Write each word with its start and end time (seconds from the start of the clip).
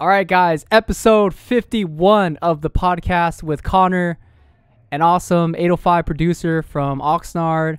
All 0.00 0.08
right, 0.08 0.26
guys, 0.26 0.64
episode 0.70 1.34
51 1.34 2.38
of 2.38 2.62
the 2.62 2.70
podcast 2.70 3.42
with 3.42 3.62
Connor, 3.62 4.18
an 4.90 5.02
awesome 5.02 5.54
805 5.54 6.06
producer 6.06 6.62
from 6.62 7.02
Oxnard. 7.02 7.76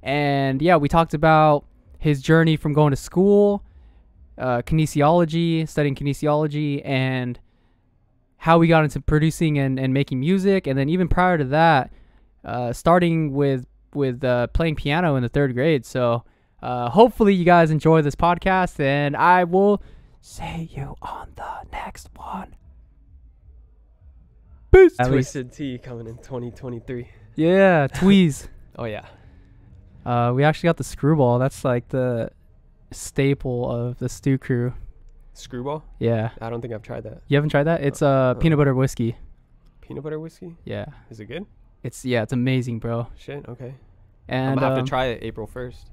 And 0.00 0.62
yeah, 0.62 0.76
we 0.76 0.88
talked 0.88 1.12
about 1.12 1.64
his 1.98 2.22
journey 2.22 2.56
from 2.56 2.72
going 2.72 2.92
to 2.92 2.96
school, 2.96 3.64
uh, 4.38 4.62
kinesiology, 4.62 5.68
studying 5.68 5.96
kinesiology, 5.96 6.82
and 6.84 7.40
how 8.36 8.58
we 8.58 8.68
got 8.68 8.84
into 8.84 9.00
producing 9.00 9.58
and, 9.58 9.76
and 9.76 9.92
making 9.92 10.20
music. 10.20 10.68
And 10.68 10.78
then 10.78 10.88
even 10.88 11.08
prior 11.08 11.36
to 11.36 11.44
that, 11.46 11.92
uh, 12.44 12.72
starting 12.72 13.32
with, 13.32 13.66
with 13.92 14.22
uh, 14.22 14.46
playing 14.46 14.76
piano 14.76 15.16
in 15.16 15.24
the 15.24 15.28
third 15.28 15.52
grade. 15.52 15.84
So 15.84 16.22
uh, 16.62 16.90
hopefully 16.90 17.34
you 17.34 17.44
guys 17.44 17.72
enjoy 17.72 18.02
this 18.02 18.14
podcast, 18.14 18.78
and 18.78 19.16
I 19.16 19.42
will 19.42 19.82
see 20.26 20.68
you 20.74 20.96
on 21.02 21.28
the 21.36 21.68
next 21.70 22.08
one. 22.16 22.54
Peace. 24.72 24.96
At 24.98 25.10
least, 25.10 25.32
Twisted 25.32 25.52
Tea 25.52 25.78
coming 25.78 26.06
in 26.08 26.16
2023. 26.16 27.08
yeah, 27.36 27.86
Tweez. 27.94 28.48
Oh 28.76 28.84
yeah, 28.84 29.06
uh, 30.04 30.32
we 30.34 30.42
actually 30.42 30.66
got 30.68 30.76
the 30.76 30.84
screwball. 30.84 31.38
That's 31.38 31.64
like 31.64 31.88
the 31.88 32.30
staple 32.90 33.70
of 33.70 33.98
the 33.98 34.08
stew 34.08 34.36
crew. 34.36 34.74
Screwball. 35.32 35.84
Yeah, 36.00 36.30
I 36.40 36.50
don't 36.50 36.60
think 36.60 36.74
I've 36.74 36.82
tried 36.82 37.04
that. 37.04 37.22
you 37.28 37.36
haven't 37.36 37.50
tried 37.50 37.64
that? 37.64 37.82
It's 37.82 38.02
uh, 38.02 38.34
peanut 38.34 38.58
butter 38.58 38.74
whiskey. 38.74 39.16
Peanut 39.80 40.02
butter 40.02 40.18
whiskey. 40.18 40.56
Yeah, 40.64 40.86
Is 41.10 41.20
it 41.20 41.26
good? 41.26 41.46
it's 41.84 42.04
yeah, 42.04 42.22
it's 42.22 42.32
amazing, 42.32 42.80
bro. 42.80 43.06
Shit. 43.16 43.46
Okay. 43.48 43.74
And 44.28 44.48
I'm 44.48 44.54
gonna 44.56 44.68
have 44.70 44.78
um, 44.78 44.84
to 44.84 44.88
try 44.88 45.06
it 45.06 45.22
April 45.22 45.46
1st. 45.46 45.84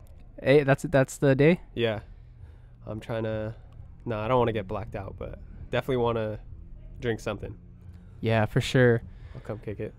Hey, 0.41 0.63
that's 0.63 0.83
that's 0.83 1.17
the 1.17 1.35
day. 1.35 1.61
Yeah. 1.75 1.99
I'm 2.87 2.99
trying 2.99 3.23
to. 3.23 3.53
No, 4.05 4.19
I 4.19 4.27
don't 4.27 4.37
want 4.37 4.49
to 4.49 4.53
get 4.53 4.67
blacked 4.67 4.95
out, 4.95 5.15
but 5.17 5.39
definitely 5.71 5.97
want 5.97 6.17
to 6.17 6.39
drink 6.99 7.19
something. 7.19 7.55
Yeah, 8.21 8.45
for 8.45 8.61
sure. 8.61 9.01
I'll 9.35 9.41
come 9.41 9.59
kick 9.59 9.79
it. 9.79 9.93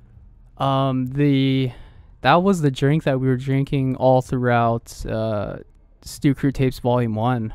Um, 0.59 1.07
the 1.07 1.73
that 2.21 2.43
was 2.43 2.61
the 2.61 2.71
drink 2.71 3.05
that 3.05 3.21
we 3.21 3.27
were 3.27 3.37
drinking 3.37 3.97
all 3.97 4.23
throughout 4.23 5.05
uh, 5.07 5.59
Stew 6.03 6.35
Crew 6.35 6.53
Tapes 6.53 6.79
Volume 6.79 7.15
One, 7.15 7.53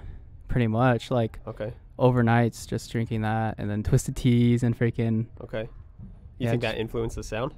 pretty 0.48 0.68
much 0.68 1.10
like 1.10 1.40
Okay. 1.48 1.74
overnights, 1.98 2.68
just 2.68 2.92
drinking 2.92 3.22
that, 3.22 3.56
and 3.58 3.70
then 3.70 3.82
twisted 3.84 4.16
teas 4.16 4.64
and 4.64 4.78
freaking. 4.78 5.28
Okay. 5.42 5.64
You 6.38 6.46
Yeah, 6.46 6.50
think 6.52 6.62
that 6.64 6.78
influenced 6.78 7.16
the 7.16 7.24
sound? 7.24 7.54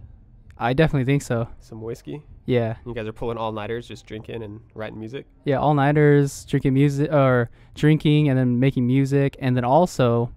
I 0.62 0.74
definitely 0.74 1.06
think 1.06 1.24
so. 1.24 1.48
Some 1.60 1.82
whiskey. 1.82 2.22
Yeah, 2.46 2.76
You 2.86 2.94
guys 2.94 3.08
are 3.08 3.14
pulling 3.14 3.38
all 3.38 3.52
nighters, 3.52 3.88
just 3.88 4.06
drinking 4.06 4.44
and 4.44 4.60
writing 4.74 5.00
music. 5.00 5.26
yeah, 5.46 5.58
all 5.58 5.74
nighters, 5.74 6.46
drinking 6.46 6.74
music 6.74 7.12
or 7.12 7.50
drinking 7.76 8.30
and 8.30 8.38
then 8.38 8.60
making 8.60 8.86
music, 8.88 9.38
and 9.40 9.56
then 9.56 9.64
also, 9.64 10.32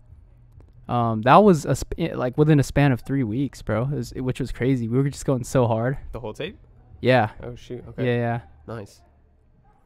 um, 0.88 1.22
that 1.22 1.36
was 1.42 1.64
a 1.64 1.74
sp- 1.76 1.96
eh, 1.98 2.14
like 2.14 2.36
within 2.38 2.60
a 2.60 2.62
span 2.62 2.92
of 2.92 3.00
three 3.00 3.22
weeks, 3.24 3.62
bro, 3.62 3.84
was, 3.84 4.12
which 4.16 4.38
was 4.40 4.52
crazy. 4.52 4.86
We 4.88 4.98
were 4.98 5.08
just 5.08 5.24
going 5.24 5.44
so 5.44 5.66
hard. 5.66 5.96
The 6.12 6.20
whole 6.20 6.32
tape. 6.34 6.56
Yeah, 7.00 7.30
Oh 7.42 7.54
shoot. 7.56 7.84
Okay. 7.90 8.04
yeah, 8.06 8.16
yeah. 8.16 8.40
Nice. 8.66 9.00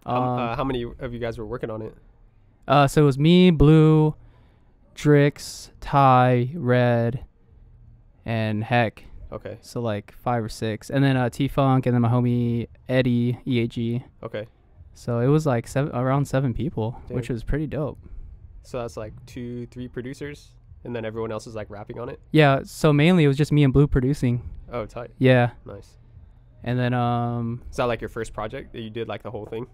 Um, 0.06 0.16
Um, 0.22 0.38
uh, 0.40 0.56
how 0.56 0.64
many 0.64 0.84
of 1.00 1.12
you 1.12 1.18
guys 1.18 1.38
were 1.38 1.46
working 1.46 1.70
on 1.70 1.82
it? 1.82 1.94
Uh, 2.66 2.86
so 2.86 3.02
it 3.02 3.04
was 3.06 3.18
me, 3.18 3.50
Blue, 3.50 4.14
Drix, 4.94 5.70
Ty, 5.80 6.50
Red, 6.54 7.24
and 8.26 8.62
Heck. 8.64 9.04
Okay. 9.32 9.58
So 9.60 9.80
like 9.80 10.12
five 10.12 10.42
or 10.42 10.48
six, 10.48 10.90
and 10.90 11.02
then 11.04 11.16
uh, 11.16 11.28
T 11.30 11.48
Funk, 11.48 11.86
and 11.86 11.94
then 11.94 12.02
my 12.02 12.08
homie 12.08 12.68
Eddie 12.88 13.38
EAG. 13.46 14.02
Okay. 14.22 14.46
So 14.94 15.20
it 15.20 15.26
was 15.28 15.46
like 15.46 15.68
seven, 15.68 15.94
around 15.94 16.26
seven 16.26 16.52
people, 16.54 17.00
which 17.08 17.28
was 17.28 17.44
pretty 17.44 17.66
dope. 17.66 17.98
So 18.62 18.80
that's 18.80 18.96
like 18.96 19.12
two, 19.26 19.66
three 19.66 19.86
producers, 19.88 20.54
and 20.84 20.94
then 20.96 21.04
everyone 21.04 21.30
else 21.30 21.46
is 21.46 21.54
like 21.54 21.70
rapping 21.70 21.98
on 22.00 22.08
it. 22.08 22.20
Yeah. 22.32 22.60
So 22.64 22.92
mainly 22.92 23.24
it 23.24 23.28
was 23.28 23.36
just 23.36 23.52
me 23.52 23.64
and 23.64 23.72
Blue 23.72 23.86
producing. 23.86 24.42
Oh, 24.72 24.84
tight. 24.86 25.10
Yeah, 25.18 25.50
Nice. 25.64 25.96
and 26.64 26.78
then 26.78 26.92
um, 26.92 27.62
Is 27.70 27.76
that 27.76 27.84
like 27.84 28.00
your 28.02 28.10
first 28.10 28.32
project 28.34 28.72
that 28.74 28.80
you 28.80 28.90
did 28.90 29.08
like 29.08 29.22
the 29.22 29.30
whole 29.30 29.46
thing? 29.46 29.66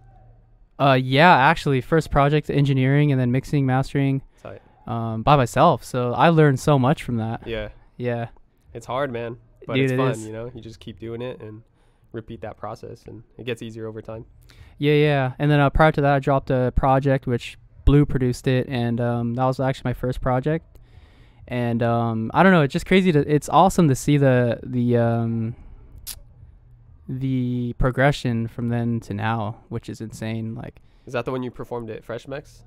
uh, 0.79 0.99
yeah, 1.01 1.35
actually 1.37 1.81
first 1.81 2.11
project 2.11 2.51
engineering 2.51 3.11
and 3.13 3.21
then 3.21 3.31
mixing, 3.33 3.65
mastering, 3.67 4.23
Tight. 4.43 4.61
um, 4.87 5.23
by 5.23 5.35
myself. 5.37 5.83
So 5.85 6.13
I 6.13 6.29
learned 6.29 6.61
so 6.61 6.79
much 6.79 7.03
from 7.03 7.17
that. 7.17 7.47
Yeah. 7.47 7.69
Yeah. 7.97 8.29
It's 8.73 8.87
hard, 8.87 9.13
man, 9.13 9.37
but 9.67 9.75
Dude, 9.75 9.85
it's 9.85 9.93
it 9.93 9.97
fun. 9.97 10.11
is. 10.13 10.27
You 10.27 10.33
know, 10.33 10.51
you 10.55 10.61
just 10.61 10.81
keep 10.81 10.99
doing 10.99 11.23
it 11.23 11.41
and 11.41 11.63
repeat 12.13 12.41
that 12.43 12.57
process, 12.57 13.05
and 13.07 13.23
it 13.39 13.45
gets 13.45 13.63
easier 13.63 13.87
over 13.87 14.01
time. 14.03 14.25
Yeah, 14.79 14.95
yeah. 14.95 15.33
And 15.39 15.51
then 15.51 15.61
uh, 15.61 15.71
prior 15.71 15.93
to 15.93 16.01
that, 16.01 16.15
I 16.15 16.19
dropped 16.19 16.51
a 16.51 16.73
project 16.77 17.27
which 17.27 17.59
Blue 17.85 18.05
produced 18.07 18.47
it, 18.47 18.67
and 18.69 19.01
um, 19.01 19.35
that 19.35 19.45
was 19.45 19.61
actually 19.61 19.91
my 19.91 19.95
first 19.95 20.21
project. 20.21 20.67
And 21.47 21.83
um, 21.83 22.31
I 22.33 22.43
don't 22.43 22.53
know, 22.53 22.63
it's 22.63 22.73
just 22.73 22.87
crazy 22.87 23.13
to. 23.13 23.21
It's 23.33 23.49
awesome 23.51 23.89
to 23.89 23.95
see 23.95 24.17
the 24.17 24.61
the 24.63 24.97
um, 24.97 25.55
the 27.09 27.75
progression 27.79 28.49
from 28.49 28.69
then 28.69 29.01
to 29.01 29.15
now, 29.15 29.59
which 29.69 29.89
is 29.89 30.01
insane. 30.01 30.55
Like, 30.55 30.81
Is 31.07 31.13
that 31.13 31.25
the 31.25 31.33
one 31.33 31.43
you 31.43 31.51
performed 31.51 31.91
at 31.91 32.05
Fresh 32.05 32.27
Mex? 32.29 32.63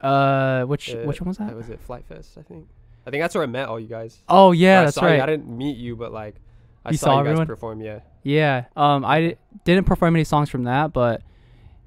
uh, 0.00 0.64
which 0.64 0.94
Uh, 0.94 0.98
which 1.04 1.20
one 1.20 1.28
was 1.28 1.38
that? 1.38 1.54
was 1.56 1.70
it 1.70 1.80
Flight 1.80 2.04
Fest, 2.06 2.36
I 2.38 2.42
think. 2.42 2.68
I 3.06 3.10
think 3.10 3.22
that's 3.22 3.34
where 3.34 3.44
I 3.44 3.46
met 3.46 3.68
all 3.68 3.78
you 3.78 3.86
guys. 3.88 4.22
Oh 4.28 4.52
yeah, 4.52 4.84
that's 4.84 4.94
saw 4.96 5.02
you- 5.06 5.12
right. 5.12 5.20
I 5.20 5.26
didn't 5.26 5.48
meet 5.48 5.76
you, 5.76 5.94
but 5.96 6.12
like 6.12 6.36
I 6.84 6.90
You 6.92 6.96
saw, 6.96 7.06
saw 7.06 7.14
you 7.14 7.20
everyone? 7.20 7.38
guys 7.42 7.46
perform. 7.48 7.80
Yeah. 7.80 8.00
Yeah. 8.22 8.64
Um, 8.76 9.04
I 9.04 9.36
didn't 9.64 9.84
perform 9.84 10.16
any 10.16 10.24
songs 10.24 10.48
from 10.50 10.64
that, 10.64 10.92
but 10.92 11.22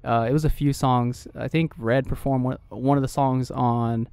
uh, 0.04 0.28
it 0.30 0.34
was 0.34 0.46
a 0.46 0.50
few 0.50 0.74
songs. 0.74 1.28
I 1.36 1.48
think 1.48 1.74
Red 1.78 2.08
performed 2.08 2.58
one, 2.70 2.98
of 2.98 3.02
the 3.02 3.08
songs 3.08 3.50
on 3.52 4.08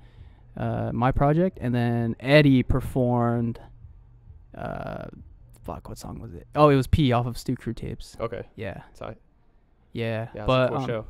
uh, 0.56 0.90
my 0.92 1.12
project, 1.12 1.58
and 1.60 1.74
then 1.74 2.16
Eddie 2.20 2.62
performed. 2.62 3.60
Uh, 4.56 5.06
fuck, 5.64 5.88
what 5.88 5.98
song 5.98 6.20
was 6.20 6.32
it? 6.34 6.46
Oh, 6.54 6.68
it 6.68 6.76
was 6.76 6.86
P 6.86 7.12
off 7.12 7.26
of 7.26 7.36
Stew 7.36 7.56
Crew 7.56 7.74
tapes. 7.74 8.16
Okay. 8.20 8.42
Yeah, 8.56 8.82
Tight. 8.96 9.18
yeah. 9.92 10.28
Yeah. 10.34 10.46
But 10.46 10.66
a 10.66 10.68
cool 10.68 10.78
um, 10.78 10.86
show. 10.86 11.06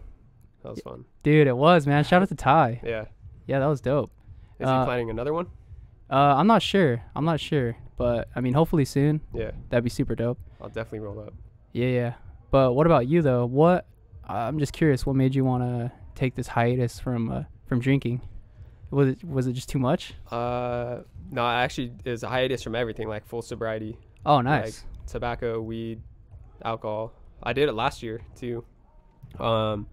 That 0.62 0.70
was 0.70 0.80
fun. 0.80 1.04
dude, 1.22 1.46
it 1.46 1.56
was 1.56 1.86
man. 1.86 2.04
Shout 2.04 2.22
out 2.22 2.28
to 2.30 2.34
Ty. 2.34 2.80
Yeah. 2.84 3.04
Yeah, 3.46 3.58
that 3.58 3.66
was 3.66 3.80
dope. 3.82 4.10
Is 4.58 4.66
Uh, 4.66 4.80
he 4.80 4.84
planning 4.86 5.10
another 5.10 5.34
one? 5.34 5.46
Uh, 6.14 6.36
I'm 6.38 6.46
not 6.46 6.62
sure. 6.62 7.02
I'm 7.16 7.24
not 7.24 7.40
sure, 7.40 7.76
but 7.96 8.28
I 8.36 8.40
mean, 8.40 8.54
hopefully 8.54 8.84
soon. 8.84 9.20
Yeah. 9.32 9.50
That'd 9.68 9.82
be 9.84 9.90
super 9.90 10.14
dope. 10.14 10.38
I'll 10.60 10.68
definitely 10.68 11.00
roll 11.00 11.18
up. 11.20 11.34
Yeah, 11.72 11.88
yeah. 11.88 12.14
But 12.52 12.74
what 12.74 12.86
about 12.86 13.08
you 13.08 13.20
though? 13.20 13.46
What 13.46 13.86
I'm 14.28 14.58
just 14.60 14.72
curious. 14.72 15.04
What 15.04 15.16
made 15.16 15.34
you 15.34 15.44
want 15.44 15.64
to 15.64 15.90
take 16.14 16.36
this 16.36 16.46
hiatus 16.46 17.00
from 17.00 17.32
uh, 17.32 17.42
from 17.66 17.80
drinking? 17.80 18.20
Was 18.90 19.08
it 19.08 19.24
was 19.24 19.46
it 19.48 19.54
just 19.54 19.68
too 19.68 19.80
much? 19.80 20.14
Uh, 20.30 21.00
no, 21.32 21.44
actually, 21.44 21.92
it's 22.04 22.22
a 22.22 22.28
hiatus 22.28 22.62
from 22.62 22.76
everything, 22.76 23.08
like 23.08 23.26
full 23.26 23.42
sobriety, 23.42 23.98
Oh, 24.24 24.40
nice. 24.40 24.84
tobacco, 25.08 25.60
weed, 25.60 26.00
alcohol. 26.64 27.12
I 27.42 27.52
did 27.54 27.68
it 27.68 27.72
last 27.72 28.02
year 28.04 28.20
too. 28.36 28.64
Um, 29.40 29.88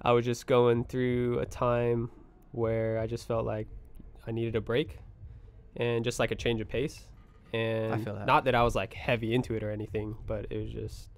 I 0.00 0.12
was 0.12 0.24
just 0.24 0.46
going 0.46 0.84
through 0.84 1.40
a 1.40 1.46
time 1.46 2.08
where 2.52 3.00
I 3.00 3.08
just 3.08 3.26
felt 3.26 3.44
like 3.44 3.66
I 4.28 4.30
needed 4.30 4.54
a 4.54 4.60
break 4.60 4.98
and 5.76 6.04
just 6.04 6.18
like 6.18 6.30
a 6.30 6.34
change 6.34 6.60
of 6.60 6.68
pace. 6.68 7.04
And 7.52 8.04
feel 8.04 8.14
that. 8.14 8.26
not 8.26 8.44
that 8.44 8.54
I 8.54 8.62
was 8.62 8.74
like 8.74 8.92
heavy 8.94 9.34
into 9.34 9.54
it 9.54 9.62
or 9.62 9.70
anything, 9.70 10.16
but 10.26 10.46
it 10.50 10.58
was 10.58 10.70
just, 10.70 11.08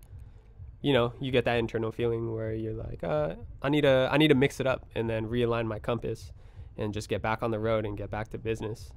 you 0.82 0.92
know, 0.92 1.12
you 1.20 1.32
get 1.32 1.44
that 1.46 1.58
internal 1.58 1.90
feeling 1.90 2.32
where 2.34 2.52
you're 2.52 2.74
like, 2.74 3.02
uh, 3.02 3.34
I 3.62 3.68
need 3.70 3.80
to, 3.82 4.08
I 4.12 4.18
need 4.18 4.28
to 4.28 4.34
mix 4.34 4.60
it 4.60 4.66
up 4.66 4.86
and 4.94 5.08
then 5.08 5.26
realign 5.26 5.66
my 5.66 5.78
compass 5.78 6.30
and 6.76 6.92
just 6.94 7.08
get 7.08 7.22
back 7.22 7.42
on 7.42 7.50
the 7.50 7.58
road 7.58 7.84
and 7.86 7.96
get 7.96 8.10
back 8.10 8.28
to 8.30 8.38
business. 8.38 8.90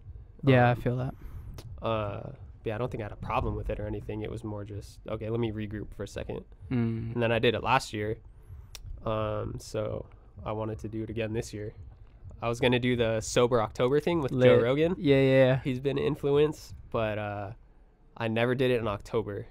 yeah, 0.44 0.68
I 0.68 0.72
Um, 0.72 0.82
feel 0.82 0.98
that. 0.98 1.16
uh, 1.82 2.32
yeah, 2.64 2.76
I 2.76 2.78
don't 2.78 2.92
think 2.92 3.02
I 3.02 3.06
had 3.06 3.12
a 3.12 3.16
problem 3.16 3.56
with 3.56 3.70
it 3.72 3.80
or 3.80 3.88
anything. 3.88 4.22
It 4.22 4.30
was 4.30 4.44
more 4.44 4.64
just 4.64 5.00
okay. 5.10 5.30
Let 5.30 5.40
me 5.40 5.52
regroup 5.52 5.94
for 5.96 6.04
a 6.04 6.08
second, 6.08 6.42
Mm. 6.70 7.14
and 7.16 7.24
then 7.24 7.32
I 7.32 7.40
did 7.40 7.56
it 7.56 7.64
last 7.64 7.92
year. 7.92 8.18
Um, 9.06 9.56
so 9.60 10.06
I 10.46 10.52
wanted 10.52 10.78
to 10.80 10.88
do 10.88 11.02
it 11.02 11.10
again 11.10 11.34
this 11.34 11.54
year. 11.54 11.74
I 12.41 12.50
was 12.50 12.59
gonna 12.59 12.79
do 12.79 12.96
the 12.96 13.22
sober 13.22 13.62
October 13.62 14.00
thing 14.00 14.22
with 14.22 14.31
Joe 14.31 14.59
Rogan. 14.59 14.96
Yeah, 14.97 15.22
yeah. 15.22 15.60
He's 15.63 15.80
been 15.80 15.98
an 15.98 16.04
influence, 16.04 16.74
but 16.89 17.18
uh, 17.18 17.51
I 18.18 18.27
never 18.27 18.56
did 18.56 18.71
it 18.71 18.80
in 18.80 18.88
October 18.88 19.45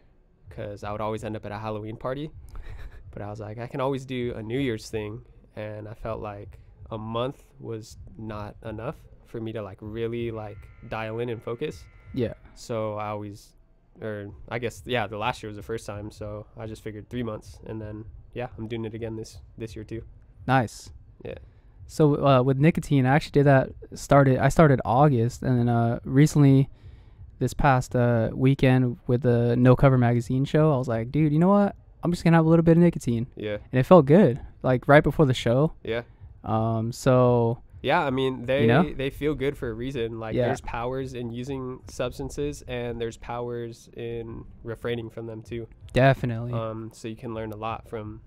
because 0.49 0.83
I 0.83 0.91
would 0.93 1.01
always 1.01 1.23
end 1.23 1.37
up 1.37 1.47
at 1.47 1.53
a 1.53 1.59
Halloween 1.59 1.97
party. 1.97 2.31
but 3.13 3.23
I 3.23 3.31
was 3.31 3.41
like, 3.41 3.59
I 3.59 3.67
can 3.67 3.81
always 3.81 4.05
do 4.05 4.35
a 4.35 4.43
New 4.43 4.59
Year's 4.59 4.91
thing, 4.91 5.23
and 5.57 5.89
I 5.89 5.95
felt 5.95 6.21
like 6.21 6.59
a 6.91 6.99
month 6.99 7.45
was 7.61 7.97
not 8.19 8.57
enough 8.65 8.97
for 9.27 9.41
me 9.41 9.53
to 9.53 9.63
like 9.63 9.79
really 9.81 10.31
like 10.31 10.59
dial 10.89 11.21
in 11.21 11.29
and 11.29 11.43
focus. 11.43 11.85
Yeah. 12.13 12.35
So 12.55 12.95
I 12.95 13.09
always, 13.09 13.55
or 14.01 14.31
I 14.49 14.59
guess 14.59 14.83
yeah, 14.85 15.07
the 15.07 15.17
last 15.17 15.43
year 15.43 15.49
was 15.49 15.57
the 15.57 15.63
first 15.63 15.87
time. 15.87 16.11
So 16.11 16.47
I 16.59 16.67
just 16.67 16.83
figured 16.83 17.09
three 17.09 17.23
months, 17.23 17.61
and 17.67 17.81
then 17.81 18.05
yeah, 18.35 18.49
I'm 18.59 18.67
doing 18.67 18.85
it 18.85 18.95
again 18.95 19.17
this 19.17 19.39
this 19.57 19.77
year 19.77 19.85
too. 19.85 20.03
Nice. 20.47 20.91
Yeah. 21.25 21.35
So 21.91 22.25
uh, 22.25 22.41
with 22.43 22.57
nicotine, 22.59 23.05
I 23.05 23.17
actually 23.17 23.33
did 23.33 23.47
that. 23.47 23.71
Started. 23.95 24.39
I 24.39 24.49
started 24.49 24.81
August, 24.85 25.43
and 25.43 25.59
then 25.59 25.69
uh, 25.69 25.99
recently, 26.05 26.69
this 27.41 27.53
past 27.53 27.97
uh, 27.97 28.31
weekend 28.33 28.99
with 29.09 29.23
the 29.23 29.57
No 29.57 29.75
Cover 29.75 29.99
magazine 29.99 30.45
show, 30.45 30.73
I 30.73 30.77
was 30.77 30.87
like, 30.87 31.11
dude, 31.11 31.33
you 31.33 31.41
know 31.41 31.49
what? 31.49 31.75
I'm 32.05 32.13
just 32.13 32.23
gonna 32.23 32.37
have 32.37 32.47
a 32.47 32.49
little 32.49 32.63
bit 32.63 32.77
of 32.77 32.83
nicotine, 32.85 33.27
Yeah, 33.35 33.57
and 33.73 33.81
it 33.81 33.83
felt 33.83 34.07
good. 34.07 34.39
Like 34.63 34.87
right 34.87 35.03
before 35.03 35.27
the 35.27 35.35
show. 35.35 35.73
yeah, 35.83 36.03
Um, 36.45 36.93
so 36.93 37.61
Yeah, 37.83 38.05
I 38.07 38.11
mean 38.11 38.47
they 38.47 38.67
know? 38.69 38.93
they 38.95 39.11
feel 39.11 39.35
good 39.35 39.59
for 39.59 39.69
a 39.69 39.75
reason. 39.75 40.21
Like 40.21 40.37
Yeah. 40.37 40.47
there's 40.47 40.61
powers 40.61 41.13
in 41.15 41.33
using 41.33 41.81
substances 41.89 42.63
and 42.69 43.01
there's 43.01 43.17
powers 43.17 43.89
in 43.97 44.45
refraining 44.63 45.11
from 45.11 45.27
them 45.27 45.43
too. 45.43 45.67
Definitely. 45.93 46.53
Um, 46.53 46.91
so 46.95 47.09
you 47.09 47.17
can 47.17 47.35
learn 47.35 47.53
a 47.53 47.57
lot 47.57 47.89
from 47.89 48.21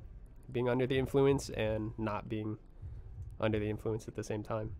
being 0.51 0.67
under 0.67 0.85
the 0.85 0.99
influence 0.99 1.49
and 1.49 1.93
not 1.97 2.27
being 2.27 2.57
under 3.39 3.59
the 3.59 3.69
influence 3.69 4.07
at 4.07 4.15
the 4.15 4.23
same 4.23 4.43
time. 4.43 4.71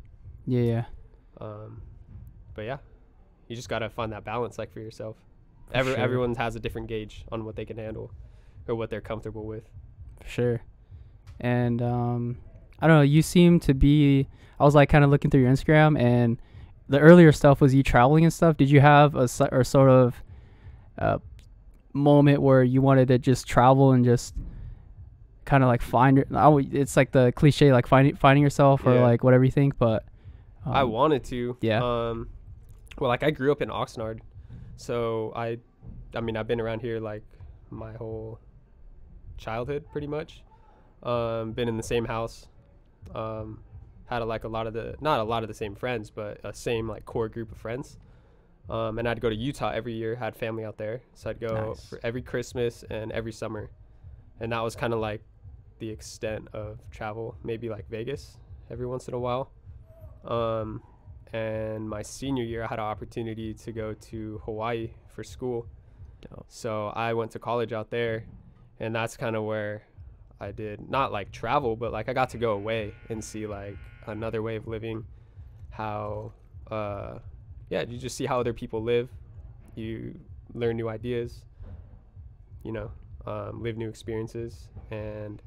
yeah, 0.45 0.61
yeah. 0.61 0.85
Um, 1.39 1.81
but 2.53 2.63
yeah, 2.63 2.77
you 3.47 3.55
just 3.55 3.69
gotta 3.69 3.89
find 3.89 4.11
that 4.11 4.23
balance 4.23 4.57
like 4.57 4.71
for 4.71 4.79
yourself. 4.79 5.17
Every 5.73 5.93
sure. 5.93 6.01
everyone 6.01 6.35
has 6.35 6.55
a 6.55 6.59
different 6.59 6.87
gauge 6.87 7.25
on 7.31 7.45
what 7.45 7.55
they 7.55 7.65
can 7.65 7.77
handle 7.77 8.11
or 8.67 8.75
what 8.75 8.89
they're 8.89 9.01
comfortable 9.01 9.45
with. 9.45 9.63
for 10.21 10.27
sure. 10.27 10.61
And 11.39 11.81
um, 11.81 12.37
I 12.79 12.87
don't 12.87 12.97
know. 12.97 13.03
You 13.03 13.21
seem 13.21 13.59
to 13.61 13.73
be. 13.73 14.27
I 14.59 14.63
was 14.63 14.75
like 14.75 14.89
kind 14.89 15.03
of 15.03 15.09
looking 15.09 15.31
through 15.31 15.41
your 15.41 15.51
Instagram, 15.51 15.99
and 15.99 16.37
the 16.87 16.99
earlier 16.99 17.31
stuff 17.31 17.59
was 17.59 17.73
you 17.73 17.83
traveling 17.83 18.23
and 18.23 18.31
stuff. 18.31 18.57
Did 18.57 18.69
you 18.69 18.81
have 18.81 19.15
a 19.15 19.27
or 19.51 19.63
sort 19.63 19.89
of 19.89 20.23
uh, 20.97 21.17
moment 21.93 22.41
where 22.41 22.63
you 22.63 22.81
wanted 22.81 23.07
to 23.07 23.17
just 23.17 23.47
travel 23.47 23.91
and 23.91 24.05
just 24.05 24.35
kind 25.45 25.63
of 25.63 25.67
like 25.67 25.81
find? 25.81 26.23
It's 26.71 26.95
like 26.97 27.11
the 27.11 27.31
cliche, 27.35 27.71
like 27.71 27.87
finding 27.87 28.15
finding 28.15 28.43
yourself 28.43 28.85
or 28.85 28.95
Yeah. 28.95 29.01
like 29.03 29.23
whatever 29.23 29.43
you 29.43 29.51
think. 29.51 29.77
But 29.77 30.03
I 30.65 30.81
um, 30.81 30.91
wanted 30.91 31.23
to. 31.25 31.57
yeah. 31.61 31.81
Um, 31.83 32.29
well, 32.97 33.09
like 33.09 33.23
I 33.23 33.31
grew 33.31 33.51
up 33.51 33.61
in 33.61 33.69
Oxnard, 33.69 34.19
so 34.77 35.33
I, 35.35 35.57
I 36.15 36.21
mean, 36.21 36.37
I've 36.37 36.47
been 36.47 36.61
around 36.61 36.81
here 36.81 36.99
like 36.99 37.23
my 37.71 37.93
whole 37.93 38.39
childhood, 39.37 39.85
pretty 39.91 40.07
much. 40.07 40.43
Um, 41.01 41.51
been 41.51 41.67
in 41.67 41.75
the 41.77 41.83
same 41.83 42.05
house. 42.05 42.47
Um, 43.13 43.59
had 44.05 44.21
a, 44.21 44.25
like 44.25 44.43
a 44.43 44.47
lot 44.47 44.67
of 44.67 44.73
the 44.73 44.95
not 45.01 45.19
a 45.19 45.23
lot 45.23 45.43
of 45.43 45.47
the 45.49 45.53
same 45.55 45.75
friends, 45.75 46.09
but 46.09 46.39
a 46.43 46.53
same 46.53 46.87
like 46.87 47.05
core 47.05 47.29
group 47.29 47.51
of 47.51 47.57
friends. 47.57 47.97
Um, 48.69 48.97
and 48.99 49.09
I'd 49.09 49.19
go 49.19 49.29
to 49.29 49.35
Utah 49.35 49.71
every 49.71 49.93
year. 49.93 50.15
Had 50.15 50.35
family 50.35 50.63
out 50.63 50.77
there, 50.77 51.01
so 51.13 51.29
I'd 51.29 51.39
go 51.39 51.69
Nice. 51.71 51.85
for 51.89 51.99
every 52.03 52.21
Christmas 52.21 52.85
and 52.89 53.11
every 53.11 53.33
summer, 53.33 53.69
and 54.39 54.51
that 54.53 54.61
was 54.61 54.75
kind 54.75 54.93
of 54.93 54.99
like 54.99 55.21
the 55.83 55.89
extent 55.89 56.47
of 56.53 56.79
travel. 56.91 57.35
Maybe 57.43 57.67
like 57.67 57.89
Vegas 57.89 58.37
every 58.71 58.87
once 58.87 59.09
in 59.09 59.13
a 59.13 59.19
while. 59.19 59.51
Um, 60.23 60.81
and 61.33 61.89
my 61.89 62.01
senior 62.01 62.45
year, 62.45 62.63
I 62.63 62.67
had 62.67 62.79
an 62.79 62.85
opportunity 62.85 63.53
to 63.53 63.71
go 63.73 63.93
to 63.93 64.41
Hawaii 64.45 64.91
for 65.13 65.23
school. 65.25 65.67
Dope. 66.21 66.45
So 66.47 66.87
I 66.95 67.13
went 67.13 67.31
to 67.31 67.39
college 67.39 67.73
out 67.73 67.89
there, 67.89 68.23
and 68.79 68.95
that's 68.95 69.17
kind 69.17 69.35
of 69.35 69.43
where 69.43 69.83
I 70.39 70.51
did 70.51 70.89
not 70.89 71.11
like 71.11 71.31
travel, 71.31 71.75
but 71.75 71.91
like 71.91 72.07
I 72.07 72.13
got 72.13 72.29
to 72.29 72.37
go 72.37 72.51
away 72.51 72.93
and 73.09 73.21
see 73.21 73.45
like 73.45 73.77
another 74.07 74.41
way 74.41 74.55
of 74.55 74.65
living. 74.67 75.03
How, 75.69 76.31
uh, 76.71 77.19
yeah, 77.69 77.81
you 77.81 77.97
just 77.97 78.15
see 78.15 78.25
how 78.25 78.39
other 78.39 78.53
people 78.53 78.81
live. 78.81 79.09
You 79.75 80.17
learn 80.53 80.77
new 80.77 80.87
ideas. 80.87 81.43
You 82.63 82.71
know, 82.71 82.91
um, 83.25 83.61
live 83.61 83.75
new 83.75 83.89
experiences, 83.89 84.69
and 84.89 85.41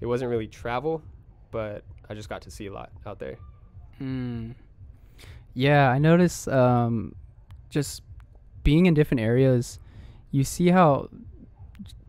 it 0.00 0.06
wasn't 0.06 0.30
really 0.30 0.46
travel, 0.46 1.02
but 1.50 1.84
I 2.08 2.14
just 2.14 2.28
got 2.28 2.42
to 2.42 2.50
see 2.50 2.66
a 2.66 2.72
lot 2.72 2.90
out 3.06 3.18
there. 3.18 3.36
Mm. 4.00 4.54
Yeah, 5.54 5.90
I 5.90 5.98
notice 5.98 6.46
um, 6.48 7.14
just 7.70 8.02
being 8.62 8.86
in 8.86 8.94
different 8.94 9.20
areas, 9.20 9.78
you 10.30 10.44
see 10.44 10.68
how 10.68 11.08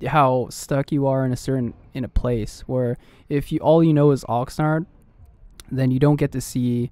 how 0.05 0.47
stuck 0.49 0.91
you 0.91 1.07
are 1.07 1.25
in 1.25 1.31
a 1.31 1.35
certain 1.35 1.73
in 1.93 2.03
a 2.03 2.07
place 2.07 2.61
where 2.67 2.97
if 3.29 3.51
you 3.51 3.59
all 3.59 3.83
you 3.83 3.93
know 3.93 4.11
is 4.11 4.23
Oxnard, 4.25 4.85
then 5.71 5.91
you 5.91 5.99
don't 5.99 6.17
get 6.17 6.31
to 6.33 6.41
see 6.41 6.91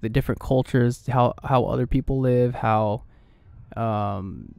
the 0.00 0.08
different 0.08 0.40
cultures, 0.40 1.06
how 1.06 1.34
how 1.42 1.64
other 1.64 1.86
people 1.86 2.20
live, 2.20 2.54
how 2.54 3.02
um 3.76 4.54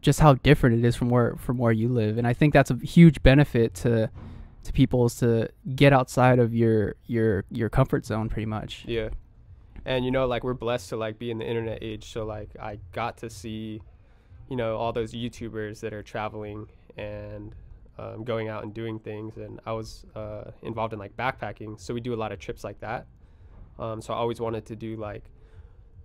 just 0.00 0.20
how 0.20 0.34
different 0.34 0.78
it 0.78 0.86
is 0.86 0.96
from 0.96 1.08
where 1.08 1.36
from 1.36 1.58
where 1.58 1.72
you 1.72 1.88
live. 1.88 2.18
And 2.18 2.26
I 2.26 2.32
think 2.32 2.52
that's 2.52 2.70
a 2.70 2.76
huge 2.76 3.22
benefit 3.22 3.74
to 3.76 4.10
to 4.64 4.72
people 4.72 5.06
is 5.06 5.16
to 5.16 5.48
get 5.74 5.92
outside 5.92 6.38
of 6.38 6.54
your 6.54 6.94
your 7.06 7.44
your 7.50 7.68
comfort 7.68 8.06
zone 8.06 8.28
pretty 8.28 8.46
much. 8.46 8.84
Yeah. 8.86 9.08
And 9.84 10.04
you 10.04 10.10
know, 10.10 10.26
like 10.26 10.44
we're 10.44 10.54
blessed 10.54 10.90
to 10.90 10.96
like 10.96 11.18
be 11.18 11.30
in 11.30 11.38
the 11.38 11.46
internet 11.46 11.78
age. 11.82 12.12
So 12.12 12.24
like 12.24 12.50
I 12.60 12.78
got 12.92 13.16
to 13.18 13.30
see, 13.30 13.82
you 14.48 14.56
know, 14.56 14.76
all 14.76 14.92
those 14.92 15.12
YouTubers 15.12 15.80
that 15.80 15.92
are 15.92 16.02
traveling 16.02 16.68
and 16.96 17.54
um, 17.98 18.24
going 18.24 18.48
out 18.48 18.62
and 18.62 18.72
doing 18.72 18.98
things. 18.98 19.36
And 19.36 19.60
I 19.66 19.72
was 19.72 20.06
uh, 20.14 20.52
involved 20.62 20.92
in 20.92 20.98
like 20.98 21.16
backpacking, 21.16 21.80
so 21.80 21.94
we 21.94 22.00
do 22.00 22.14
a 22.14 22.16
lot 22.16 22.32
of 22.32 22.38
trips 22.38 22.62
like 22.64 22.80
that. 22.80 23.06
Um, 23.78 24.00
so 24.00 24.14
I 24.14 24.16
always 24.16 24.40
wanted 24.40 24.66
to 24.66 24.76
do 24.76 24.96
like 24.96 25.24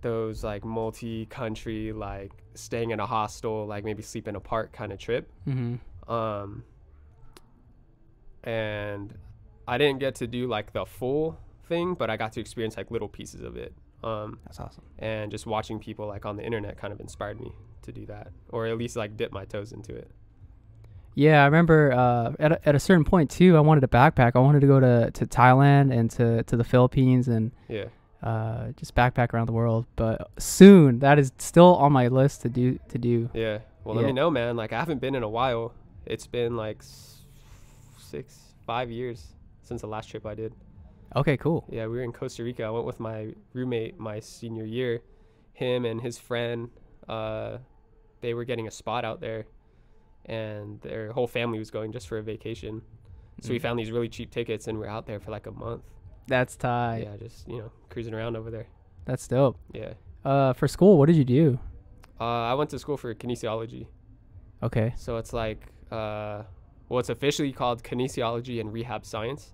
those 0.00 0.42
like 0.42 0.64
multi-country, 0.64 1.92
like 1.92 2.32
staying 2.54 2.90
in 2.90 3.00
a 3.00 3.06
hostel, 3.06 3.66
like 3.66 3.84
maybe 3.84 4.02
sleep 4.02 4.26
in 4.26 4.36
a 4.36 4.40
park 4.40 4.72
kind 4.72 4.92
of 4.92 4.98
trip. 4.98 5.30
Mm-hmm. 5.46 6.10
Um, 6.10 6.64
and 8.44 9.14
I 9.66 9.78
didn't 9.78 10.00
get 10.00 10.14
to 10.16 10.26
do 10.26 10.46
like 10.48 10.72
the 10.72 10.86
full 10.86 11.38
thing, 11.68 11.94
but 11.94 12.10
I 12.10 12.16
got 12.16 12.32
to 12.34 12.40
experience 12.40 12.76
like 12.76 12.90
little 12.90 13.08
pieces 13.08 13.42
of 13.42 13.56
it. 13.56 13.74
Um, 14.04 14.38
That's 14.44 14.60
awesome. 14.60 14.84
and 14.98 15.30
just 15.30 15.44
watching 15.46 15.80
people 15.80 16.06
like 16.06 16.24
on 16.24 16.36
the 16.36 16.44
internet 16.44 16.76
kind 16.78 16.92
of 16.92 17.00
inspired 17.00 17.40
me 17.40 17.52
to 17.82 17.92
do 17.92 18.06
that, 18.06 18.28
or 18.50 18.66
at 18.66 18.78
least 18.78 18.96
like 18.96 19.16
dip 19.16 19.32
my 19.32 19.44
toes 19.44 19.72
into 19.72 19.94
it. 19.94 20.10
Yeah, 21.14 21.42
I 21.42 21.46
remember 21.46 21.92
uh, 21.92 22.32
at 22.38 22.52
a, 22.52 22.68
at 22.68 22.74
a 22.76 22.78
certain 22.78 23.04
point 23.04 23.28
too. 23.28 23.56
I 23.56 23.60
wanted 23.60 23.80
to 23.80 23.88
backpack. 23.88 24.32
I 24.36 24.38
wanted 24.38 24.60
to 24.60 24.68
go 24.68 24.78
to, 24.78 25.10
to 25.10 25.26
Thailand 25.26 25.92
and 25.92 26.08
to, 26.12 26.44
to 26.44 26.56
the 26.56 26.62
Philippines 26.62 27.26
and 27.26 27.50
Yeah, 27.68 27.86
uh, 28.22 28.68
just 28.76 28.94
backpack 28.94 29.34
around 29.34 29.46
the 29.46 29.52
world. 29.52 29.86
But 29.96 30.30
soon, 30.38 31.00
that 31.00 31.18
is 31.18 31.32
still 31.38 31.74
on 31.74 31.90
my 31.92 32.06
list 32.06 32.42
to 32.42 32.48
do 32.48 32.78
to 32.90 32.98
do. 32.98 33.30
yeah. 33.34 33.58
Well, 33.82 33.96
Yeah. 33.96 34.02
let 34.02 34.06
me 34.06 34.12
know, 34.12 34.30
man. 34.30 34.54
Like 34.56 34.72
I 34.72 34.78
haven't 34.78 35.00
been 35.00 35.16
in 35.16 35.24
a 35.24 35.28
while. 35.28 35.74
It's 36.06 36.28
been 36.28 36.56
like 36.56 36.82
six, 38.08 38.54
five 38.66 38.90
years 38.90 39.36
since 39.62 39.80
the 39.82 39.86
last 39.86 40.08
trip 40.08 40.24
I 40.26 40.34
did. 40.34 40.54
Okay, 41.16 41.36
cool. 41.36 41.64
Yeah, 41.70 41.84
we 41.86 41.96
were 41.96 42.02
in 42.02 42.12
Costa 42.12 42.42
Rica. 42.44 42.64
I 42.64 42.70
went 42.70 42.86
with 42.86 43.00
my 43.00 43.34
roommate 43.52 43.98
my 43.98 44.20
senior 44.20 44.64
year. 44.64 45.00
Him 45.52 45.84
and 45.84 46.00
his 46.00 46.18
friend, 46.18 46.70
uh, 47.08 47.58
they 48.20 48.34
were 48.34 48.44
getting 48.44 48.66
a 48.66 48.70
spot 48.70 49.04
out 49.04 49.20
there, 49.20 49.46
and 50.26 50.80
their 50.82 51.12
whole 51.12 51.26
family 51.26 51.58
was 51.58 51.70
going 51.70 51.92
just 51.92 52.08
for 52.08 52.18
a 52.18 52.22
vacation. 52.22 52.82
So 53.40 53.50
we 53.50 53.58
Mm. 53.58 53.62
found 53.62 53.78
these 53.78 53.90
really 53.90 54.08
cheap 54.08 54.30
tickets, 54.30 54.66
and 54.68 54.78
we 54.78 54.84
are 54.86 54.90
out 54.90 55.06
there 55.06 55.20
for 55.20 55.30
like 55.30 55.46
a 55.46 55.52
month. 55.52 55.82
That's 56.26 56.56
tight. 56.56 57.04
yeah, 57.04 57.16
just 57.16 57.48
you 57.48 57.58
know 57.58 57.70
cruising 57.88 58.12
around 58.14 58.36
over 58.36 58.50
there. 58.50 58.66
That's 59.04 59.26
dope. 59.26 59.56
Yeah. 59.72 59.94
Uh, 60.24 60.52
for 60.52 60.68
school, 60.68 60.98
what 60.98 61.06
did 61.06 61.16
you 61.16 61.24
do? 61.24 61.58
Uh, 62.20 62.24
I 62.24 62.54
went 62.54 62.70
to 62.70 62.78
school 62.78 62.96
for 62.96 63.14
kinesiology. 63.14 63.86
Okay. 64.62 64.92
So 64.96 65.16
it's 65.16 65.32
like, 65.32 65.60
uh, 65.90 66.42
well, 66.88 67.00
it's 67.00 67.08
officially 67.08 67.52
called 67.52 67.82
kinesiology 67.82 68.60
and 68.60 68.72
rehab 68.72 69.04
science. 69.04 69.52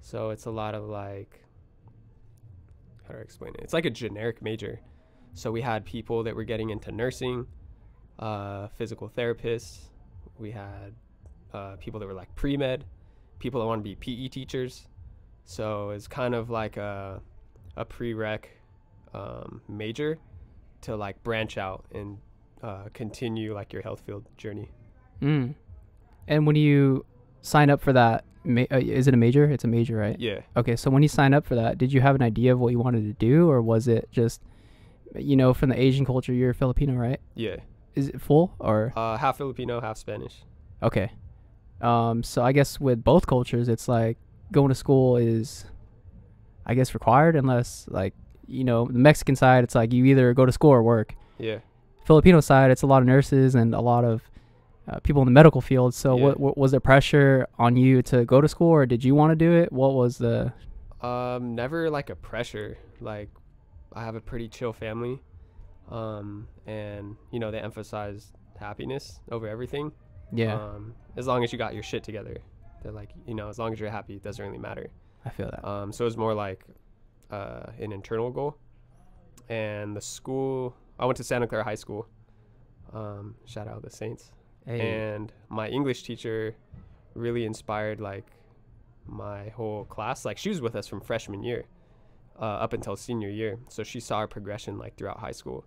So 0.00 0.30
it's 0.30 0.46
a 0.46 0.50
lot 0.50 0.74
of 0.74 0.84
like, 0.84 1.42
how 3.06 3.14
do 3.14 3.18
I 3.18 3.22
explain 3.22 3.54
it? 3.54 3.60
It's 3.62 3.72
like 3.72 3.86
a 3.86 3.90
generic 3.90 4.42
major. 4.42 4.80
So 5.34 5.50
we 5.50 5.60
had 5.60 5.84
people 5.84 6.22
that 6.24 6.36
were 6.36 6.44
getting 6.44 6.70
into 6.70 6.92
nursing, 6.92 7.46
uh, 8.18 8.68
physical 8.68 9.08
therapists. 9.08 9.88
We 10.38 10.50
had 10.50 10.94
uh, 11.52 11.76
people 11.76 12.00
that 12.00 12.06
were 12.06 12.14
like 12.14 12.34
pre 12.34 12.56
med, 12.56 12.84
people 13.38 13.60
that 13.60 13.66
want 13.66 13.80
to 13.80 13.82
be 13.82 13.94
PE 13.94 14.28
teachers. 14.28 14.86
So 15.44 15.90
it's 15.90 16.06
kind 16.06 16.34
of 16.34 16.50
like 16.50 16.76
a, 16.76 17.20
a 17.76 17.84
prereq 17.84 18.44
um, 19.14 19.60
major 19.68 20.18
to 20.82 20.96
like 20.96 21.22
branch 21.22 21.58
out 21.58 21.84
and 21.92 22.18
uh, 22.62 22.84
continue 22.92 23.54
like 23.54 23.72
your 23.72 23.82
health 23.82 24.02
field 24.06 24.28
journey. 24.36 24.70
Mm. 25.20 25.54
And 26.28 26.46
when 26.46 26.56
you 26.56 27.04
sign 27.42 27.70
up 27.70 27.80
for 27.80 27.92
that, 27.92 28.24
ma- 28.44 28.64
uh, 28.70 28.78
is 28.78 29.08
it 29.08 29.14
a 29.14 29.16
major? 29.16 29.44
It's 29.50 29.64
a 29.64 29.68
major, 29.68 29.96
right? 29.96 30.18
Yeah. 30.18 30.40
Okay, 30.56 30.76
so 30.76 30.90
when 30.90 31.02
you 31.02 31.08
sign 31.08 31.34
up 31.34 31.44
for 31.46 31.54
that, 31.56 31.78
did 31.78 31.92
you 31.92 32.00
have 32.00 32.14
an 32.14 32.22
idea 32.22 32.52
of 32.52 32.58
what 32.60 32.70
you 32.72 32.78
wanted 32.78 33.02
to 33.04 33.12
do, 33.14 33.50
or 33.50 33.60
was 33.62 33.88
it 33.88 34.08
just, 34.12 34.40
you 35.16 35.36
know, 35.36 35.52
from 35.52 35.68
the 35.70 35.80
Asian 35.80 36.04
culture, 36.06 36.32
you're 36.32 36.54
Filipino, 36.54 36.94
right? 36.94 37.20
Yeah. 37.34 37.56
Is 37.94 38.08
it 38.08 38.20
full 38.20 38.54
or 38.58 38.92
Uh, 38.96 39.16
half 39.18 39.36
Filipino, 39.36 39.80
half 39.80 39.96
Spanish. 39.98 40.42
okay? 40.82 41.12
Um, 41.80 42.22
so 42.22 42.42
I 42.42 42.52
guess 42.52 42.78
with 42.80 43.02
both 43.02 43.26
cultures, 43.26 43.68
it's 43.68 43.88
like 43.88 44.16
going 44.52 44.68
to 44.68 44.74
school 44.74 45.16
is, 45.16 45.64
I 46.64 46.74
guess, 46.74 46.94
required 46.94 47.34
unless 47.36 47.86
like 47.90 48.14
you 48.46 48.62
know 48.64 48.86
the 48.86 48.98
Mexican 48.98 49.34
side, 49.34 49.64
it's 49.64 49.74
like 49.74 49.92
you 49.92 50.04
either 50.04 50.32
go 50.34 50.46
to 50.46 50.52
school 50.52 50.70
or 50.70 50.82
work. 50.82 51.14
Yeah. 51.38 51.58
Filipino 52.04 52.40
side, 52.40 52.70
it's 52.70 52.82
a 52.82 52.86
lot 52.86 53.02
of 53.02 53.06
nurses 53.06 53.54
and 53.56 53.74
a 53.74 53.80
lot 53.80 54.04
of 54.04 54.22
uh, 54.88 54.98
people 55.00 55.22
in 55.22 55.26
the 55.26 55.32
medical 55.32 55.60
field. 55.60 55.94
So 55.94 56.16
Yeah. 56.16 56.22
what, 56.24 56.40
what 56.40 56.58
was 56.58 56.70
there 56.72 56.80
pressure 56.80 57.46
on 57.58 57.76
you 57.76 58.02
to 58.02 58.24
go 58.24 58.40
to 58.40 58.48
school, 58.48 58.68
or 58.70 58.86
did 58.86 59.04
you 59.04 59.14
want 59.14 59.30
to 59.30 59.36
do 59.36 59.52
it? 59.52 59.72
What 59.72 59.94
was 59.94 60.18
the 60.18 60.52
Um, 61.00 61.54
never 61.54 61.90
like 61.90 62.10
a 62.10 62.16
pressure. 62.16 62.78
Like, 63.00 63.30
I 63.92 64.04
have 64.04 64.14
a 64.14 64.20
pretty 64.20 64.48
chill 64.48 64.72
family, 64.72 65.20
um, 65.90 66.46
and 66.66 67.16
you 67.30 67.38
know 67.40 67.50
they 67.50 67.58
emphasize 67.58 68.32
happiness 68.58 69.20
over 69.30 69.48
everything. 69.48 69.92
yeah? 70.32 70.54
Um, 70.54 70.94
as 71.16 71.26
long 71.26 71.42
as 71.44 71.52
you 71.52 71.58
got 71.58 71.74
your 71.74 71.82
shit 71.82 72.02
together, 72.04 72.36
they're 72.82 72.92
like, 72.92 73.10
you 73.26 73.34
know, 73.34 73.48
as 73.48 73.58
long 73.58 73.72
as 73.72 73.80
you're 73.80 73.90
happy, 73.90 74.14
it 74.14 74.22
doesn't 74.22 74.44
really 74.44 74.58
matter. 74.58 74.88
I 75.24 75.30
feel 75.30 75.50
that. 75.50 75.64
Um, 75.68 75.92
so 75.92 76.06
it's 76.06 76.16
more 76.16 76.32
like, 76.34 76.64
uh, 77.30 77.64
an 77.78 77.92
internal 77.92 78.30
goal, 78.30 78.56
and 79.48 79.94
the 79.96 80.00
school 80.00 80.74
I 80.98 81.04
went 81.06 81.16
to 81.18 81.24
Santa 81.24 81.46
Clara 81.46 81.64
High 81.64 81.74
School. 81.74 82.06
Um, 82.92 83.34
shout 83.44 83.66
out 83.68 83.82
the 83.82 83.90
Saints. 83.90 84.32
And 84.66 85.32
my 85.48 85.68
English 85.68 86.02
teacher 86.04 86.54
really 87.14 87.44
inspired 87.44 88.00
like 88.00 88.26
my 89.06 89.48
whole 89.50 89.84
class. 89.84 90.24
Like 90.24 90.38
she 90.38 90.48
was 90.48 90.60
with 90.60 90.76
us 90.76 90.86
from 90.86 91.00
freshman 91.00 91.42
year 91.42 91.64
uh, 92.40 92.44
up 92.44 92.72
until 92.72 92.96
senior 92.96 93.28
year, 93.28 93.58
so 93.68 93.82
she 93.82 94.00
saw 94.00 94.16
our 94.18 94.28
progression 94.28 94.78
like 94.78 94.96
throughout 94.96 95.18
high 95.18 95.32
school, 95.32 95.64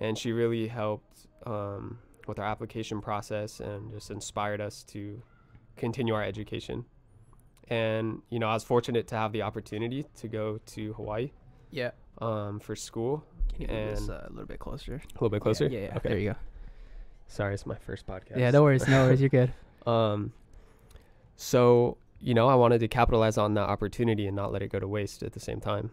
and 0.00 0.16
she 0.16 0.32
really 0.32 0.68
helped 0.68 1.26
um, 1.46 1.98
with 2.26 2.38
our 2.38 2.46
application 2.46 3.00
process 3.00 3.60
and 3.60 3.92
just 3.92 4.10
inspired 4.10 4.60
us 4.60 4.82
to 4.84 5.22
continue 5.76 6.14
our 6.14 6.22
education. 6.22 6.84
And 7.68 8.20
you 8.30 8.38
know, 8.38 8.48
I 8.48 8.54
was 8.54 8.64
fortunate 8.64 9.06
to 9.08 9.16
have 9.16 9.32
the 9.32 9.42
opportunity 9.42 10.04
to 10.16 10.28
go 10.28 10.60
to 10.66 10.92
Hawaii 10.94 11.32
yeah. 11.70 11.92
um, 12.20 12.60
for 12.60 12.76
school. 12.76 13.24
Can 13.52 13.62
you 13.62 13.68
move 13.68 13.90
this 13.90 14.08
uh, 14.08 14.26
a 14.26 14.30
little 14.30 14.46
bit 14.46 14.58
closer? 14.58 14.94
A 14.94 15.14
little 15.14 15.30
bit 15.30 15.40
closer. 15.40 15.66
Yeah, 15.66 15.78
yeah. 15.78 15.84
yeah. 15.86 15.96
Okay. 15.96 16.08
There 16.10 16.18
you 16.18 16.30
go. 16.30 16.36
Sorry, 17.26 17.54
it's 17.54 17.66
my 17.66 17.74
first 17.76 18.06
podcast. 18.06 18.36
Yeah, 18.38 18.50
no 18.50 18.62
worries, 18.62 18.86
no 18.88 19.06
worries. 19.06 19.20
You're 19.20 19.28
good. 19.30 19.52
Um, 19.86 20.32
so 21.36 21.98
you 22.20 22.32
know, 22.32 22.48
I 22.48 22.54
wanted 22.54 22.78
to 22.80 22.88
capitalize 22.88 23.36
on 23.36 23.52
that 23.54 23.68
opportunity 23.68 24.26
and 24.26 24.34
not 24.34 24.50
let 24.50 24.62
it 24.62 24.72
go 24.72 24.78
to 24.78 24.88
waste 24.88 25.22
at 25.22 25.32
the 25.34 25.40
same 25.40 25.60
time. 25.60 25.90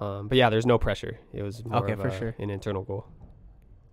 Um, 0.00 0.26
but 0.26 0.36
yeah, 0.36 0.50
there's 0.50 0.66
no 0.66 0.78
pressure. 0.78 1.20
It 1.32 1.44
was 1.44 1.64
more 1.64 1.84
Okay, 1.84 1.92
of 1.92 2.00
for 2.00 2.08
a- 2.08 2.18
sure. 2.18 2.34
an 2.40 2.50
internal 2.50 2.82
goal. 2.82 3.06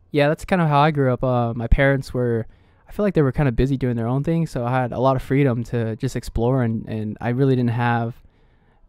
Yeah, 0.10 0.28
that's 0.30 0.44
kind 0.44 0.60
of 0.60 0.70
how 0.70 0.80
I 0.80 0.90
grew 0.90 1.14
up. 1.14 1.24
Uh, 1.24 1.54
my 1.54 1.68
parents 1.68 2.16
were, 2.16 2.48
I 2.88 2.92
feel 2.94 3.06
like 3.06 3.14
they 3.14 3.22
were 3.22 3.32
kind 3.32 3.48
of 3.48 3.56
busy 3.56 3.78
doing 3.78 3.96
their 3.96 4.08
own 4.08 4.24
thing, 4.24 4.48
so 4.48 4.66
I 4.66 4.72
had 4.72 4.92
a 4.92 5.00
lot 5.00 5.16
of 5.16 5.22
freedom 5.22 5.64
to 5.66 5.96
just 5.98 6.16
explore, 6.16 6.64
and, 6.64 6.88
and 6.90 7.16
I 7.22 7.30
really 7.30 7.56
didn't 7.56 7.72
have 7.72 8.16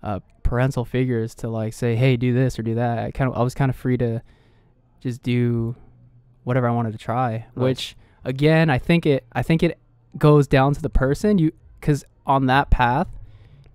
uh, 0.02 0.20
parental 0.44 0.86
figures 0.86 1.34
to 1.34 1.48
like 1.48 1.74
say, 1.74 1.94
hey, 1.94 2.16
do 2.16 2.32
this 2.32 2.58
or 2.58 2.62
do 2.62 2.76
that. 2.76 2.98
I 3.00 3.10
kind 3.10 3.30
of, 3.30 3.36
I 3.36 3.42
was 3.42 3.54
kind 3.54 3.68
of 3.68 3.76
free 3.76 3.98
to 3.98 4.22
just 5.00 5.22
do 5.22 5.76
whatever 6.48 6.66
I 6.66 6.72
wanted 6.72 6.92
to 6.92 6.98
try. 6.98 7.46
Which 7.54 7.94
again, 8.24 8.70
I 8.70 8.78
think 8.78 9.06
it, 9.06 9.24
I 9.32 9.42
think 9.42 9.62
it 9.62 9.78
goes 10.16 10.48
down 10.48 10.74
to 10.74 10.82
the 10.82 10.90
person. 10.90 11.38
You, 11.38 11.52
because 11.80 12.04
on 12.26 12.46
that 12.46 12.70
path, 12.70 13.06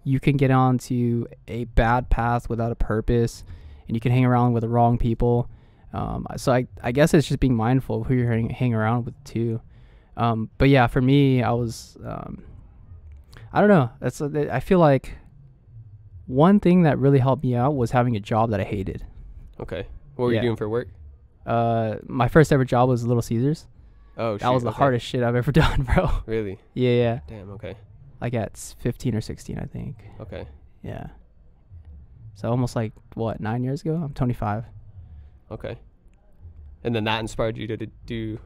you 0.04 0.20
can 0.20 0.36
get 0.36 0.52
onto 0.52 1.26
a 1.48 1.64
bad 1.64 2.10
path 2.10 2.50
without 2.50 2.72
a 2.72 2.76
purpose, 2.76 3.44
and 3.88 3.96
you 3.96 4.02
can 4.02 4.12
hang 4.12 4.26
around 4.26 4.52
with 4.54 4.62
the 4.62 4.68
wrong 4.70 4.98
people. 4.98 5.50
Um, 5.94 6.26
so 6.38 6.52
I, 6.52 6.68
I 6.82 6.92
guess 6.92 7.14
it's 7.14 7.28
just 7.28 7.40
being 7.40 7.56
mindful 7.56 8.02
of 8.02 8.08
who 8.08 8.16
you're 8.16 8.30
hang, 8.32 8.50
hang 8.50 8.74
around 8.74 9.06
with 9.06 9.24
too. 9.24 9.62
Um, 10.18 10.50
but 10.58 10.70
yeah, 10.70 10.88
for 10.88 11.02
me, 11.02 11.42
I 11.44 11.52
was, 11.52 11.98
um, 12.06 12.44
I 13.54 13.60
don't 13.62 13.70
know. 13.70 13.90
That's 14.00 14.20
uh, 14.20 14.50
I 14.52 14.60
feel 14.60 14.80
like 14.80 15.18
one 16.26 16.60
thing 16.60 16.84
that 16.84 16.98
really 16.98 17.20
helped 17.20 17.44
me 17.44 17.56
out 17.56 17.76
was 17.76 17.92
having 17.92 18.16
a 18.16 18.20
job 18.20 18.50
that 18.52 18.60
I 18.60 18.64
hated. 18.64 19.06
Okay. 19.60 19.86
What 20.16 20.26
were 20.26 20.34
Yeah. 20.34 20.42
you 20.42 20.48
doing 20.50 20.58
for 20.58 20.68
work? 20.70 20.90
Uh, 21.46 21.96
my 22.08 22.28
first 22.28 22.52
ever 22.54 22.66
job 22.66 22.90
was 22.90 23.06
Little 23.06 23.22
Caesars. 23.22 23.68
Oh, 24.18 24.38
that 24.38 24.50
was 24.50 24.64
the 24.64 24.70
okay. 24.70 24.78
hardest 24.78 25.06
shit 25.06 25.24
I've 25.24 25.36
ever 25.36 25.52
done, 25.64 25.84
bro. 25.84 26.10
Really? 26.26 26.60
yeah, 26.74 26.92
yeah. 26.92 27.20
Damn. 27.28 27.50
Okay. 27.52 27.76
Like 28.22 28.34
at 28.34 28.58
15 28.80 29.16
or 29.16 29.22
16, 29.22 29.60
I 29.60 29.66
think. 29.66 29.98
Okay. 30.20 30.48
Yeah. 30.82 31.08
So 32.36 32.50
almost 32.50 32.76
like 32.76 32.94
what 33.16 33.40
nine 33.40 33.64
years 33.64 33.82
ago? 33.82 33.96
I'm 33.96 34.14
25. 34.14 34.66
Okay. 35.52 35.78
And 36.84 36.96
then 36.96 37.04
that 37.06 37.20
inspired 37.20 37.58
you 37.58 37.68
to, 37.68 37.78
to 37.78 37.88
do 38.06 38.40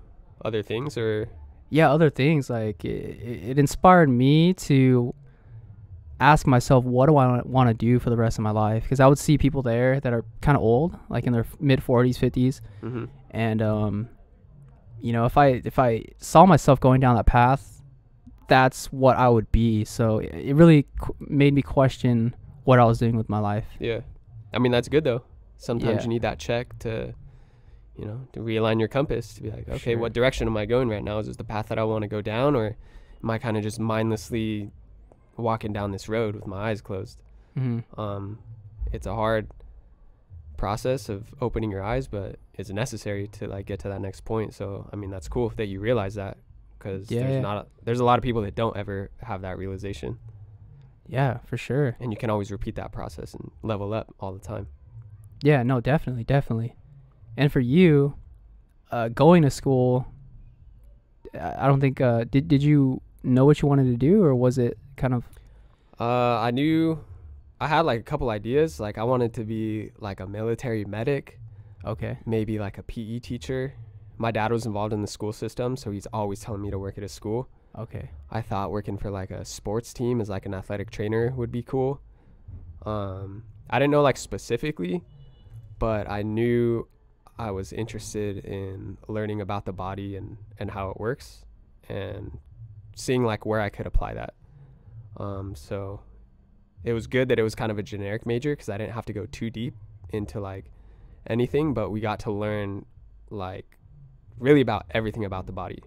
other 0.44 0.62
things, 0.62 0.98
or 0.98 1.28
yeah 1.70 1.92
other 1.92 2.10
things 2.10 2.50
like 2.50 2.86
it, 2.86 3.50
it 3.50 3.60
inspired 3.60 4.10
me 4.10 4.54
to 4.54 5.14
ask 6.20 6.48
myself 6.48 6.84
what 6.84 7.08
do 7.08 7.16
i 7.18 7.42
want 7.44 7.68
to 7.70 7.74
do 7.74 8.00
for 8.00 8.10
the 8.10 8.18
rest 8.18 8.38
of 8.38 8.44
my 8.44 8.52
life 8.52 8.84
because 8.84 9.00
i 9.00 9.06
would 9.08 9.20
see 9.20 9.38
people 9.38 9.62
there 9.62 10.00
that 10.00 10.14
are 10.14 10.26
kind 10.42 10.58
of 10.58 10.64
old 10.64 10.98
like 11.10 11.26
in 11.26 11.34
their 11.34 11.46
mid 11.60 11.80
40s 11.80 12.18
50s 12.18 12.62
mm-hmm. 12.82 13.06
and 13.32 13.62
um 13.62 14.10
you 15.00 15.14
know 15.14 15.26
if 15.26 15.38
i 15.38 15.62
if 15.64 15.78
i 15.78 16.04
saw 16.18 16.46
myself 16.46 16.80
going 16.80 17.00
down 17.00 17.16
that 17.16 17.26
path 17.28 17.84
that's 18.48 18.88
what 18.88 19.16
i 19.18 19.30
would 19.30 19.52
be 19.52 19.86
so 19.86 20.18
it, 20.20 20.34
it 20.34 20.56
really 20.56 20.88
qu- 21.00 21.16
made 21.20 21.54
me 21.54 21.62
question 21.62 22.36
what 22.64 22.80
i 22.80 22.84
was 22.86 22.98
doing 22.98 23.16
with 23.16 23.30
my 23.30 23.40
life 23.40 23.66
yeah. 23.80 24.00
I 24.54 24.60
mean, 24.60 24.72
that's 24.72 24.88
good 24.88 25.04
though. 25.04 25.24
Sometimes 25.58 25.98
Yeah. 25.98 26.02
you 26.04 26.08
need 26.08 26.22
that 26.22 26.40
check 26.40 26.80
to, 26.80 27.14
you 27.98 28.06
know, 28.06 28.22
to 28.32 28.40
realign 28.40 28.80
your 28.80 28.88
compass 28.88 29.34
to 29.36 29.44
be 29.44 29.52
like, 29.52 29.68
okay, 29.68 29.92
Sure. 29.92 30.00
what 30.00 30.14
direction 30.14 30.48
am 30.48 30.56
I 30.56 30.66
going 30.66 30.88
right 30.88 31.04
now? 31.04 31.20
Is 31.20 31.28
this 31.28 31.36
the 31.36 31.44
path 31.44 31.68
that 31.68 31.78
I 31.78 31.84
want 31.84 32.04
to 32.04 32.08
go 32.08 32.22
down, 32.22 32.56
or 32.56 32.78
am 33.22 33.30
I 33.30 33.40
kind 33.40 33.58
of 33.58 33.64
just 33.64 33.78
mindlessly 33.78 34.72
walking 35.38 35.74
down 35.74 35.92
this 35.92 36.08
road 36.10 36.36
with 36.36 36.48
my 36.48 36.70
eyes 36.70 36.82
closed? 36.82 37.20
hmm 37.56 37.80
Um, 37.98 38.40
it's 38.92 39.06
a 39.08 39.14
hard 39.16 39.48
process 40.58 41.10
of 41.10 41.34
opening 41.42 41.70
your 41.72 41.84
eyes, 41.84 42.08
but 42.08 42.38
it's 42.56 42.70
necessary 42.70 43.28
to 43.28 43.48
like 43.48 43.66
get 43.68 43.80
to 43.82 43.90
that 43.90 44.02
next 44.02 44.22
point. 44.26 44.54
So 44.54 44.90
I 44.92 44.96
mean, 44.96 45.10
that's 45.12 45.28
cool 45.28 45.50
that 45.56 45.68
you 45.68 45.80
realize 45.80 46.16
that 46.16 46.38
because 46.78 47.10
Yeah, 47.12 47.22
there's 47.22 47.34
yeah. 47.34 47.42
not 47.42 47.58
a, 47.58 47.68
there's 47.84 48.00
a 48.00 48.04
lot 48.04 48.18
of 48.20 48.24
people 48.24 48.42
that 48.44 48.56
don't 48.56 48.76
ever 48.78 49.10
have 49.22 49.42
that 49.42 49.58
realization, 49.58 50.20
yeah 51.10 51.38
for 51.46 51.56
sure 51.58 51.96
and 52.02 52.12
you 52.12 52.18
can 52.18 52.30
always 52.30 52.52
repeat 52.52 52.76
that 52.76 52.92
process 52.92 53.34
and 53.34 53.50
level 53.64 53.94
up 53.94 54.14
all 54.20 54.34
the 54.34 54.40
time. 54.40 54.68
Yeah, 55.42 55.62
no, 55.64 55.80
definitely, 55.80 56.24
definitely. 56.24 56.76
And 57.38 57.52
for 57.52 57.60
you, 57.60 58.16
uh, 58.92 59.10
going 59.10 59.44
to 59.44 59.50
school, 59.52 60.08
I 61.34 61.66
I 61.66 61.68
don't 61.68 61.80
think 61.80 62.02
uh, 62.02 62.24
did 62.24 62.48
did 62.48 62.64
you 62.64 63.02
know 63.24 63.46
what 63.46 63.62
you 63.62 63.68
wanted 63.68 63.86
to 63.92 63.98
do, 63.98 64.24
or 64.24 64.34
was 64.36 64.58
it 64.58 64.78
kind 64.98 65.14
of 65.14 65.24
Uh, 66.00 66.40
I 66.40 66.52
knew 66.52 67.00
I 67.60 67.68
had 67.68 67.82
like 67.82 68.00
a 68.00 68.04
couple 68.04 68.30
ideas. 68.30 68.80
Like 68.80 68.98
I 68.98 69.04
wanted 69.04 69.34
to 69.36 69.44
be 69.44 69.92
like 70.00 70.20
a 70.20 70.28
military 70.28 70.86
medic, 70.86 71.40
okay? 71.86 72.20
maybe 72.26 72.60
like 72.60 72.78
a 72.78 72.84
PE 72.84 73.20
teacher. 73.20 73.74
My 74.18 74.32
dad 74.32 74.52
was 74.52 74.66
involved 74.66 74.94
in 74.94 75.02
the 75.02 75.08
school 75.08 75.34
system, 75.34 75.78
so 75.78 75.92
he's 75.92 76.08
always 76.08 76.40
telling 76.42 76.62
me 76.62 76.72
to 76.72 76.80
work 76.80 76.98
at 76.98 77.04
a 77.04 77.10
school. 77.10 77.48
Okay, 77.78 78.10
I 78.32 78.42
thought 78.42 78.72
working 78.72 78.98
for 78.98 79.12
like 79.12 79.30
a 79.32 79.46
sports 79.46 79.94
team 79.94 80.20
as 80.22 80.30
like 80.30 80.46
an 80.48 80.54
athletic 80.54 80.90
trainer 80.90 81.32
would 81.38 81.52
be 81.52 81.62
cool. 81.62 82.02
Um, 82.86 83.44
I 83.70 83.78
didn't 83.80 83.92
know 83.92 84.02
like 84.02 84.18
specifically, 84.18 85.04
but 85.78 86.10
I 86.10 86.24
knew 86.24 86.88
I 87.38 87.52
was 87.52 87.72
interested 87.74 88.44
in 88.44 88.98
learning 89.08 89.42
about 89.42 89.66
the 89.66 89.74
body 89.74 90.16
and 90.16 90.38
and 90.58 90.72
how 90.72 90.90
it 90.90 91.00
works, 91.00 91.46
and 91.88 92.40
seeing 92.96 93.24
like 93.24 93.46
where 93.46 93.62
I 93.62 93.70
could 93.70 93.86
apply 93.86 94.16
that. 94.16 94.34
Um, 95.18 95.56
so 95.56 96.02
it 96.84 96.94
was 96.94 97.08
good 97.08 97.30
that 97.30 97.40
it 97.40 97.44
was 97.44 97.56
kind 97.56 97.72
of 97.72 97.78
a 97.78 97.84
generic 97.84 98.26
major 98.26 98.54
because 98.54 98.70
I 98.70 98.78
didn't 98.78 98.94
have 98.94 99.06
to 99.08 99.14
go 99.14 99.26
too 99.26 99.50
deep 99.50 99.76
into 100.10 100.40
like 100.40 100.72
anything, 101.28 101.74
but 101.74 101.90
we 101.90 102.00
got 102.00 102.20
to 102.22 102.32
learn 102.32 102.86
like 103.30 103.78
really 104.40 104.62
about 104.62 104.86
everything 104.92 105.26
about 105.26 105.48
the 105.48 105.52
body 105.52 105.82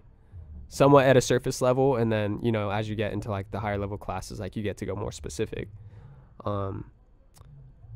somewhat 0.71 1.05
at 1.05 1.17
a 1.17 1.21
surface 1.21 1.61
level 1.61 1.97
and 1.97 2.09
then 2.09 2.39
you 2.41 2.51
know 2.51 2.69
as 2.69 2.87
you 2.87 2.95
get 2.95 3.11
into 3.11 3.29
like 3.29 3.51
the 3.51 3.59
higher 3.59 3.77
level 3.77 3.97
classes 3.97 4.39
like 4.39 4.55
you 4.55 4.63
get 4.63 4.77
to 4.77 4.85
go 4.85 4.95
more 4.95 5.11
specific 5.11 5.67
um 6.45 6.89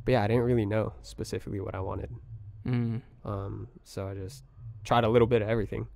but 0.04 0.12
yeah 0.12 0.22
i 0.22 0.28
didn't 0.28 0.44
really 0.44 0.66
know 0.66 0.92
specifically 1.02 1.62
what 1.62 1.74
i 1.74 1.80
wanted 1.80 2.10
mm. 2.68 3.02
um 3.24 3.70
so 3.86 4.10
i 4.10 4.14
just 4.14 4.44
tried 4.84 5.06
a 5.06 5.10
little 5.10 5.26
bit 5.26 5.42
of 5.42 5.48
everything 5.48 5.88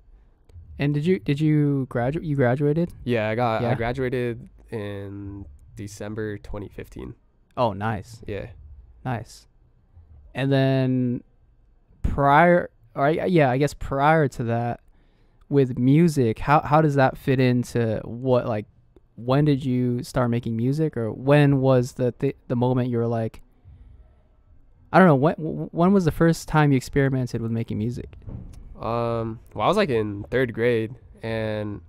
and 0.79 0.93
did 0.93 1.05
you 1.05 1.19
did 1.19 1.41
you 1.41 1.86
graduate? 1.89 2.25
You 2.25 2.38
graduated? 2.38 2.93
yeah 3.03 3.27
i 3.27 3.36
got 3.36 3.62
yeah. 3.62 3.72
i 3.72 3.75
graduated 3.75 4.48
in 4.71 5.45
december 5.75 6.38
2015 6.38 7.15
Oh, 7.57 7.73
nice, 7.73 8.21
yeah 8.25 8.47
nice. 9.03 9.47
And 10.35 10.51
then 10.51 11.23
prior, 12.01 12.69
or 12.95 13.09
yeah, 13.09 13.49
I 13.49 13.57
guess 13.57 13.73
prior 13.73 14.27
to 14.29 14.43
that, 14.45 14.81
with 15.49 15.79
music, 15.79 16.39
how 16.39 16.61
how 16.61 16.81
does 16.81 16.95
that 16.95 17.17
fit 17.17 17.39
into 17.39 18.01
what 18.03 18.47
like? 18.47 18.65
When 19.15 19.43
did 19.43 19.65
you 19.65 20.03
start 20.03 20.29
making 20.29 20.55
music, 20.55 20.95
or 20.95 21.11
when 21.11 21.59
was 21.59 21.93
the 21.93 22.11
th- 22.13 22.38
the 22.47 22.55
moment 22.55 22.89
you 22.89 22.97
were 22.97 23.07
like, 23.07 23.41
I 24.93 24.99
don't 24.99 25.07
know, 25.07 25.15
when 25.15 25.35
when 25.35 25.91
was 25.91 26.05
the 26.05 26.11
first 26.11 26.47
time 26.47 26.71
you 26.71 26.77
experimented 26.77 27.41
with 27.41 27.51
making 27.51 27.79
music? 27.79 28.15
Um, 28.79 29.39
well, 29.53 29.65
I 29.65 29.67
was 29.67 29.75
like 29.75 29.89
in 29.89 30.23
third 30.29 30.53
grade, 30.53 30.95
and 31.21 31.81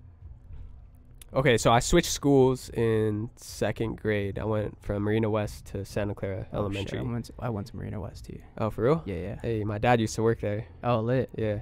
okay, 1.34 1.58
so 1.58 1.72
I 1.72 1.80
switched 1.80 2.10
schools 2.10 2.70
in 2.70 3.30
second 3.36 4.00
grade. 4.00 4.38
I 4.38 4.44
went 4.44 4.80
from 4.82 5.02
Marina 5.02 5.30
West 5.30 5.66
to 5.66 5.84
Santa 5.84 6.14
Clara 6.14 6.40
Oh, 6.40 6.44
shit, 6.44 6.54
Elementary. 6.54 6.98
I 6.98 7.02
went 7.02 7.24
to, 7.26 7.32
I 7.38 7.48
went 7.50 7.66
to 7.68 7.76
Marina 7.76 8.00
West 8.00 8.26
too. 8.26 8.38
Oh, 8.58 8.70
for 8.70 8.84
real? 8.84 9.02
Yeah, 9.06 9.16
yeah. 9.16 9.40
Hey, 9.42 9.64
my 9.64 9.78
dad 9.78 10.00
used 10.00 10.14
to 10.16 10.22
work 10.22 10.40
there. 10.40 10.66
Oh, 10.82 11.00
lit. 11.00 11.30
Yeah. 11.36 11.60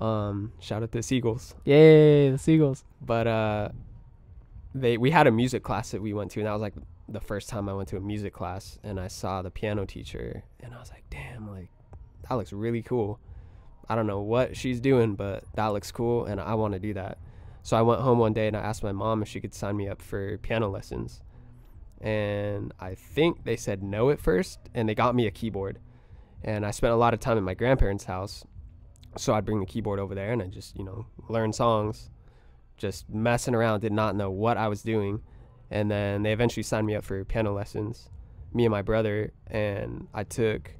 Um, 0.00 0.52
shout 0.60 0.82
out 0.82 0.92
to 0.92 0.98
the 0.98 1.02
Seagulls. 1.02 1.54
Yay, 1.64 2.30
the 2.30 2.38
Seagulls. 2.38 2.84
But 3.02 3.26
uh, 3.26 3.68
they 4.74 4.96
we 4.96 5.10
had 5.10 5.26
a 5.26 5.30
music 5.32 5.62
class 5.62 5.90
that 5.90 6.00
we 6.02 6.12
went 6.12 6.30
to, 6.32 6.40
and 6.40 6.46
that 6.46 6.52
was 6.52 6.62
like 6.62 6.74
the 7.08 7.20
first 7.20 7.48
time 7.48 7.68
I 7.68 7.72
went 7.72 7.88
to 7.88 7.96
a 7.96 8.00
music 8.00 8.32
class, 8.32 8.78
and 8.84 9.00
I 9.00 9.08
saw 9.08 9.42
the 9.42 9.50
piano 9.50 9.84
teacher, 9.84 10.44
and 10.60 10.72
I 10.74 10.78
was 10.78 10.90
like, 10.90 11.04
damn, 11.10 11.50
like 11.50 11.68
that 12.28 12.34
looks 12.36 12.52
really 12.52 12.82
cool. 12.82 13.18
I 13.88 13.96
don't 13.96 14.06
know 14.06 14.20
what 14.20 14.56
she's 14.56 14.80
doing, 14.80 15.16
but 15.16 15.42
that 15.54 15.66
looks 15.68 15.90
cool, 15.90 16.26
and 16.26 16.40
I 16.40 16.54
want 16.54 16.74
to 16.74 16.78
do 16.78 16.94
that. 16.94 17.18
So 17.62 17.76
I 17.76 17.82
went 17.82 18.00
home 18.00 18.18
one 18.18 18.32
day 18.32 18.46
and 18.48 18.56
I 18.56 18.60
asked 18.60 18.82
my 18.82 18.92
mom 18.92 19.22
if 19.22 19.28
she 19.28 19.40
could 19.40 19.54
sign 19.54 19.76
me 19.76 19.88
up 19.88 20.00
for 20.02 20.38
piano 20.38 20.68
lessons. 20.68 21.22
and 22.00 22.72
I 22.80 22.94
think 22.94 23.44
they 23.44 23.56
said 23.56 23.82
no 23.82 24.08
at 24.10 24.20
first, 24.20 24.58
and 24.74 24.88
they 24.88 24.94
got 24.94 25.14
me 25.14 25.26
a 25.26 25.30
keyboard. 25.30 25.78
And 26.42 26.64
I 26.64 26.70
spent 26.70 26.94
a 26.94 26.96
lot 26.96 27.12
of 27.12 27.20
time 27.20 27.36
at 27.36 27.42
my 27.42 27.52
grandparents' 27.54 28.04
house, 28.04 28.44
so 29.16 29.34
I'd 29.34 29.44
bring 29.44 29.60
the 29.60 29.66
keyboard 29.66 29.98
over 30.00 30.14
there 30.14 30.32
and 30.32 30.40
I 30.40 30.46
just 30.46 30.76
you 30.78 30.84
know 30.84 31.06
learn 31.28 31.52
songs, 31.52 32.08
just 32.78 33.08
messing 33.10 33.54
around. 33.54 33.80
Did 33.80 33.92
not 33.92 34.16
know 34.16 34.30
what 34.30 34.56
I 34.56 34.68
was 34.68 34.82
doing, 34.82 35.20
and 35.70 35.90
then 35.90 36.22
they 36.22 36.32
eventually 36.32 36.62
signed 36.62 36.86
me 36.86 36.94
up 36.94 37.04
for 37.04 37.22
piano 37.24 37.52
lessons, 37.52 38.08
me 38.54 38.64
and 38.64 38.72
my 38.72 38.82
brother, 38.82 39.32
and 39.46 40.08
I 40.14 40.24
took. 40.24 40.70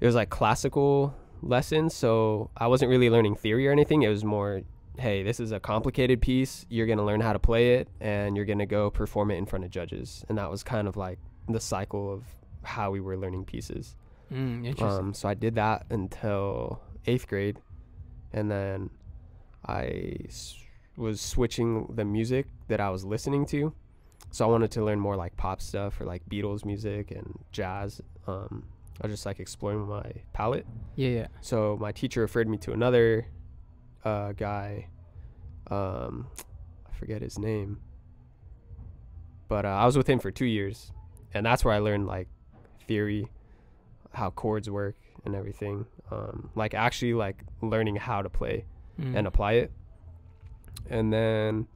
It 0.00 0.06
was 0.06 0.14
like 0.14 0.30
classical 0.30 1.14
lessons, 1.42 1.94
so 1.94 2.50
I 2.56 2.66
wasn't 2.68 2.90
really 2.90 3.10
learning 3.10 3.36
theory 3.36 3.68
or 3.68 3.72
anything. 3.72 4.02
It 4.02 4.08
was 4.08 4.24
more 4.24 4.62
hey, 4.98 5.22
this 5.22 5.40
is 5.40 5.52
a 5.52 5.60
complicated 5.60 6.20
piece. 6.20 6.66
You're 6.68 6.86
going 6.86 6.98
to 6.98 7.04
learn 7.04 7.20
how 7.20 7.32
to 7.32 7.38
play 7.38 7.74
it 7.76 7.88
and 8.00 8.36
you're 8.36 8.44
going 8.46 8.58
to 8.58 8.66
go 8.66 8.90
perform 8.90 9.30
it 9.30 9.36
in 9.36 9.46
front 9.46 9.64
of 9.64 9.70
judges. 9.70 10.24
And 10.28 10.38
that 10.38 10.50
was 10.50 10.62
kind 10.62 10.88
of 10.88 10.96
like 10.96 11.18
the 11.48 11.60
cycle 11.60 12.12
of 12.12 12.24
how 12.62 12.90
we 12.90 13.00
were 13.00 13.16
learning 13.16 13.44
pieces. 13.44 13.96
Mm, 14.32 14.66
interesting. 14.66 14.98
Um, 15.06 15.14
so 15.14 15.28
I 15.28 15.34
did 15.34 15.54
that 15.54 15.86
until 15.90 16.80
eighth 17.06 17.26
grade. 17.28 17.58
And 18.32 18.50
then 18.50 18.90
I 19.64 20.16
s- 20.26 20.56
was 20.96 21.20
switching 21.20 21.86
the 21.94 22.04
music 22.04 22.46
that 22.68 22.80
I 22.80 22.90
was 22.90 23.04
listening 23.04 23.46
to. 23.46 23.72
So 24.30 24.44
I 24.44 24.48
wanted 24.50 24.70
to 24.72 24.84
learn 24.84 25.00
more 25.00 25.16
like 25.16 25.36
pop 25.36 25.62
stuff 25.62 26.00
or 26.00 26.04
like 26.04 26.22
Beatles 26.28 26.64
music 26.64 27.10
and 27.12 27.38
jazz. 27.52 28.00
Um, 28.26 28.64
I 29.00 29.06
was 29.06 29.14
just 29.14 29.24
like 29.26 29.38
exploring 29.40 29.86
my 29.86 30.10
palette. 30.32 30.66
yeah, 30.96 31.08
yeah. 31.08 31.26
So 31.40 31.78
my 31.80 31.92
teacher 31.92 32.20
referred 32.20 32.48
me 32.48 32.58
to 32.58 32.72
another 32.72 33.26
uh, 34.04 34.32
guy. 34.32 34.88
Um, 35.70 36.28
I 36.90 36.96
forget 36.98 37.20
his 37.22 37.38
name, 37.38 37.80
but 39.48 39.64
uh, 39.64 39.68
I 39.68 39.86
was 39.86 39.96
with 39.96 40.06
him 40.08 40.18
for 40.18 40.30
two 40.30 40.46
years, 40.46 40.92
and 41.34 41.44
that's 41.44 41.64
where 41.64 41.74
I 41.74 41.78
learned 41.78 42.06
like 42.06 42.28
theory, 42.86 43.28
how 44.12 44.30
chords 44.30 44.68
work, 44.70 44.96
and 45.24 45.34
everything. 45.34 45.86
Um, 46.10 46.50
like 46.54 46.72
actually 46.74 47.14
like 47.14 47.44
learning 47.60 47.96
how 47.96 48.22
to 48.22 48.28
play 48.30 48.64
Mm. 49.00 49.16
and 49.16 49.26
apply 49.28 49.52
it. 49.52 49.70
And 50.90 51.12
then 51.12 51.68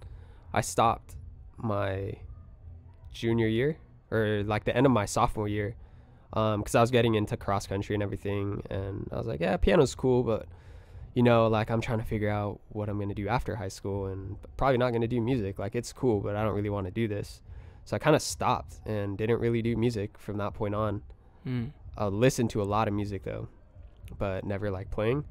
I 0.53 0.61
stopped 0.61 1.15
my 1.57 2.15
junior 3.13 3.47
year 3.47 3.77
or 4.11 4.43
like 4.45 4.65
the 4.65 4.77
end 4.77 4.87
of 4.87 4.93
my 4.93 5.05
sophomore 5.05 5.47
year 5.47 5.77
because 6.31 6.75
I 6.75 6.81
was 6.81 6.91
getting 6.91 7.15
into 7.15 7.37
cross 7.37 7.65
country 7.69 7.95
and 7.95 8.03
everything. 8.03 8.65
And 8.71 9.09
I 9.13 9.19
was 9.19 9.29
like, 9.29 9.39
yeah, 9.39 9.57
piano's 9.57 9.95
cool, 9.95 10.25
but 10.25 10.47
you 11.15 11.23
know, 11.23 11.47
like 11.47 11.71
I'm 11.71 11.81
trying 11.81 11.99
to 11.99 12.05
figure 12.05 12.31
out 12.31 12.61
what 12.71 12.89
I'm 12.89 12.99
gonna 12.99 13.15
do 13.15 13.29
after 13.29 13.57
high 13.57 13.69
school, 13.69 14.07
and 14.07 14.37
probably 14.57 14.79
not 14.79 14.93
gonna 14.93 15.09
do 15.09 15.21
music. 15.21 15.59
Like 15.59 15.75
it's 15.75 15.93
cool, 15.93 16.21
but 16.21 16.37
I 16.37 16.43
don't 16.43 16.55
really 16.55 16.71
want 16.71 16.87
to 16.87 16.93
do 16.93 17.07
this. 17.07 17.43
So 17.85 17.97
I 17.97 17.99
kind 17.99 18.17
of 18.17 18.23
stopped 18.23 18.81
and 18.87 19.19
didn't 19.19 19.41
really 19.41 19.61
do 19.61 19.77
music 19.77 20.17
from 20.19 20.39
that 20.39 20.55
point 20.55 20.75
on. 20.75 21.03
Mm. 21.47 21.73
I 21.97 22.07
listened 22.07 22.51
to 22.51 22.63
a 22.63 22.65
lot 22.65 22.89
of 22.89 22.95
music 22.95 23.25
though, 23.25 23.49
but 24.19 24.45
never 24.45 24.71
like 24.71 24.91
playing. 24.91 25.25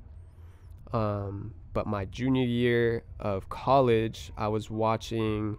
Um, 0.93 1.53
but 1.73 1.87
my 1.87 2.05
junior 2.05 2.45
year 2.45 3.03
of 3.19 3.49
college, 3.49 4.31
I 4.37 4.49
was 4.49 4.69
watching 4.69 5.57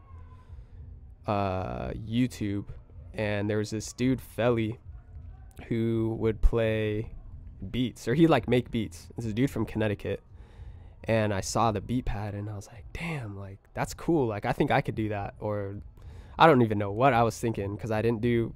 uh, 1.26 1.88
YouTube, 1.91 2.67
and 3.14 3.49
there 3.49 3.59
was 3.59 3.71
this 3.71 3.93
dude 3.93 4.21
Felly 4.21 4.79
who 5.69 6.17
would 6.21 6.43
play 6.43 7.14
beats, 7.71 8.09
or 8.09 8.14
he'd 8.14 8.28
like 8.28 8.49
make 8.49 8.71
beats. 8.71 9.09
This 9.16 9.25
is 9.25 9.31
a 9.33 9.35
dude 9.35 9.50
from 9.50 9.64
Connecticut, 9.66 10.23
and 11.04 11.33
I 11.33 11.40
saw 11.40 11.73
the 11.73 11.81
beat 11.81 12.04
pad, 12.04 12.35
and 12.35 12.49
I 12.50 12.54
was 12.57 12.66
like, 12.66 12.85
"Damn, 12.92 13.38
like 13.38 13.59
that's 13.75 13.95
cool. 13.95 14.26
Like 14.26 14.45
I 14.45 14.52
think 14.52 14.71
I 14.71 14.81
could 14.81 14.95
do 14.95 15.09
that." 15.11 15.35
Or 15.40 15.76
I 16.38 16.47
don't 16.47 16.62
even 16.62 16.78
know 16.78 16.90
what 16.92 17.12
I 17.12 17.23
was 17.23 17.38
thinking 17.38 17.75
because 17.76 17.90
I 17.90 18.02
didn't 18.02 18.21
do 18.21 18.54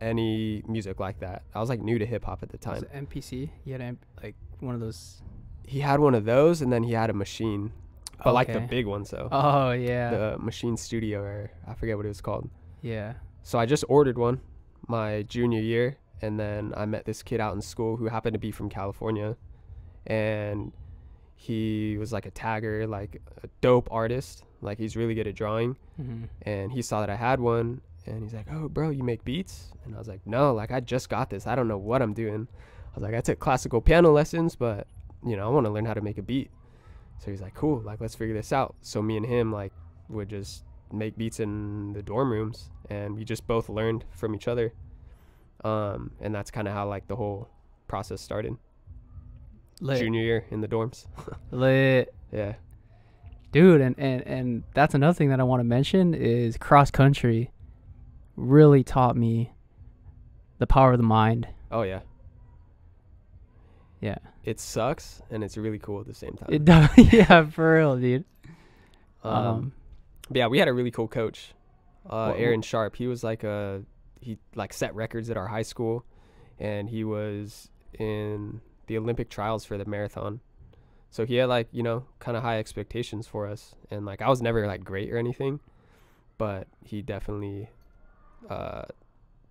any 0.00 0.62
music 0.66 1.00
like 1.00 1.20
that. 1.20 1.42
I 1.54 1.60
was 1.60 1.68
like 1.68 1.80
new 1.80 1.98
to 1.98 2.06
hip 2.06 2.24
hop 2.24 2.42
at 2.42 2.50
the 2.50 2.58
time. 2.58 2.82
it 2.82 2.92
MPC? 2.92 3.50
He 3.64 3.70
had 3.70 3.96
like 4.22 4.34
one 4.60 4.74
of 4.74 4.80
those. 4.80 5.22
He 5.66 5.80
had 5.80 6.00
one 6.00 6.14
of 6.14 6.24
those, 6.24 6.62
and 6.62 6.72
then 6.72 6.82
he 6.82 6.92
had 6.92 7.10
a 7.10 7.14
machine, 7.14 7.72
but 8.22 8.34
like 8.34 8.52
the 8.52 8.60
big 8.60 8.86
one. 8.86 9.04
So 9.04 9.28
Oh 9.32 9.72
yeah, 9.72 10.10
the 10.10 10.36
Maschine 10.38 10.78
Studio, 10.78 11.20
or 11.22 11.50
I 11.66 11.74
forget 11.74 11.96
what 11.96 12.04
it 12.06 12.08
was 12.10 12.20
called. 12.20 12.48
yeah. 12.82 13.14
So 13.42 13.60
I 13.60 13.66
just 13.66 13.84
ordered 13.88 14.18
one 14.18 14.40
my 14.88 15.22
junior 15.22 15.60
year, 15.60 15.98
and 16.22 16.38
then 16.38 16.72
I 16.76 16.86
met 16.86 17.04
this 17.04 17.22
kid 17.22 17.40
out 17.40 17.54
in 17.54 17.60
school 17.60 17.96
who 17.96 18.06
happened 18.06 18.34
to 18.34 18.38
be 18.40 18.50
from 18.50 18.68
California, 18.68 19.36
and 20.06 20.72
he 21.34 21.96
was 21.98 22.12
like 22.12 22.26
a 22.26 22.30
tagger, 22.30 22.88
like 22.88 23.20
a 23.42 23.48
dope 23.60 23.88
artist. 23.90 24.42
Like 24.62 24.78
he's 24.78 24.96
really 24.96 25.14
good 25.14 25.26
at 25.26 25.34
drawing, 25.34 25.76
hmm 25.96 26.24
and 26.42 26.72
he 26.72 26.82
saw 26.82 27.00
that 27.00 27.10
I 27.10 27.16
had 27.16 27.40
one, 27.40 27.82
and 28.06 28.22
he's 28.22 28.32
like, 28.34 28.46
"Oh, 28.50 28.68
bro, 28.68 28.90
you 28.90 29.02
make 29.02 29.24
beats?" 29.24 29.72
And 29.84 29.94
I 29.94 29.98
was 29.98 30.08
like, 30.08 30.20
"No, 30.26 30.54
like 30.54 30.70
I 30.72 30.80
just 30.80 31.08
got 31.08 31.28
this. 31.30 31.46
I 31.46 31.54
don't 31.54 31.68
know 31.68 31.78
what 31.78 32.02
I'm 32.02 32.14
doing." 32.14 32.48
I 32.92 32.94
was 32.94 33.02
like, 33.02 33.14
"I 33.14 33.20
took 33.20 33.38
classical 33.38 33.80
piano 33.80 34.10
lessons, 34.10 34.56
but 34.56 34.86
you 35.24 35.36
know, 35.36 35.46
I 35.46 35.50
want 35.50 35.66
to 35.66 35.72
learn 35.72 35.84
how 35.84 35.94
to 35.94 36.00
make 36.00 36.18
a 36.18 36.22
beat." 36.22 36.50
So 37.18 37.30
he's 37.30 37.42
like, 37.42 37.54
"Cool, 37.54 37.80
like 37.80 38.00
let's 38.00 38.14
figure 38.14 38.34
this 38.34 38.52
out." 38.52 38.74
So 38.80 39.02
me 39.02 39.16
and 39.16 39.26
him 39.26 39.52
like 39.52 39.72
would 40.08 40.30
just 40.30 40.64
make 40.92 41.16
beats 41.16 41.40
in 41.40 41.92
the 41.92 42.02
dorm 42.02 42.30
rooms, 42.30 42.70
and 42.88 43.14
we 43.14 43.24
just 43.24 43.46
both 43.46 43.68
learned 43.68 44.04
from 44.10 44.34
each 44.34 44.48
other. 44.48 44.72
Um, 45.64 46.12
and 46.20 46.34
that's 46.34 46.50
kind 46.50 46.68
of 46.68 46.74
how 46.74 46.88
like 46.88 47.06
the 47.08 47.16
whole 47.16 47.48
process 47.88 48.20
started. 48.20 48.56
Lit, 49.80 49.98
Junior 50.00 50.22
year 50.22 50.46
in 50.50 50.60
the 50.60 50.68
dorms. 50.68 51.06
lit, 51.50 52.14
Yeah. 52.32 52.54
dude. 53.52 53.80
And 53.80 53.94
and 53.98 54.22
and 54.26 54.62
that's 54.74 54.94
another 54.94 55.14
thing 55.14 55.28
that 55.30 55.40
I 55.40 55.42
want 55.42 55.60
to 55.60 55.64
mention 55.64 56.14
is 56.14 56.56
cross 56.56 56.90
country. 56.90 57.50
Really 58.36 58.84
taught 58.84 59.16
me 59.16 59.52
the 60.58 60.66
power 60.66 60.92
of 60.92 60.98
the 60.98 61.04
mind. 61.04 61.48
Oh 61.70 61.82
yeah. 61.82 62.00
Yeah. 64.00 64.18
It 64.44 64.60
sucks 64.60 65.22
and 65.30 65.42
it's 65.42 65.56
really 65.56 65.78
cool 65.78 66.00
at 66.00 66.06
the 66.06 66.14
same 66.14 66.34
time. 66.34 66.48
It 66.52 66.64
does. 66.64 66.88
yeah, 67.12 67.44
for 67.46 67.74
real, 67.76 67.96
dude. 67.96 68.24
um, 69.24 69.32
Um, 69.46 69.72
yeah, 70.30 70.46
we 70.46 70.58
had 70.58 70.68
a 70.68 70.72
really 70.72 70.90
cool 70.90 71.08
coach, 71.08 71.52
uh, 72.08 72.32
Aaron 72.36 72.62
Sharp. 72.62 72.96
He 72.96 73.06
was 73.06 73.24
like 73.24 73.42
a 73.44 73.82
he 74.20 74.38
like 74.54 74.72
set 74.72 74.94
records 74.94 75.30
at 75.30 75.36
our 75.36 75.48
high 75.48 75.62
school, 75.62 76.04
and 76.58 76.88
he 76.88 77.04
was 77.04 77.70
in 77.98 78.60
the 78.86 78.98
Olympic 78.98 79.28
trials 79.30 79.64
for 79.64 79.78
the 79.78 79.84
marathon. 79.84 80.40
So 81.10 81.24
he 81.24 81.36
had 81.36 81.48
like 81.48 81.68
you 81.72 81.82
know 81.82 82.04
kind 82.18 82.36
of 82.36 82.42
high 82.42 82.58
expectations 82.58 83.26
for 83.26 83.46
us, 83.46 83.74
and 83.90 84.04
like 84.04 84.22
I 84.22 84.28
was 84.28 84.42
never 84.42 84.66
like 84.66 84.84
great 84.84 85.12
or 85.12 85.18
anything, 85.18 85.60
but 86.38 86.66
he 86.84 87.02
definitely 87.02 87.70
uh, 88.50 88.82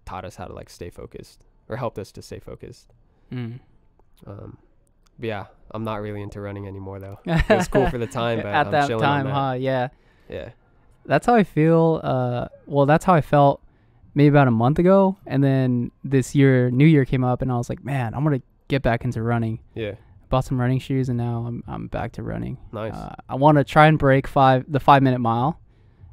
taught 0.06 0.26
us 0.26 0.36
how 0.36 0.46
to 0.46 0.54
like 0.54 0.70
stay 0.70 0.90
focused 0.90 1.44
or 1.70 1.78
helped 1.78 1.98
us 1.98 2.12
to 2.14 2.22
stay 2.22 2.40
focused. 2.40 2.94
mm. 3.32 3.60
Um, 4.26 4.58
but 5.20 5.28
yeah, 5.28 5.46
I'm 5.72 5.84
not 5.84 6.02
really 6.02 6.22
into 6.22 6.40
running 6.42 6.68
anymore 6.68 7.00
though. 7.00 7.20
It 7.26 7.50
was 7.50 7.68
cool 7.68 7.90
for 7.90 7.98
the 7.98 8.08
time, 8.08 8.38
but 8.38 8.48
at 8.48 8.68
I'm 8.68 8.72
that 8.72 8.88
time, 9.00 9.26
that. 9.26 9.34
huh? 9.34 9.54
Yeah. 9.58 9.90
Yeah. 10.30 10.50
that's 11.06 11.26
how 11.26 11.36
I 11.36 11.44
feel. 11.44 12.02
Uh, 12.04 12.48
well, 12.66 12.86
that's 12.86 13.06
how 13.06 13.14
I 13.14 13.22
felt 13.22 13.62
maybe 14.16 14.30
about 14.30 14.48
a 14.48 14.52
month 14.52 14.80
ago, 14.80 15.18
and 15.28 15.44
then 15.44 15.92
this 16.04 16.34
year, 16.34 16.72
New 16.72 16.86
Year 16.88 17.06
came 17.06 17.24
up, 17.24 17.42
and 17.44 17.52
I 17.52 17.58
was 17.58 17.70
like, 17.70 17.84
man, 17.86 18.14
I'm 18.16 18.24
gonna 18.24 18.42
get 18.68 18.82
back 18.82 19.04
into 19.06 19.22
running. 19.22 19.60
Yeah. 19.76 19.94
Bought 20.30 20.46
some 20.46 20.60
running 20.60 20.80
shoes, 20.80 21.08
and 21.10 21.18
now 21.20 21.46
I'm 21.48 21.64
I'm 21.68 21.88
back 21.88 22.14
to 22.14 22.24
running. 22.24 22.58
Nice. 22.72 22.94
Uh, 22.94 23.14
I 23.30 23.36
want 23.36 23.58
to 23.60 23.64
try 23.64 23.86
and 23.88 24.00
break 24.00 24.26
five 24.28 24.66
the 24.68 24.80
five 24.80 25.04
minute 25.04 25.20
mile. 25.20 25.60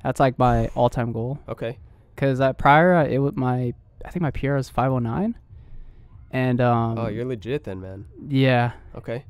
That's 0.04 0.20
like 0.20 0.38
my 0.38 0.66
all 0.74 0.90
time 0.90 1.12
goal. 1.12 1.38
okay. 1.48 1.78
Cause 2.16 2.40
uh, 2.40 2.52
prior, 2.52 2.94
uh, 2.94 3.06
it 3.06 3.18
was 3.18 3.34
my 3.36 3.72
I 4.04 4.10
think 4.10 4.20
my 4.22 4.30
PR 4.30 4.54
was 4.54 4.68
509, 4.68 5.34
and 6.30 6.60
um, 6.60 6.98
oh, 6.98 7.06
you're 7.08 7.24
legit 7.24 7.64
then, 7.64 7.80
man. 7.80 8.06
yeah, 8.28 8.72
Okay. 8.96 9.24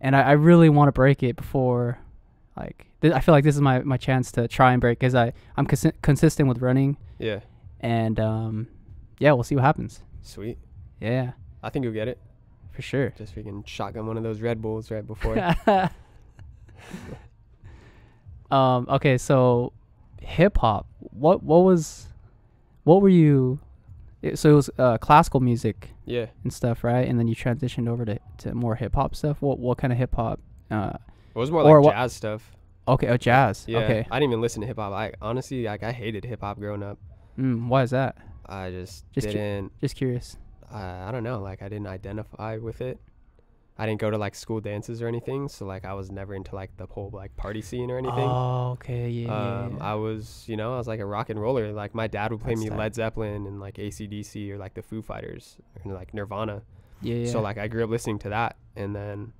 and 0.00 0.14
I, 0.14 0.20
I 0.22 0.32
really 0.32 0.68
want 0.68 0.88
to 0.88 0.92
break 0.92 1.22
it 1.22 1.34
before, 1.36 1.98
like 2.56 2.86
th- 3.00 3.12
I 3.12 3.20
feel 3.20 3.32
like 3.34 3.44
this 3.44 3.54
is 3.54 3.60
my, 3.60 3.80
my 3.80 3.96
chance 3.96 4.30
to 4.32 4.46
try 4.48 4.72
and 4.72 4.80
break 4.80 4.98
because 4.98 5.14
I 5.14 5.32
I'm 5.56 5.66
consi- 5.66 5.92
consistent 6.02 6.48
with 6.48 6.58
running 6.58 6.96
Yeah. 7.18 7.40
And 7.80 8.18
um 8.20 8.66
yeah 9.18 9.32
we'll 9.32 9.42
see 9.44 9.54
what 9.54 9.64
happens. 9.64 10.00
Sweet. 10.22 10.58
Yeah, 11.00 11.32
I 11.62 11.70
think 11.70 11.84
you'll 11.84 11.92
get 11.94 12.08
it. 12.08 12.18
for 12.72 12.82
sure. 12.82 13.10
Just 13.16 13.34
freaking 13.34 13.66
shotgun 13.66 14.06
one 14.06 14.16
of 14.16 14.22
those 14.22 14.40
Red 14.40 14.60
Bulls 14.62 14.90
right 14.90 15.06
before. 15.06 15.36
um 18.50 18.86
okay 18.88 19.18
so 19.18 19.72
hip 20.22 20.56
hop 20.58 20.86
what 20.98 21.42
what 21.42 21.58
was 21.64 22.06
what 22.84 23.02
were 23.02 23.08
you 23.08 23.58
it- 24.22 24.38
so 24.38 24.50
it 24.50 24.54
was 24.54 24.70
uh, 24.78 24.96
classical 24.98 25.38
music 25.40 25.90
yeah. 26.06 26.26
and 26.42 26.52
stuff 26.52 26.82
right 26.82 27.06
and 27.06 27.18
then 27.18 27.28
you 27.28 27.36
transitioned 27.36 27.88
over 27.88 28.04
to, 28.04 28.18
to 28.38 28.54
more 28.54 28.74
hip 28.74 28.94
hop 28.94 29.14
stuff 29.14 29.40
what 29.42 29.58
what 29.58 29.76
kind 29.78 29.92
of 29.92 29.98
hip 29.98 30.14
hop 30.14 30.40
uh 30.70 30.92
It 31.34 31.38
was 31.38 31.50
more 31.50 31.62
like 31.62 31.84
what- 31.84 31.92
jazz 31.94 32.12
stuff. 32.14 32.56
okay 32.88 33.08
oh 33.08 33.16
jazz 33.18 33.64
Yeah. 33.68 33.78
okay 33.80 34.06
I 34.10 34.18
didn't 34.18 34.32
even 34.32 34.40
listen 34.40 34.62
to 34.62 34.66
hip 34.66 34.78
hop. 34.78 34.92
I 34.92 35.12
honestly 35.20 35.64
like 35.64 35.82
I 35.82 35.92
hated 35.92 36.24
hip 36.24 36.40
hop 36.40 36.58
growing 36.58 36.82
up. 36.82 36.98
Mm, 37.38 37.68
why 37.68 37.82
is 37.82 37.90
that 37.90 38.16
I 38.46 38.70
just, 38.70 39.04
Just 39.12 39.26
didn't 39.28 39.72
just 39.80 39.94
curious 39.94 40.36
uh, 40.72 41.04
I 41.06 41.12
don't 41.12 41.24
know, 41.24 41.40
like 41.40 41.62
I 41.62 41.68
didn't 41.68 41.86
identify 41.86 42.58
with 42.58 42.80
it. 42.80 42.98
I 43.80 43.86
didn't 43.86 44.00
go 44.00 44.10
to 44.10 44.18
like 44.18 44.34
school 44.34 44.60
dances 44.60 45.00
or 45.00 45.06
anything, 45.06 45.48
so 45.48 45.64
like 45.64 45.84
I 45.84 45.94
was 45.94 46.10
never 46.10 46.34
into 46.34 46.54
like 46.54 46.76
the 46.76 46.86
whole 46.86 47.10
like 47.12 47.36
party 47.36 47.62
scene 47.62 47.92
or 47.92 47.98
anything. 47.98 48.18
Oh, 48.18 48.72
okay, 48.72 49.08
yeah, 49.08 49.28
yeah, 49.28 49.60
um, 49.60 49.76
yeah. 49.76 49.92
I 49.92 49.94
was, 49.94 50.44
you 50.48 50.56
know, 50.56 50.74
I 50.74 50.78
was 50.78 50.88
like 50.88 50.98
a 50.98 51.06
rock 51.06 51.30
and 51.30 51.40
roller. 51.40 51.72
Like 51.72 51.94
my 51.94 52.08
dad 52.08 52.32
would 52.32 52.40
play 52.40 52.54
That's 52.54 52.68
me. 52.68 52.76
Led 52.76 52.96
Zeppelin 52.96 53.46
and 53.46 53.60
like 53.60 53.76
ACDC 53.76 54.50
or 54.50 54.58
like 54.58 54.74
the 54.74 54.82
Foo 54.82 55.00
Fighters 55.00 55.58
or 55.84 55.94
like 55.94 56.12
Nirvana. 56.12 56.62
yeah, 57.02 57.14
yeah. 57.14 57.30
So 57.30 57.40
like 57.40 57.56
I 57.56 57.68
grew 57.68 57.84
up 57.84 57.90
listening 57.90 58.18
to 58.20 58.30
that, 58.30 58.56
and 58.74 58.96
then, 58.96 59.32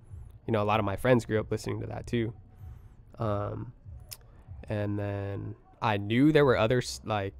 you 0.46 0.52
know, 0.52 0.62
a 0.62 0.64
lot 0.64 0.78
of 0.78 0.86
my 0.86 0.94
friends 0.94 1.24
grew 1.24 1.40
up 1.40 1.50
listening 1.50 1.80
to 1.80 1.88
that 1.88 2.06
too. 2.06 2.32
Um, 3.18 3.72
and 4.68 4.96
then 4.96 5.56
I 5.82 5.96
knew 5.96 6.30
there 6.30 6.44
were 6.44 6.56
others 6.56 7.00
like 7.04 7.34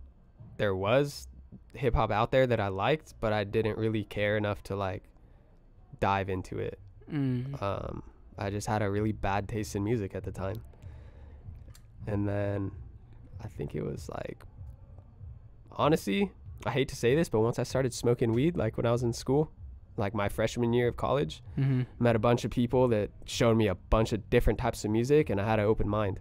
there 0.59 0.77
was 0.77 1.27
hip 1.73 1.95
hop 1.95 2.11
out 2.11 2.31
there 2.31 2.47
that 2.47 2.61
I 2.61 2.69
liked, 2.69 3.15
but 3.21 3.33
I 3.33 3.45
didn't 3.45 3.79
really 3.79 4.05
care 4.05 4.37
enough 4.37 4.63
to 4.65 4.77
like 4.77 5.05
dive 6.01 6.29
into 6.29 6.59
it. 6.59 6.79
Mm. 7.11 7.61
Um, 7.63 8.03
I 8.37 8.51
just 8.51 8.67
had 8.67 8.83
a 8.83 8.91
really 8.91 9.13
bad 9.13 9.49
taste 9.49 9.75
in 9.75 9.83
music 9.83 10.15
at 10.15 10.25
the 10.25 10.31
time. 10.31 10.63
And 12.07 12.29
then 12.29 12.71
I 13.43 13.49
think 13.49 13.75
it 13.75 13.83
was 13.83 14.09
like, 14.09 14.43
honestly, 15.73 16.31
I 16.67 16.71
hate 16.71 16.89
to 16.89 16.97
say 16.97 17.15
this, 17.15 17.29
but 17.29 17.41
once 17.41 17.59
I 17.59 17.63
started 17.63 17.95
smoking 17.95 18.33
weed, 18.33 18.57
like 18.57 18.77
when 18.77 18.87
I 18.87 18.93
was 18.93 19.03
in 19.03 19.13
school, 19.13 19.51
like 19.97 20.15
my 20.15 20.29
freshman 20.29 20.73
year 20.73 20.89
of 20.89 20.97
college, 20.97 21.43
hmm 21.57 21.83
met 21.99 22.15
a 22.15 22.19
bunch 22.19 22.45
of 22.45 22.51
people 22.51 22.89
that 22.89 23.11
showed 23.25 23.57
me 23.57 23.69
a 23.69 23.75
bunch 23.75 24.13
of 24.13 24.31
different 24.31 24.59
types 24.59 24.85
of 24.85 24.91
music, 24.91 25.31
and 25.31 25.41
I 25.41 25.47
had 25.47 25.59
an 25.59 25.67
open 25.67 25.89
mind. 25.89 26.21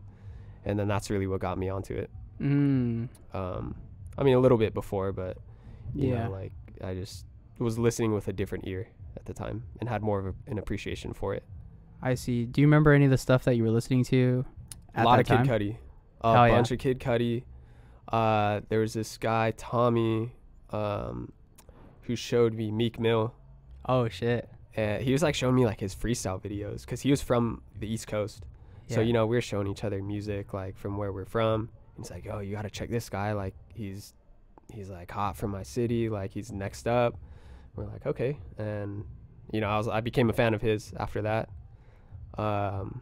And 0.66 0.78
then 0.78 0.88
that's 0.88 1.10
really 1.10 1.28
what 1.28 1.40
got 1.40 1.58
me 1.58 1.70
onto 1.70 1.94
it. 1.94 2.10
Mm. 2.42 3.08
Um, 3.34 3.76
I 4.18 4.24
mean, 4.24 4.36
a 4.36 4.40
little 4.40 4.58
bit 4.58 4.74
before, 4.74 5.12
but 5.12 5.38
you 5.94 6.10
Yeah. 6.10 6.26
know, 6.26 6.32
like 6.32 6.52
I 6.84 6.94
just 6.94 7.26
was 7.60 7.78
listening 7.80 8.14
with 8.14 8.28
a 8.28 8.34
different 8.34 8.68
ear 8.68 8.88
at 9.16 9.26
the 9.26 9.34
time 9.34 9.64
and 9.80 9.90
had 9.90 10.02
more 10.04 10.20
of 10.20 10.26
a, 10.28 10.34
an 10.48 10.58
appreciation 10.60 11.14
for 11.14 11.34
it. 11.34 11.44
I 12.02 12.14
see. 12.16 12.46
Do 12.46 12.62
you 12.62 12.68
remember 12.68 12.92
any 12.94 13.06
of 13.06 13.12
the 13.12 13.18
stuff 13.18 13.44
that 13.46 13.56
you 13.56 13.64
were 13.64 13.72
listening 13.72 14.04
to? 14.06 14.46
At 14.94 15.04
a 15.04 15.06
lot 15.08 15.20
of 15.20 15.26
Kid? 15.26 15.40
Cudi, 15.40 15.78
a 16.22 16.34
Hell 16.34 16.48
yeah. 16.48 16.56
bunch 16.56 16.72
of 16.72 16.80
Kid 16.80 17.00
Cudi. 17.00 17.44
Uh, 18.08 18.62
there 18.70 18.80
was 18.80 18.94
this 18.94 19.18
guy 19.18 19.52
Tommy, 19.58 20.34
um, 20.72 21.32
who 22.04 22.16
showed 22.16 22.54
me 22.54 22.72
Meek 22.72 23.00
Mill. 23.00 23.34
Oh 23.88 24.08
shit. 24.10 24.50
And 24.76 25.02
he 25.02 25.12
was 25.12 25.24
like 25.24 25.34
showing 25.36 25.56
me 25.56 25.66
like 25.66 25.80
his 25.80 25.96
freestyle 25.96 26.40
videos 26.42 26.82
because 26.82 27.02
he 27.02 27.10
was 27.10 27.22
from 27.22 27.62
the 27.80 27.88
East 27.92 28.08
Coast. 28.08 28.46
Yeah. 28.88 28.96
So 28.96 29.02
you 29.02 29.12
know 29.14 29.26
we 29.26 29.36
are 29.38 29.42
showing 29.42 29.68
each 29.68 29.84
other 29.84 30.02
music 30.04 30.54
like 30.54 30.78
from 30.78 30.98
where 30.98 31.12
we're 31.12 31.26
from. 31.26 31.70
He's 31.98 32.12
like, 32.12 32.28
"Oh, 32.32 32.40
you 32.40 32.56
gotta 32.56 32.70
check 32.70 32.90
this 32.90 33.10
guy. 33.10 33.34
Like 33.34 33.56
he's 33.74 34.14
he's 34.74 34.90
like 34.90 35.10
hot 35.12 35.36
from 35.38 35.52
my 35.52 35.64
city. 35.64 36.10
Like 36.10 36.32
he's 36.32 36.52
next 36.52 36.88
up." 36.88 37.16
We're 37.76 37.86
like, 37.86 38.06
"Okay," 38.06 38.38
and 38.58 39.04
you 39.52 39.62
know 39.62 39.68
I 39.70 39.78
was 39.78 39.88
I 39.88 40.02
became 40.02 40.30
a 40.30 40.34
fan 40.34 40.54
of 40.54 40.62
his 40.62 40.94
after 40.98 41.22
that. 41.24 41.50
Um, 42.38 43.02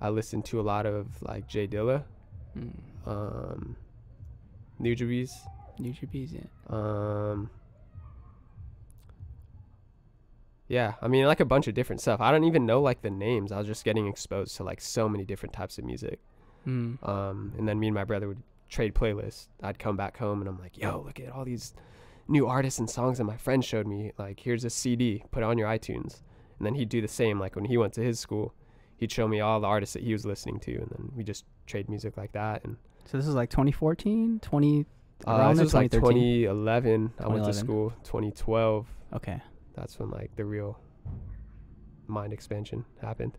I 0.00 0.10
listened 0.10 0.44
to 0.46 0.60
a 0.60 0.62
lot 0.62 0.86
of 0.86 1.06
like 1.22 1.46
Jay 1.46 1.66
Dilla, 1.66 2.04
Mm. 2.56 2.72
um, 3.06 3.76
Nujabes 4.80 5.32
yeah. 5.78 6.40
um, 6.68 7.48
yeah, 10.68 10.94
I 11.02 11.08
mean 11.08 11.26
like 11.26 11.40
a 11.40 11.44
bunch 11.44 11.66
of 11.68 11.74
different 11.74 12.00
stuff. 12.00 12.20
I 12.20 12.30
don't 12.30 12.44
even 12.44 12.64
know 12.66 12.80
like 12.80 13.02
the 13.02 13.10
names. 13.10 13.50
I 13.52 13.58
was 13.58 13.66
just 13.66 13.84
getting 13.84 14.06
exposed 14.06 14.56
to 14.56 14.64
like 14.64 14.80
so 14.80 15.08
many 15.08 15.24
different 15.24 15.52
types 15.52 15.78
of 15.78 15.84
music. 15.84 16.20
Mm. 16.66 17.06
Um, 17.08 17.52
and 17.58 17.66
then 17.68 17.78
me 17.80 17.88
and 17.88 17.94
my 17.94 18.04
brother 18.04 18.28
would 18.28 18.42
trade 18.68 18.94
playlists. 18.94 19.48
I'd 19.62 19.78
come 19.78 19.96
back 19.96 20.16
home 20.18 20.40
and 20.40 20.48
I'm 20.48 20.58
like, 20.58 20.76
yo, 20.78 21.02
look 21.04 21.18
at 21.20 21.30
all 21.32 21.44
these 21.44 21.74
new 22.28 22.46
artists 22.46 22.78
and 22.78 22.88
songs 22.88 23.18
that 23.18 23.24
my 23.24 23.36
friend 23.36 23.64
showed 23.64 23.86
me. 23.86 24.12
Like, 24.18 24.40
here's 24.40 24.64
a 24.64 24.70
CD, 24.70 25.24
put 25.30 25.42
it 25.42 25.46
on 25.46 25.58
your 25.58 25.68
iTunes. 25.68 26.20
And 26.58 26.66
then 26.66 26.74
he'd 26.74 26.88
do 26.88 27.00
the 27.00 27.08
same. 27.08 27.40
Like 27.40 27.56
when 27.56 27.64
he 27.64 27.76
went 27.76 27.92
to 27.94 28.02
his 28.02 28.20
school, 28.20 28.54
he'd 28.98 29.10
show 29.10 29.26
me 29.26 29.40
all 29.40 29.60
the 29.60 29.66
artists 29.66 29.94
that 29.94 30.02
he 30.02 30.12
was 30.12 30.26
listening 30.26 30.60
to, 30.60 30.74
and 30.76 30.90
then 30.90 31.10
we 31.16 31.24
just 31.24 31.44
trade 31.66 31.88
music 31.88 32.16
like 32.18 32.32
that. 32.32 32.62
And 32.64 32.76
So 33.06 33.16
this 33.16 33.26
is 33.26 33.34
like 33.34 33.48
2014, 33.50 34.40
20. 34.40 34.86
uh, 35.26 35.30
Around 35.30 35.56
this 35.56 35.62
was 35.64 35.74
like 35.74 35.90
2013? 35.90 36.42
2011. 36.44 37.12
I 37.18 37.28
went 37.28 37.44
to 37.46 37.52
school. 37.54 37.90
2012. 38.04 38.86
Okay. 39.14 39.40
That's 39.74 39.98
when 39.98 40.10
like 40.10 40.36
the 40.36 40.44
real 40.44 40.78
mind 42.06 42.32
expansion 42.32 42.84
happened. 43.00 43.38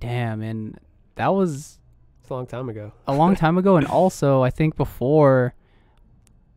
Damn, 0.00 0.42
and 0.42 0.78
that 1.14 1.28
was 1.28 1.78
It's 2.26 2.30
a 2.32 2.34
long 2.34 2.46
time 2.48 2.68
ago. 2.68 2.90
a 3.06 3.14
long 3.14 3.36
time 3.44 3.56
ago, 3.56 3.76
and 3.76 3.86
also 3.86 4.42
I 4.42 4.50
think 4.50 4.74
before. 4.76 5.54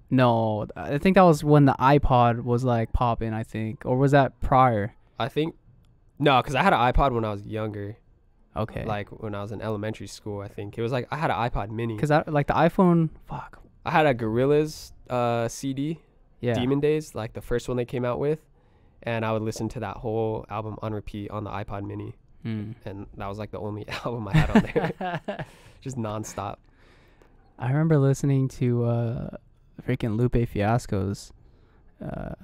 No, 0.10 0.66
I 0.76 0.98
think 0.98 1.14
that 1.14 1.22
was 1.22 1.44
when 1.44 1.66
the 1.66 1.76
iPod 1.80 2.44
was 2.44 2.64
like 2.64 2.92
popping. 2.92 3.36
I 3.36 3.44
think, 3.44 3.86
or 3.86 3.96
was 3.96 4.10
that 4.14 4.42
prior? 4.42 4.96
I 5.20 5.28
think 5.30 5.54
no, 6.18 6.42
because 6.42 6.56
I 6.56 6.64
had 6.64 6.74
an 6.74 6.80
iPod 6.80 7.14
when 7.14 7.24
I 7.24 7.30
was 7.32 7.44
younger. 7.46 7.98
Okay. 8.58 8.84
like 8.84 9.10
when 9.22 9.36
I 9.36 9.44
was 9.44 9.52
in 9.52 9.62
elementary 9.62 10.08
school. 10.08 10.42
I 10.42 10.48
think 10.48 10.76
it 10.76 10.82
was 10.82 10.92
like 10.92 11.08
I 11.12 11.18
had 11.18 11.30
an 11.30 11.38
iPod 11.38 11.70
Mini. 11.70 11.94
because 11.96 12.10
I 12.10 12.24
like 12.26 12.48
the 12.48 12.54
iPhone. 12.56 13.10
Fuck. 13.28 13.62
I 13.86 13.92
had 13.92 14.08
a 14.08 14.16
Gorillaz 14.16 14.92
uh, 15.08 15.48
CD, 15.48 16.00
Yeah. 16.42 16.56
Demon 16.56 16.80
Days, 16.80 17.14
like 17.14 17.34
the 17.34 17.42
first 17.42 17.68
one 17.68 17.78
they 17.78 17.86
came 17.86 18.04
out 18.04 18.18
with, 18.20 18.40
and 19.04 19.24
I 19.24 19.32
would 19.34 19.44
listen 19.44 19.70
to 19.70 19.80
that 19.82 19.98
whole 19.98 20.48
album 20.50 20.78
on 20.82 20.94
repeat 20.96 21.30
on 21.30 21.44
the 21.44 21.52
iPod 21.52 21.86
Mini, 21.86 22.16
Mm. 22.45 22.75
and 22.86 23.06
that 23.17 23.28
was 23.28 23.38
like 23.38 23.52
the 23.52 23.60
only 23.60 23.86
album 24.06 24.28
I 24.30 24.38
had 24.38 24.49
on 24.52 24.62
there, 24.97 25.45
just 25.82 25.97
nonstop. 25.97 26.56
I 27.58 27.67
remember 27.67 27.97
listening 27.97 28.47
to 28.60 28.86
uh, 28.86 29.30
freaking 29.86 30.17
Lupe 30.17 30.47
Fiasco's 30.47 31.34
uh, 32.02 32.36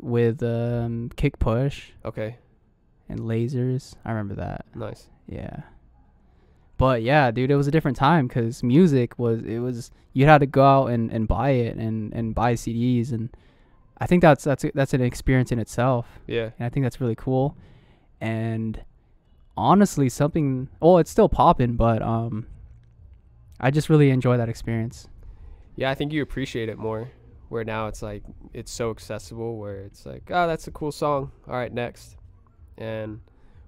with 0.00 0.42
um, 0.42 1.10
Kick 1.16 1.38
Push 1.40 1.90
Okay, 2.04 2.36
and 3.08 3.20
Lasers. 3.20 3.94
I 4.04 4.10
remember 4.12 4.34
that. 4.36 4.64
nice. 4.74 5.08
Yeah. 5.26 5.62
But 6.76 7.02
yeah, 7.02 7.32
dude, 7.32 7.50
it 7.50 7.56
was 7.56 7.66
a 7.66 7.72
different 7.72 7.96
time 7.96 8.28
because 8.28 8.62
music 8.62 9.18
was 9.18 9.42
it 9.42 9.58
was 9.58 9.90
you 10.12 10.26
had 10.26 10.38
to 10.38 10.46
go 10.46 10.64
out 10.64 10.86
and, 10.86 11.10
and 11.10 11.26
buy 11.26 11.50
it 11.50 11.76
and, 11.76 12.14
and 12.14 12.34
buy 12.34 12.54
CDs 12.54 13.10
and 13.12 13.30
I 13.98 14.06
think 14.06 14.22
that's 14.22 14.44
that's 14.44 14.62
a, 14.64 14.70
that's 14.74 14.94
an 14.94 15.00
experience 15.02 15.50
in 15.50 15.58
itself 15.58 16.06
Yeah, 16.28 16.50
and 16.56 16.66
I 16.66 16.68
think 16.68 16.84
that's 16.84 17.00
really 17.00 17.16
cool. 17.16 17.56
And 18.20 18.82
honestly, 19.56 20.08
something 20.08 20.68
well, 20.80 20.98
it's 20.98 21.10
still 21.10 21.28
popping, 21.28 21.76
but 21.76 22.02
um, 22.02 22.46
I 23.60 23.70
just 23.70 23.88
really 23.88 24.10
enjoy 24.10 24.36
that 24.36 24.48
experience. 24.48 25.08
yeah. 25.76 25.90
I 25.90 25.94
think 25.94 26.12
you 26.12 26.22
appreciate 26.22 26.68
it 26.68 26.78
more. 26.78 27.10
Where 27.48 27.64
now 27.64 27.86
it's 27.86 28.02
like 28.02 28.24
it's 28.52 28.70
so 28.70 28.90
accessible. 28.90 29.56
Where 29.58 29.78
it's 29.80 30.04
like, 30.04 30.24
oh, 30.30 30.46
that's 30.46 30.66
a 30.66 30.70
cool 30.70 30.92
song. 30.92 31.32
All 31.46 31.54
right, 31.54 31.72
next. 31.72 32.16
And 32.76 33.20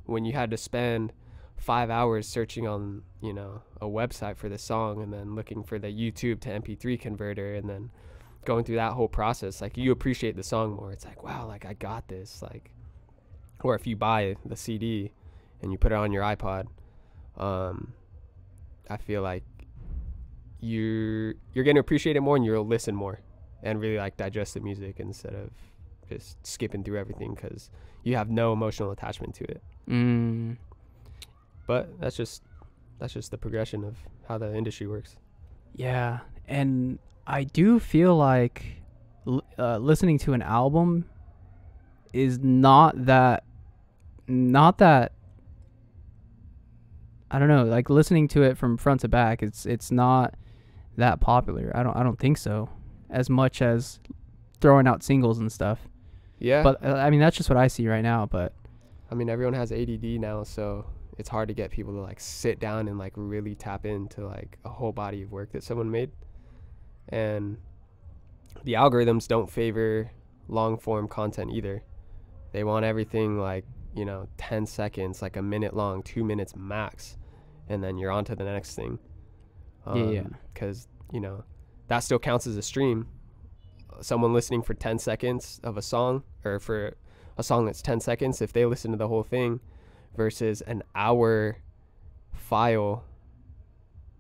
when 0.04 0.24
you 0.24 0.32
had 0.32 0.50
to 0.50 0.56
spend 0.56 1.12
five 1.56 1.90
hours 1.90 2.26
searching 2.26 2.66
on 2.66 3.02
you 3.20 3.32
know 3.34 3.62
a 3.80 3.86
website 3.86 4.36
for 4.36 4.48
the 4.48 4.58
song 4.58 5.02
and 5.02 5.12
then 5.12 5.34
looking 5.34 5.62
for 5.62 5.78
the 5.78 5.88
YouTube 5.88 6.40
to 6.40 6.48
MP3 6.48 6.98
converter 7.00 7.54
and 7.54 7.68
then 7.68 7.90
going 8.44 8.64
through 8.64 8.76
that 8.76 8.92
whole 8.92 9.08
process, 9.08 9.60
like 9.60 9.76
you 9.76 9.92
appreciate 9.92 10.36
the 10.36 10.42
song 10.42 10.72
more. 10.72 10.92
It's 10.92 11.04
like, 11.04 11.22
wow, 11.22 11.46
like 11.46 11.64
I 11.64 11.74
got 11.74 12.08
this. 12.08 12.42
Like, 12.42 12.70
or 13.62 13.74
if 13.74 13.86
you 13.86 13.96
buy 13.96 14.36
the 14.44 14.56
CD 14.56 15.12
and 15.62 15.70
you 15.72 15.78
put 15.78 15.92
it 15.92 15.96
on 15.96 16.12
your 16.12 16.22
iPod, 16.22 16.66
um, 17.36 17.92
I 18.88 18.96
feel 18.96 19.22
like 19.22 19.44
you're 20.60 21.34
you're 21.54 21.64
gonna 21.64 21.80
appreciate 21.80 22.16
it 22.16 22.20
more 22.20 22.36
and 22.36 22.44
you'll 22.44 22.66
listen 22.66 22.94
more 22.94 23.20
and 23.62 23.80
really 23.80 23.96
like 23.96 24.16
digest 24.16 24.54
the 24.54 24.60
music 24.60 24.96
instead 24.98 25.34
of 25.34 25.50
just 26.08 26.44
skipping 26.46 26.82
through 26.84 26.98
everything 26.98 27.34
because 27.34 27.70
you 28.02 28.16
have 28.16 28.28
no 28.30 28.52
emotional 28.52 28.90
attachment 28.90 29.34
to 29.36 29.44
it. 29.44 29.62
Mm, 29.88 30.56
But 31.66 31.98
that's 32.00 32.16
just 32.16 32.42
that's 32.98 33.12
just 33.14 33.30
the 33.30 33.38
progression 33.38 33.84
of 33.84 33.96
how 34.28 34.38
the 34.38 34.54
industry 34.54 34.86
works. 34.86 35.16
yeah, 35.74 36.20
and 36.48 36.98
I 37.26 37.44
do 37.44 37.78
feel 37.78 38.16
like 38.16 38.82
uh, 39.58 39.78
listening 39.78 40.18
to 40.18 40.32
an 40.32 40.42
album 40.42 41.06
is 42.12 42.38
not 42.40 43.06
that 43.06 43.44
not 44.28 44.78
that 44.78 45.12
I 47.30 47.38
don't 47.38 47.48
know, 47.48 47.64
like 47.64 47.88
listening 47.88 48.26
to 48.28 48.42
it 48.42 48.58
from 48.58 48.76
front 48.76 49.00
to 49.02 49.08
back, 49.08 49.42
it's 49.42 49.66
it's 49.66 49.90
not 49.90 50.34
that 50.96 51.20
popular. 51.20 51.72
I 51.74 51.82
don't 51.82 51.96
I 51.96 52.02
don't 52.02 52.18
think 52.18 52.38
so. 52.38 52.68
As 53.08 53.30
much 53.30 53.62
as 53.62 54.00
throwing 54.60 54.86
out 54.86 55.02
singles 55.02 55.38
and 55.38 55.50
stuff. 55.50 55.80
Yeah, 56.38 56.62
But 56.62 56.84
uh, 56.84 56.94
I 56.94 57.10
mean 57.10 57.20
that's 57.20 57.36
just 57.36 57.48
what 57.48 57.56
I 57.56 57.68
see 57.68 57.86
right 57.88 58.02
now, 58.02 58.26
but 58.26 58.54
I 59.10 59.14
mean 59.14 59.28
everyone 59.28 59.54
has 59.54 59.72
ADD 59.72 60.02
now, 60.02 60.42
so 60.42 60.86
it's 61.18 61.28
hard 61.28 61.48
to 61.48 61.54
get 61.54 61.70
people 61.70 61.92
to 61.92 62.00
like 62.00 62.18
sit 62.18 62.58
down 62.58 62.88
and 62.88 62.98
like 62.98 63.12
really 63.14 63.54
tap 63.54 63.84
into 63.84 64.26
like 64.26 64.58
a 64.64 64.70
whole 64.70 64.92
body 64.92 65.22
of 65.22 65.30
work 65.30 65.52
that 65.52 65.62
someone 65.62 65.90
made. 65.90 66.10
And 67.10 67.58
the 68.64 68.74
algorithms 68.74 69.28
don't 69.28 69.50
favor 69.50 70.10
long 70.48 70.78
form 70.78 71.08
content 71.08 71.50
either. 71.52 71.82
They 72.52 72.64
want 72.64 72.84
everything 72.84 73.38
like, 73.38 73.64
you 73.94 74.04
know, 74.04 74.28
10 74.38 74.66
seconds, 74.66 75.22
like 75.22 75.36
a 75.36 75.42
minute 75.42 75.74
long, 75.74 76.02
2 76.02 76.22
minutes 76.24 76.54
max, 76.56 77.16
and 77.68 77.82
then 77.82 77.98
you're 77.98 78.10
on 78.10 78.24
to 78.26 78.34
the 78.36 78.44
next 78.44 78.74
thing. 78.74 78.98
Yeah, 79.94 80.10
yeah. 80.10 80.26
Cuz, 80.54 80.88
you 81.12 81.20
know, 81.20 81.44
that 81.88 82.00
still 82.00 82.18
counts 82.18 82.46
as 82.46 82.56
a 82.56 82.62
stream. 82.62 83.08
Someone 84.00 84.32
listening 84.32 84.62
for 84.62 84.74
10 84.74 84.98
seconds 84.98 85.60
of 85.64 85.76
a 85.76 85.82
song 85.82 86.22
or 86.44 86.58
for 86.60 86.94
a 87.36 87.42
song 87.42 87.64
that's 87.66 87.82
10 87.82 88.00
seconds 88.00 88.40
if 88.40 88.52
they 88.52 88.64
listen 88.64 88.90
to 88.92 88.96
the 88.96 89.08
whole 89.08 89.22
thing 89.22 89.60
versus 90.16 90.60
an 90.62 90.82
hour 90.94 91.56
file 92.32 93.04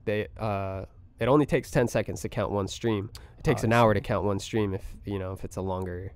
they 0.04 0.26
uh 0.38 0.84
it 1.18 1.28
only 1.28 1.44
takes 1.46 1.70
10 1.70 1.88
seconds 1.88 2.20
to 2.22 2.28
count 2.28 2.50
one 2.50 2.66
stream 2.68 3.10
it 3.38 3.44
takes 3.44 3.62
Oh, 3.62 3.66
an 3.66 3.72
hour 3.72 3.92
to 3.94 4.00
count 4.00 4.24
one 4.24 4.38
stream 4.38 4.72
if 4.74 4.84
you 5.04 5.18
know 5.18 5.32
if 5.32 5.44
it's 5.44 5.56
a 5.56 5.60
longer 5.62 6.12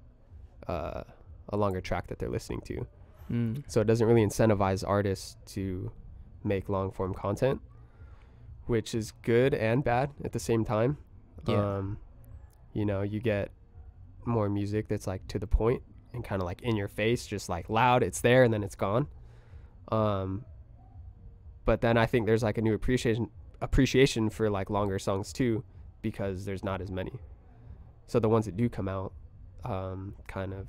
uh 0.68 1.02
a 1.50 1.56
longer 1.56 1.80
track 1.80 2.06
that 2.06 2.18
they're 2.18 2.30
listening 2.30 2.60
to 2.62 2.86
Mm. 3.30 3.64
so 3.68 3.80
it 3.80 3.86
doesn't 3.86 4.06
really 4.06 4.24
incentivize 4.24 4.84
artists 4.86 5.36
to 5.54 5.90
make 6.42 6.68
long 6.68 6.90
form 6.90 7.14
content 7.14 7.60
which 8.66 8.94
is 8.94 9.12
good 9.22 9.54
and 9.54 9.82
bad 9.82 10.10
at 10.24 10.32
the 10.32 10.38
same 10.38 10.64
time 10.64 10.98
Yeah. 11.46 11.76
um 11.78 11.98
you 12.74 12.84
know 12.84 13.00
you 13.02 13.20
get 13.20 13.50
more 14.26 14.48
music 14.50 14.88
that's 14.88 15.06
like 15.06 15.26
to 15.28 15.38
the 15.38 15.46
point 15.46 15.82
and 16.12 16.22
kind 16.24 16.42
of 16.42 16.46
like 16.46 16.60
in 16.62 16.76
your 16.76 16.88
face 16.88 17.26
just 17.26 17.48
like 17.48 17.70
loud 17.70 18.02
it's 18.02 18.20
there 18.20 18.42
and 18.44 18.52
then 18.52 18.62
it's 18.62 18.74
gone 18.74 19.06
um 19.90 20.44
but 21.64 21.80
then 21.80 21.96
i 21.96 22.06
think 22.06 22.26
there's 22.26 22.42
like 22.42 22.58
a 22.58 22.62
new 22.62 22.74
appreciation 22.74 23.30
appreciation 23.60 24.28
for 24.30 24.50
like 24.50 24.68
longer 24.70 24.98
songs 24.98 25.32
too 25.32 25.64
because 26.02 26.44
there's 26.44 26.62
not 26.64 26.80
as 26.82 26.90
many 26.90 27.12
so 28.06 28.18
the 28.20 28.28
ones 28.28 28.44
that 28.44 28.56
do 28.56 28.68
come 28.68 28.88
out 28.88 29.12
um 29.64 30.14
kind 30.26 30.52
of 30.52 30.66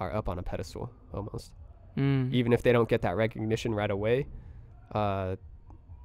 are 0.00 0.12
up 0.14 0.28
on 0.28 0.38
a 0.38 0.42
pedestal 0.42 0.90
almost 1.14 1.52
Mm. 1.96 2.32
even 2.32 2.52
if 2.52 2.62
they 2.62 2.72
don't 2.72 2.88
get 2.88 3.02
that 3.02 3.16
recognition 3.16 3.74
right 3.74 3.90
away 3.90 4.26
uh 4.92 5.36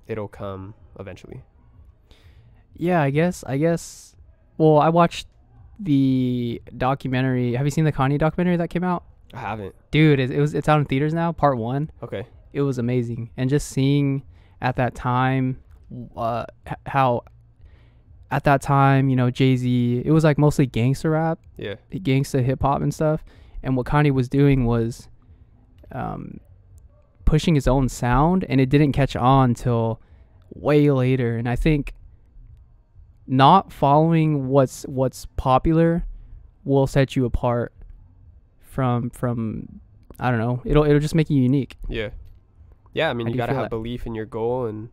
it'll 0.08 0.28
come 0.30 0.74
eventually 1.00 1.44
Yeah, 2.76 3.02
I 3.02 3.10
guess. 3.12 3.44
I 3.46 3.58
guess. 3.58 4.16
Well, 4.58 4.80
I 4.80 4.90
watched 4.90 5.28
the 5.80 6.62
documentary. 6.78 7.54
Have 7.54 7.66
you 7.66 7.72
seen 7.72 7.86
the 7.86 7.92
Kanye 7.92 8.18
documentary 8.18 8.58
that 8.58 8.70
came 8.70 8.84
out? 8.84 9.04
i 9.34 9.40
haven't 9.40 9.76
Dude, 9.92 10.20
it, 10.20 10.32
it 10.32 10.40
was. 10.40 10.54
It's 10.54 10.68
out 10.70 10.80
in 10.80 10.86
theaters 10.86 11.14
now. 11.14 11.32
Part 11.32 11.58
one. 11.58 11.92
okay 12.02 12.26
It 12.54 12.62
was 12.62 12.78
amazing, 12.78 13.30
and 13.38 13.50
just 13.50 13.68
seeing 13.70 14.24
at 14.62 14.76
that 14.78 14.96
time, 14.96 15.62
uh, 16.16 16.46
how 16.86 17.24
at 18.30 18.44
that 18.46 18.62
time, 18.62 19.10
you 19.10 19.16
know, 19.16 19.30
Jay 19.30 19.56
Z. 19.56 20.04
It 20.06 20.12
was 20.12 20.24
like 20.24 20.38
mostly 20.38 20.66
gangster 20.66 21.12
rap, 21.12 21.40
yeah 21.58 21.76
gangsta 21.94 22.44
hip 22.44 22.62
hop 22.62 22.82
and 22.82 22.94
stuff. 22.94 23.24
And 23.64 23.76
what 23.78 23.86
Kanye 23.86 24.12
was 24.12 24.28
doing 24.28 24.66
was, 24.66 25.08
um, 25.92 26.40
pushing 27.26 27.56
his 27.56 27.68
own 27.68 27.90
sound, 27.90 28.46
and 28.50 28.60
it 28.60 28.70
didn't 28.70 28.92
catch 28.92 29.16
on 29.16 29.54
till 29.54 30.02
way 30.54 30.92
later. 30.92 31.38
And 31.38 31.48
I 31.48 31.56
think 31.56 31.94
not 33.28 33.72
following 33.72 34.48
what's 34.48 34.84
what's 34.84 35.26
popular 35.38 36.06
will 36.64 36.88
set 36.88 37.16
you 37.16 37.26
apart 37.26 37.74
from 38.60 39.10
from 39.10 39.82
I 40.20 40.30
don't 40.30 40.40
know. 40.40 40.62
It'll 40.66 40.84
it'll 40.84 41.00
just 41.00 41.16
make 41.16 41.30
you 41.30 41.42
unique. 41.42 41.78
Yeah. 41.88 42.10
Yeah, 42.94 43.10
I 43.10 43.14
mean, 43.14 43.28
you 43.28 43.36
got 43.36 43.46
to 43.46 43.54
have 43.54 43.64
that? 43.64 43.70
belief 43.70 44.06
in 44.06 44.14
your 44.14 44.26
goal 44.26 44.66
and 44.66 44.90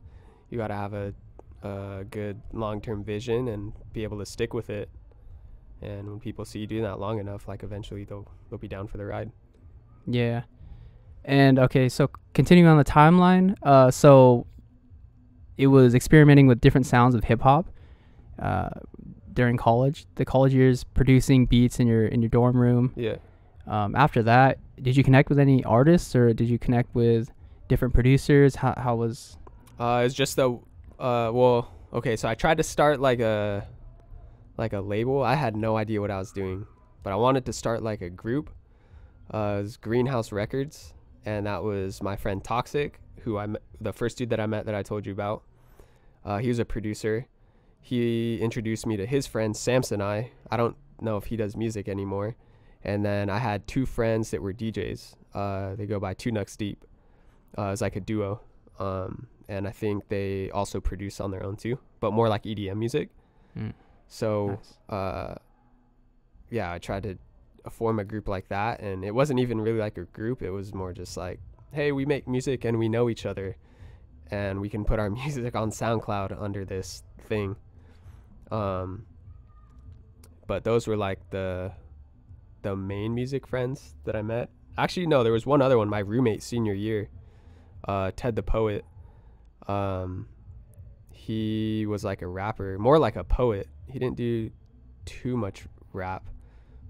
you 0.50 0.58
got 0.58 0.68
to 0.68 0.74
have 0.74 0.94
a, 0.94 1.12
a 1.62 2.04
good 2.04 2.40
long 2.52 2.80
term 2.80 3.02
vision 3.02 3.48
and 3.48 3.72
be 3.92 4.04
able 4.04 4.18
to 4.18 4.26
stick 4.26 4.54
with 4.54 4.70
it. 4.70 4.88
And 5.82 6.08
when 6.08 6.20
people 6.20 6.44
see 6.44 6.60
you 6.60 6.66
doing 6.66 6.84
that 6.84 7.00
long 7.00 7.18
enough, 7.18 7.48
like 7.48 7.62
eventually 7.62 8.04
they'll 8.04 8.26
they'll 8.48 8.58
be 8.58 8.68
down 8.68 8.86
for 8.86 8.96
the 8.98 9.04
ride. 9.04 9.30
Yeah. 10.06 10.42
And 11.24 11.58
okay, 11.58 11.88
so 11.88 12.10
continuing 12.34 12.70
on 12.70 12.78
the 12.78 12.84
timeline, 12.84 13.54
uh, 13.62 13.90
so 13.90 14.46
it 15.56 15.66
was 15.66 15.94
experimenting 15.94 16.46
with 16.46 16.60
different 16.60 16.86
sounds 16.86 17.14
of 17.14 17.24
hip 17.24 17.42
hop 17.42 17.66
uh, 18.38 18.70
during 19.32 19.56
college. 19.56 20.06
The 20.14 20.24
college 20.24 20.54
years, 20.54 20.84
producing 20.84 21.46
beats 21.46 21.80
in 21.80 21.86
your 21.86 22.06
in 22.06 22.22
your 22.22 22.30
dorm 22.30 22.56
room. 22.56 22.92
Yeah. 22.96 23.16
Um, 23.66 23.94
after 23.94 24.22
that, 24.22 24.58
did 24.80 24.96
you 24.96 25.04
connect 25.04 25.28
with 25.28 25.38
any 25.38 25.62
artists 25.64 26.16
or 26.16 26.32
did 26.32 26.48
you 26.48 26.58
connect 26.58 26.94
with 26.94 27.30
different 27.68 27.92
producers? 27.92 28.56
How 28.56 28.74
how 28.76 28.96
was? 28.96 29.36
Uh, 29.78 30.02
it's 30.04 30.14
just 30.14 30.34
the, 30.36 30.50
uh, 30.98 31.30
well, 31.32 31.70
okay. 31.92 32.16
So 32.16 32.28
I 32.28 32.34
tried 32.34 32.56
to 32.56 32.64
start 32.64 32.98
like 32.98 33.20
a, 33.20 33.66
like 34.56 34.72
a 34.72 34.80
label. 34.80 35.22
I 35.22 35.34
had 35.34 35.54
no 35.54 35.76
idea 35.76 36.00
what 36.00 36.10
I 36.10 36.18
was 36.18 36.32
doing, 36.32 36.66
but 37.04 37.12
I 37.12 37.16
wanted 37.16 37.46
to 37.46 37.52
start 37.52 37.82
like 37.82 38.00
a 38.00 38.10
group. 38.10 38.50
Uh, 39.32 39.58
it 39.58 39.62
was 39.62 39.76
Greenhouse 39.76 40.32
Records, 40.32 40.94
and 41.28 41.46
that 41.46 41.62
was 41.62 42.02
my 42.02 42.16
friend 42.16 42.42
Toxic, 42.42 43.00
who 43.24 43.38
I 43.38 43.46
met, 43.46 43.62
the 43.80 43.92
first 43.92 44.18
dude 44.18 44.30
that 44.30 44.40
I 44.40 44.46
met 44.46 44.66
that 44.66 44.74
I 44.74 44.82
told 44.82 45.06
you 45.06 45.12
about. 45.12 45.42
Uh, 46.24 46.38
he 46.38 46.48
was 46.48 46.58
a 46.58 46.64
producer. 46.64 47.26
He 47.80 48.38
introduced 48.40 48.86
me 48.86 48.96
to 48.96 49.06
his 49.06 49.26
friend 49.26 49.56
Samson. 49.56 50.00
I 50.00 50.30
I 50.50 50.56
don't 50.56 50.76
know 51.00 51.16
if 51.16 51.24
he 51.26 51.36
does 51.36 51.56
music 51.56 51.88
anymore. 51.88 52.36
And 52.82 53.04
then 53.04 53.28
I 53.28 53.38
had 53.38 53.66
two 53.66 53.86
friends 53.86 54.30
that 54.30 54.40
were 54.40 54.52
DJs. 54.52 55.14
Uh, 55.34 55.74
they 55.74 55.86
go 55.86 55.98
by 56.00 56.14
Two 56.14 56.30
Nucks 56.30 56.56
Deep. 56.56 56.84
Uh, 57.56 57.62
it 57.62 57.70
was 57.70 57.80
like 57.80 57.96
a 57.96 58.00
duo 58.00 58.40
um, 58.78 59.26
and 59.48 59.66
I 59.66 59.70
think 59.70 60.08
they 60.08 60.50
also 60.50 60.80
produce 60.80 61.20
on 61.20 61.30
their 61.30 61.42
own 61.44 61.56
too, 61.56 61.78
but 62.00 62.12
more 62.12 62.28
like 62.28 62.44
EDM 62.44 62.76
music. 62.76 63.08
Mm. 63.56 63.72
So, 64.06 64.46
Nice. 64.48 64.78
uh, 64.88 65.34
yeah, 66.50 66.72
I 66.72 66.78
tried 66.78 67.02
to 67.02 67.18
form 67.72 67.98
a 67.98 68.04
group 68.04 68.28
like 68.28 68.48
that, 68.48 68.80
and 68.80 69.04
it 69.04 69.14
wasn't 69.14 69.40
even 69.40 69.60
really 69.60 69.78
like 69.78 69.98
a 69.98 70.04
group. 70.04 70.42
It 70.42 70.50
was 70.50 70.74
more 70.74 70.92
just 70.92 71.16
like, 71.16 71.40
hey, 71.72 71.92
we 71.92 72.04
make 72.06 72.26
music 72.26 72.64
and 72.64 72.78
we 72.78 72.88
know 72.88 73.08
each 73.08 73.26
other, 73.26 73.56
and 74.30 74.60
we 74.60 74.68
can 74.68 74.84
put 74.84 74.98
our 74.98 75.10
music 75.24 75.54
on 75.54 75.70
SoundCloud 75.70 76.40
under 76.40 76.64
this 76.64 77.02
thing. 77.28 77.56
Um, 78.50 79.06
but 80.46 80.64
those 80.64 80.86
were 80.86 80.96
like 80.96 81.30
the 81.30 81.72
the 82.62 82.74
main 82.74 83.14
music 83.14 83.46
friends 83.46 83.94
that 84.04 84.16
I 84.16 84.22
met. 84.22 84.50
Actually, 84.76 85.06
no, 85.06 85.22
there 85.22 85.32
was 85.32 85.46
one 85.46 85.62
other 85.62 85.78
one. 85.78 85.88
My 85.88 86.00
roommate 86.00 86.42
senior 86.42 86.74
year, 86.74 87.08
uh, 87.86 88.10
Ted 88.16 88.36
the 88.36 88.42
poet. 88.42 88.84
Um, 89.66 90.28
he 91.12 91.84
was 91.86 92.04
like 92.04 92.22
a 92.22 92.26
rapper, 92.26 92.78
more 92.78 92.98
like 92.98 93.16
a 93.16 93.24
poet. 93.24 93.68
He 93.86 93.98
didn't 93.98 94.16
do 94.16 94.50
too 95.04 95.36
much 95.36 95.66
rap, 95.92 96.24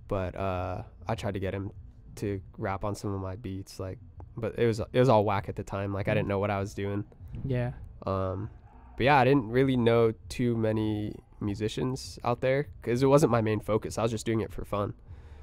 but 0.08 0.34
uh, 0.36 0.82
I 1.06 1.14
tried 1.14 1.34
to 1.34 1.40
get 1.40 1.54
him 1.54 1.70
to 2.16 2.40
rap 2.56 2.84
on 2.84 2.94
some 2.94 3.14
of 3.14 3.20
my 3.20 3.36
beats. 3.36 3.78
Like, 3.78 3.98
but 4.36 4.58
it 4.58 4.66
was 4.66 4.80
it 4.80 4.98
was 4.98 5.08
all 5.08 5.24
whack 5.24 5.48
at 5.48 5.56
the 5.56 5.62
time. 5.62 5.92
Like 5.92 6.08
I 6.08 6.14
didn't 6.14 6.28
know 6.28 6.38
what 6.38 6.50
I 6.50 6.58
was 6.58 6.74
doing. 6.74 7.04
Yeah. 7.44 7.72
Um, 8.06 8.50
but 8.96 9.04
yeah, 9.04 9.18
I 9.18 9.24
didn't 9.24 9.48
really 9.50 9.76
know 9.76 10.12
too 10.28 10.56
many 10.56 11.14
musicians 11.40 12.18
out 12.24 12.40
there 12.40 12.66
because 12.80 13.02
it 13.02 13.06
wasn't 13.06 13.30
my 13.30 13.40
main 13.40 13.60
focus. 13.60 13.96
I 13.98 14.02
was 14.02 14.10
just 14.10 14.26
doing 14.26 14.40
it 14.40 14.52
for 14.52 14.64
fun 14.64 14.94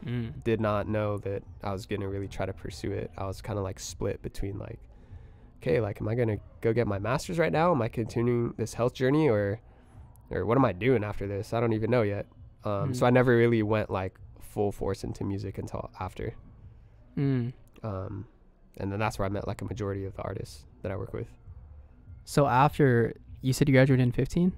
Mm. 0.06 0.44
did 0.44 0.62
not 0.62 0.88
know 0.88 1.18
that 1.20 1.42
I 1.64 1.72
was 1.72 1.88
gonna 1.88 2.08
really 2.08 2.28
try 2.28 2.46
to 2.46 2.54
pursue 2.54 2.92
it. 2.92 3.10
I 3.18 3.26
was 3.26 3.42
kind 3.42 3.58
of 3.58 3.64
like 3.64 3.80
split 3.80 4.22
between 4.22 4.60
like, 4.60 4.78
okay, 5.62 5.80
like, 5.80 6.00
am 6.00 6.08
I 6.08 6.14
gonna 6.14 6.38
go 6.62 6.74
get 6.74 6.86
my 6.86 7.00
master's 7.00 7.40
right 7.40 7.52
now? 7.52 7.72
Am 7.72 7.82
I 7.82 7.88
continuing 7.88 8.54
this 8.56 8.76
health 8.76 8.94
journey, 8.94 9.30
or, 9.30 9.60
or 10.30 10.46
what 10.46 10.58
am 10.60 10.66
I 10.66 10.74
doing 10.74 11.04
after 11.04 11.26
this? 11.28 11.54
I 11.54 11.60
don't 11.60 11.74
even 11.74 11.90
know 11.90 12.04
yet. 12.04 12.28
Um, 12.64 12.92
Mhm. 12.92 12.96
so 12.98 13.06
I 13.08 13.10
never 13.10 13.36
really 13.36 13.64
went 13.64 13.90
like 13.90 14.20
full 14.56 14.72
force 14.72 15.04
into 15.04 15.24
music 15.26 15.58
until 15.60 15.92
after. 16.00 16.34
Mm. 17.18 17.52
Um, 17.84 18.26
and 18.78 18.92
then 18.92 19.00
that's 19.00 19.20
where 19.20 19.26
I 19.28 19.30
met 19.30 19.48
like 19.48 19.62
a 19.62 19.66
majority 19.66 20.06
of 20.06 20.16
the 20.16 20.22
artists 20.24 20.66
that 20.82 20.92
I 20.92 20.96
work 20.96 21.14
with. 21.14 21.28
So 22.24 22.48
after 22.48 23.14
you 23.42 23.54
said 23.54 23.68
you 23.70 23.74
graduated 23.76 24.02
in 24.04 24.12
15. 24.12 24.54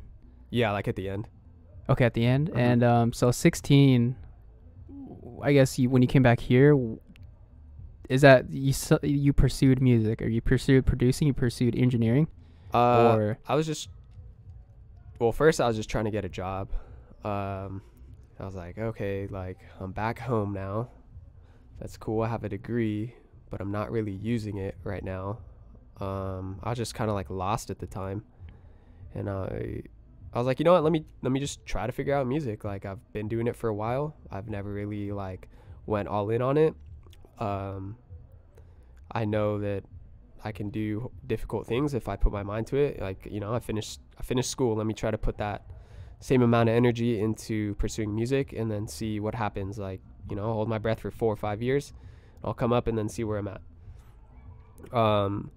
Yeah, 0.51 0.71
like 0.71 0.87
at 0.87 0.95
the 0.95 1.09
end. 1.09 1.27
Okay, 1.89 2.05
at 2.05 2.13
the 2.13 2.25
end, 2.25 2.51
Mhm. 2.51 2.57
and 2.57 2.83
um, 2.83 3.13
so 3.13 3.31
16. 3.31 4.15
I 5.43 5.53
guess 5.53 5.77
you 5.79 5.89
when 5.89 6.01
you 6.01 6.07
came 6.07 6.23
back 6.23 6.39
here, 6.39 6.77
is 8.09 8.21
that 8.21 8.49
you 8.51 8.73
you 9.03 9.33
pursued 9.33 9.81
music 9.81 10.21
or 10.21 10.27
you 10.27 10.41
pursued 10.41 10.85
producing? 10.85 11.27
You 11.27 11.33
pursued 11.33 11.75
engineering, 11.75 12.27
Uh, 12.73 13.15
or 13.15 13.37
I 13.47 13.55
was 13.55 13.65
just 13.65 13.89
well, 15.19 15.31
first 15.31 15.59
I 15.61 15.67
was 15.67 15.75
just 15.75 15.89
trying 15.89 16.05
to 16.05 16.11
get 16.11 16.23
a 16.25 16.29
job. 16.29 16.69
Um, 17.23 17.81
I 18.39 18.45
was 18.45 18.55
like, 18.55 18.77
okay, 18.77 19.27
like 19.27 19.57
I'm 19.79 19.91
back 19.91 20.19
home 20.19 20.53
now. 20.53 20.89
That's 21.79 21.97
cool. 21.97 22.21
I 22.23 22.27
have 22.27 22.43
a 22.43 22.49
degree, 22.49 23.15
but 23.49 23.61
I'm 23.61 23.71
not 23.71 23.91
really 23.91 24.11
using 24.11 24.57
it 24.57 24.75
right 24.83 25.03
now. 25.03 25.39
Um, 25.99 26.59
I 26.63 26.69
was 26.69 26.77
just 26.77 26.93
kind 26.93 27.09
of 27.09 27.15
like 27.15 27.29
lost 27.29 27.69
at 27.69 27.79
the 27.79 27.87
time, 27.87 28.23
and 29.15 29.29
I, 29.29 29.81
I 30.33 30.37
was 30.37 30.45
like, 30.45 30.59
you 30.59 30.65
know 30.65 30.73
what? 30.73 30.83
Let 30.83 30.91
me 30.91 31.05
let 31.21 31.31
me 31.31 31.39
just 31.39 31.65
try 31.65 31.87
to 31.87 31.91
figure 31.91 32.13
out 32.13 32.27
music. 32.27 32.63
Like 32.63 32.85
I've 32.85 33.11
been 33.13 33.27
doing 33.27 33.47
it 33.47 33.55
for 33.55 33.69
a 33.69 33.73
while. 33.73 34.15
I've 34.31 34.49
never 34.49 34.71
really 34.71 35.11
like 35.11 35.49
went 35.85 36.07
all 36.07 36.29
in 36.29 36.41
on 36.41 36.57
it. 36.57 36.75
Um, 37.39 37.97
I 39.11 39.25
know 39.25 39.59
that 39.59 39.83
I 40.43 40.51
can 40.51 40.69
do 40.69 41.11
difficult 41.25 41.65
things 41.65 41.93
if 41.93 42.07
I 42.07 42.15
put 42.15 42.31
my 42.31 42.43
mind 42.43 42.67
to 42.67 42.77
it. 42.77 43.01
Like 43.01 43.27
you 43.29 43.39
know, 43.39 43.53
I 43.53 43.59
finished 43.59 43.99
I 44.19 44.23
finished 44.23 44.51
school. 44.51 44.75
Let 44.75 44.85
me 44.85 44.93
try 44.93 45.09
to 45.09 45.17
put 45.17 45.37
that 45.39 45.65
same 46.19 46.41
amount 46.41 46.69
of 46.69 46.75
energy 46.75 47.19
into 47.19 47.75
pursuing 47.75 48.13
music, 48.15 48.53
and 48.53 48.69
then 48.71 48.87
see 48.87 49.19
what 49.19 49.35
happens. 49.35 49.77
Like 49.77 50.01
you 50.29 50.35
know, 50.35 50.43
hold 50.53 50.67
my 50.69 50.77
breath 50.77 50.99
for 50.99 51.11
four 51.11 51.31
or 51.31 51.37
five 51.37 51.61
years. 51.61 51.93
I'll 52.43 52.53
come 52.53 52.73
up 52.73 52.87
and 52.87 52.97
then 52.97 53.09
see 53.09 53.23
where 53.23 53.37
I'm 53.37 53.47
at. 53.47 53.61
Um, 54.93 55.51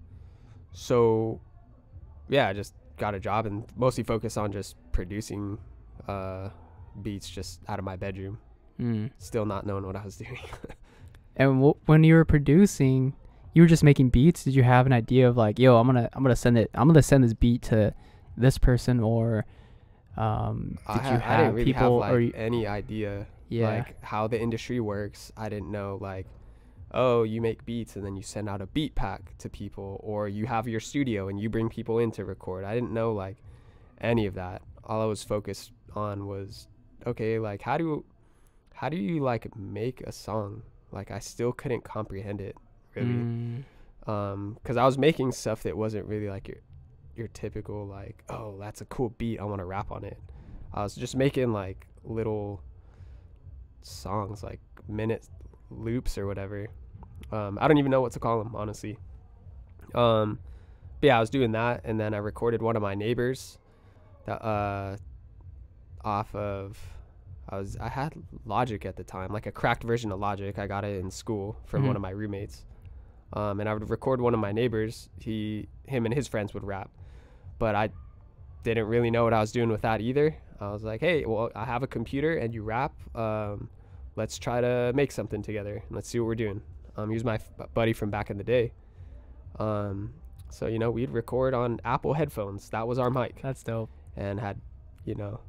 so 0.73 1.41
yeah, 2.29 2.47
I 2.47 2.53
just 2.53 2.73
got 2.97 3.13
a 3.15 3.19
job 3.19 3.45
and 3.45 3.65
mostly 3.75 4.03
focus 4.03 4.37
on 4.37 4.51
just 4.51 4.75
producing 4.91 5.57
uh 6.07 6.49
beats 7.01 7.29
just 7.29 7.61
out 7.67 7.79
of 7.79 7.85
my 7.85 7.95
bedroom. 7.95 8.37
mm. 8.79 9.09
Still 9.17 9.45
not 9.45 9.65
knowing 9.65 9.85
what 9.85 9.95
I 9.95 10.03
was 10.03 10.17
doing. 10.17 10.37
And 11.37 11.59
w- 11.59 11.77
when 11.85 12.03
you 12.03 12.15
were 12.15 12.25
producing, 12.25 13.15
you 13.53 13.61
were 13.61 13.67
just 13.67 13.85
making 13.85 14.09
beats. 14.09 14.43
Did 14.43 14.53
you 14.53 14.63
have 14.63 14.85
an 14.85 14.91
idea 14.91 15.29
of 15.29 15.37
like, 15.37 15.59
yo, 15.59 15.77
I'm 15.77 15.87
gonna 15.87 16.09
I'm 16.11 16.23
gonna 16.23 16.35
send 16.35 16.57
it. 16.57 16.69
I'm 16.73 16.87
gonna 16.89 17.01
send 17.01 17.23
this 17.23 17.33
beat 17.33 17.61
to 17.63 17.93
this 18.35 18.57
person, 18.57 18.99
or 18.99 19.45
um, 20.17 20.77
did 20.93 21.01
ha- 21.03 21.11
you 21.13 21.15
I 21.15 21.19
have 21.19 21.37
didn't 21.37 21.53
really 21.55 21.65
people 21.65 22.01
have 22.01 22.11
or 22.13 22.19
like 22.19 22.33
y- 22.33 22.39
any 22.39 22.67
idea 22.67 23.27
yeah, 23.49 23.67
like 23.69 24.01
how 24.03 24.27
the 24.27 24.39
industry 24.39 24.79
works. 24.79 25.31
I 25.35 25.49
didn't 25.49 25.71
know 25.71 25.97
like, 26.01 26.27
oh, 26.93 27.23
you 27.23 27.41
make 27.41 27.65
beats 27.65 27.95
and 27.95 28.05
then 28.05 28.15
you 28.15 28.23
send 28.23 28.47
out 28.49 28.61
a 28.61 28.65
beat 28.67 28.95
pack 28.95 29.37
to 29.39 29.49
people, 29.49 29.99
or 30.03 30.27
you 30.27 30.45
have 30.45 30.67
your 30.67 30.79
studio 30.79 31.27
and 31.27 31.39
you 31.39 31.49
bring 31.49 31.69
people 31.69 31.99
in 31.99 32.11
to 32.11 32.25
record. 32.25 32.63
I 32.63 32.73
didn't 32.73 32.91
know 32.93 33.11
like 33.13 33.37
any 33.99 34.25
of 34.25 34.35
that. 34.35 34.61
All 34.83 35.01
I 35.01 35.05
was 35.05 35.23
focused 35.23 35.71
on 35.95 36.27
was 36.27 36.67
okay, 37.05 37.39
like 37.39 37.61
how 37.61 37.77
do 37.77 38.05
how 38.73 38.89
do 38.89 38.97
you 38.97 39.19
like 39.21 39.55
make 39.55 40.01
a 40.01 40.11
song? 40.11 40.63
Like 40.91 41.11
I 41.11 41.19
still 41.19 41.51
couldn't 41.51 41.83
comprehend 41.83 42.41
it 42.41 42.55
really. 42.95 43.13
Mm, 43.13 43.63
um 44.07 44.53
because 44.55 44.77
i 44.77 44.83
was 44.83 44.97
making 44.97 45.31
stuff 45.31 45.61
that 45.61 45.77
wasn't 45.77 46.03
really 46.07 46.27
like 46.27 46.49
your 47.21 47.27
typical 47.29 47.85
like 47.85 48.23
oh 48.29 48.57
that's 48.59 48.81
a 48.81 48.85
cool 48.85 49.09
beat 49.19 49.39
i 49.39 49.43
want 49.43 49.59
to 49.59 49.65
rap 49.65 49.91
on 49.91 50.03
it. 50.03 50.17
I 50.73 50.81
was 50.83 50.95
just 50.95 51.15
making 51.15 51.53
like 51.53 51.85
little 52.03 52.61
songs 53.83 54.41
like 54.43 54.59
minute 54.87 55.27
loops 55.69 56.17
or 56.17 56.25
whatever. 56.25 56.67
Um 57.31 57.57
i 57.61 57.67
don't 57.67 57.77
even 57.77 57.91
know 57.91 58.01
what 58.01 58.11
to 58.13 58.19
call 58.19 58.43
them 58.43 58.55
honestly. 58.55 58.97
Um 59.93 60.39
but 60.99 61.07
yeah 61.07 61.17
i 61.17 61.19
was 61.19 61.29
doing 61.29 61.51
that 61.53 61.81
and 61.83 61.99
then 61.99 62.13
i 62.13 62.17
recorded 62.17 62.61
one 62.61 62.75
of 62.75 62.81
my 62.81 62.95
neighbors 62.95 63.57
that 64.25 64.43
uh 64.43 64.97
off 66.03 66.33
of 66.35 66.77
i 67.49 67.57
was 67.57 67.75
i 67.77 67.87
had 67.89 68.13
logic 68.45 68.85
at 68.85 68.95
the 68.95 69.03
time 69.03 69.31
like 69.31 69.45
a 69.45 69.51
cracked 69.51 69.83
version 69.83 70.11
of 70.11 70.19
logic. 70.19 70.57
I 70.57 70.65
got 70.67 70.83
it 70.83 70.99
in 70.99 71.11
school 71.11 71.55
from 71.65 71.85
one 71.85 71.93
Mhm. 71.93 71.97
of 71.97 72.01
my 72.01 72.09
roommates. 72.11 72.65
Um, 73.33 73.61
and 73.61 73.69
I 73.69 73.73
would 73.73 73.89
record 73.89 74.19
one 74.19 74.33
of 74.33 74.41
my 74.41 74.51
neighbors. 74.51 75.07
He, 75.17 75.69
him, 75.87 76.05
and 76.05 76.13
his 76.13 76.27
friends 76.27 76.53
would 76.53 76.65
rap, 76.65 76.89
but 77.61 77.75
I 77.75 77.89
didn't 78.63 78.87
really 78.87 79.11
know 79.11 79.23
what 79.23 79.35
I 79.35 79.39
was 79.39 79.51
doing 79.51 79.69
with 79.69 79.81
that 79.81 80.01
either. 80.01 80.35
I 80.59 80.71
was 80.71 80.83
like, 80.83 80.99
hey, 80.99 81.25
well, 81.25 81.51
I 81.55 81.63
have 81.63 81.83
a 81.83 81.87
computer 81.87 82.37
and 82.37 82.51
you 82.55 82.63
rap. 82.63 82.91
Um, 83.15 83.69
let's 84.15 84.39
try 84.39 84.61
to 84.61 84.91
make 84.95 85.11
something 85.11 85.41
together 85.43 85.83
let's 85.91 86.09
see 86.09 86.19
what 86.19 86.25
we're 86.25 86.35
doing. 86.35 86.61
Um, 86.97 87.09
he 87.09 87.13
was 87.13 87.23
my 87.23 87.35
f- 87.35 87.51
buddy 87.75 87.93
from 87.93 88.09
back 88.09 88.31
in 88.31 88.37
the 88.39 88.43
day. 88.43 88.73
Um, 89.59 90.15
so 90.49 90.65
you 90.65 90.79
know, 90.79 90.89
we'd 90.89 91.11
record 91.11 91.53
on 91.53 91.79
Apple 91.85 92.15
headphones. 92.15 92.67
That 92.71 92.87
was 92.87 92.97
our 92.97 93.11
mic, 93.11 93.39
that's 93.43 93.61
dope. 93.61 93.91
and 94.17 94.39
had, 94.39 94.59
you 95.05 95.13
know, 95.13 95.39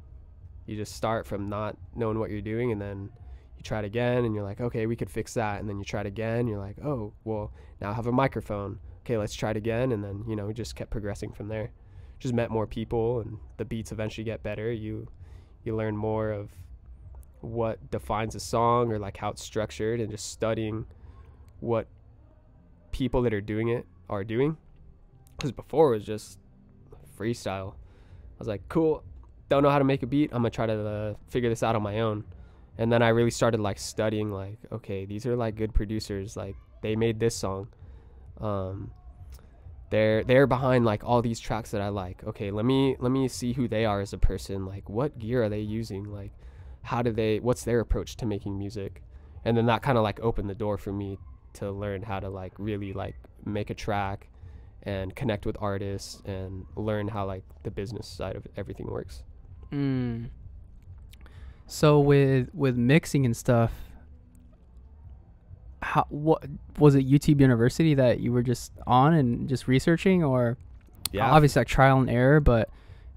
you 0.67 0.77
just 0.77 0.95
start 0.95 1.27
from 1.27 1.49
not 1.49 1.79
knowing 1.97 2.19
what 2.19 2.31
you're 2.31 2.43
doing, 2.43 2.73
and 2.73 2.81
then 2.81 3.09
you 3.57 3.63
try 3.63 3.79
it 3.79 3.87
again, 3.87 4.27
and 4.27 4.35
you're 4.35 4.45
like, 4.45 4.61
okay, 4.61 4.87
we 4.87 4.97
could 4.97 5.11
fix 5.11 5.33
that, 5.35 5.61
and 5.61 5.69
then 5.69 5.79
you 5.79 5.85
try 5.85 6.01
it 6.01 6.07
again. 6.07 6.47
You're 6.47 6.61
like, 6.61 6.77
oh, 6.85 7.15
well, 7.25 7.53
now 7.81 7.91
I 7.91 7.95
have 7.95 8.07
a 8.07 8.13
microphone. 8.13 8.79
Okay, 9.01 9.17
let's 9.17 9.35
try 9.35 9.51
it 9.51 9.57
again, 9.57 9.93
and 9.93 10.05
then 10.05 10.25
you 10.29 10.37
know, 10.37 10.47
we 10.47 10.53
just 10.53 10.77
kept 10.77 10.91
progressing 10.91 11.33
from 11.33 11.49
there. 11.49 11.71
Just 12.23 12.35
met 12.35 12.51
more 12.53 12.69
people, 12.69 13.21
and 13.21 13.39
the 13.57 13.65
beats 13.65 13.91
eventually 13.91 14.25
get 14.25 14.45
better. 14.45 14.71
You, 14.71 15.09
you 15.65 15.75
learn 15.75 15.97
more 15.97 16.31
of 16.31 16.51
what 17.41 17.91
defines 17.91 18.37
a 18.37 18.41
song 18.41 18.93
or 18.93 18.99
like 19.01 19.17
how 19.17 19.31
it's 19.31 19.43
structured, 19.43 20.01
and 20.01 20.09
just 20.09 20.31
studying 20.31 20.87
what 21.59 21.89
people 22.93 23.23
that 23.23 23.35
are 23.35 23.41
doing 23.41 23.71
it 23.71 23.87
are 24.09 24.23
doing. 24.23 24.57
Because 25.37 25.51
before 25.51 25.95
it 25.95 25.97
was 25.97 26.07
just 26.07 26.39
freestyle. 27.19 27.73
I 27.73 28.39
was 28.39 28.47
like, 28.47 28.63
cool, 28.69 29.03
don't 29.49 29.65
know 29.65 29.71
how 29.71 29.79
to 29.79 29.85
make 29.85 30.05
a 30.05 30.07
beat. 30.07 30.31
I'm 30.33 30.43
gonna 30.43 30.51
try 30.51 30.67
to 30.67 30.87
uh, 30.87 31.15
figure 31.29 31.49
this 31.49 31.65
out 31.65 31.75
on 31.75 31.83
my 31.83 32.01
own. 32.01 32.25
And 32.79 32.93
then 32.93 33.03
I 33.03 33.09
really 33.09 33.33
started 33.33 33.59
like 33.59 33.81
studying, 33.81 34.31
like, 34.31 34.59
okay, 34.71 35.07
these 35.07 35.27
are 35.27 35.35
like 35.35 35.57
good 35.57 35.75
producers. 35.75 36.37
Like 36.37 36.55
they 36.83 36.95
made 36.95 37.19
this 37.19 37.35
song. 37.35 37.67
Um, 38.41 38.93
they're 39.93 40.25
they're 40.25 40.47
behind 40.47 40.87
like 40.87 41.05
all 41.05 41.21
these 41.21 41.39
tracks 41.39 41.71
that 41.71 41.83
I 41.83 41.91
like. 41.91 42.25
Okay, 42.25 42.51
let 42.51 42.65
me 42.65 42.97
let 42.99 43.13
me 43.13 43.29
see 43.29 43.53
who 43.53 43.69
they 43.69 43.85
are 43.85 44.01
as 44.01 44.15
a 44.15 44.19
person. 44.19 44.65
Like, 44.65 44.89
what 44.89 45.19
gear 45.19 45.45
are 45.45 45.49
they 45.51 45.61
using? 45.61 46.05
Like, 46.11 46.33
how 46.81 47.03
do 47.03 47.13
they? 47.13 47.39
What's 47.41 47.63
their 47.65 47.79
approach 47.79 48.17
to 48.17 48.27
making 48.27 48.59
music? 48.59 49.03
And 49.45 49.55
then 49.55 49.67
that 49.67 49.83
kind 49.83 49.99
of 49.99 50.03
like 50.03 50.19
opened 50.21 50.49
the 50.49 50.55
door 50.55 50.79
for 50.79 50.93
me 50.93 51.19
to 51.55 51.71
learn 51.71 52.03
how 52.03 52.21
to 52.21 52.31
like 52.31 52.55
really 52.59 52.95
like 52.95 53.17
make 53.45 53.69
a 53.69 53.75
track 53.75 54.29
and 54.85 55.15
connect 55.15 55.45
with 55.45 55.57
artists 55.61 56.23
and 56.25 56.65
learn 56.75 57.07
how 57.09 57.27
like 57.27 57.45
the 57.63 57.71
business 57.71 58.09
side 58.09 58.35
of 58.35 58.47
everything 58.57 58.87
works. 58.87 59.23
Mm. 59.71 60.31
So 61.67 62.01
with 62.01 62.49
with 62.55 62.77
mixing 62.79 63.27
and 63.27 63.37
stuff, 63.37 63.73
how 65.83 66.07
what 66.09 66.45
was 66.79 66.95
it 66.95 67.09
YouTube 67.09 67.41
University 67.41 67.95
that 67.95 68.21
you 68.21 68.33
were 68.33 68.43
just 68.43 68.73
on 68.87 69.15
and 69.15 69.49
just 69.49 69.67
researching, 69.67 70.23
or 70.23 70.57
yeah. 71.11 71.31
obviously 71.31 71.61
like 71.61 71.69
trial 71.69 71.99
and 71.99 72.09
error, 72.09 72.41
but 72.41 72.71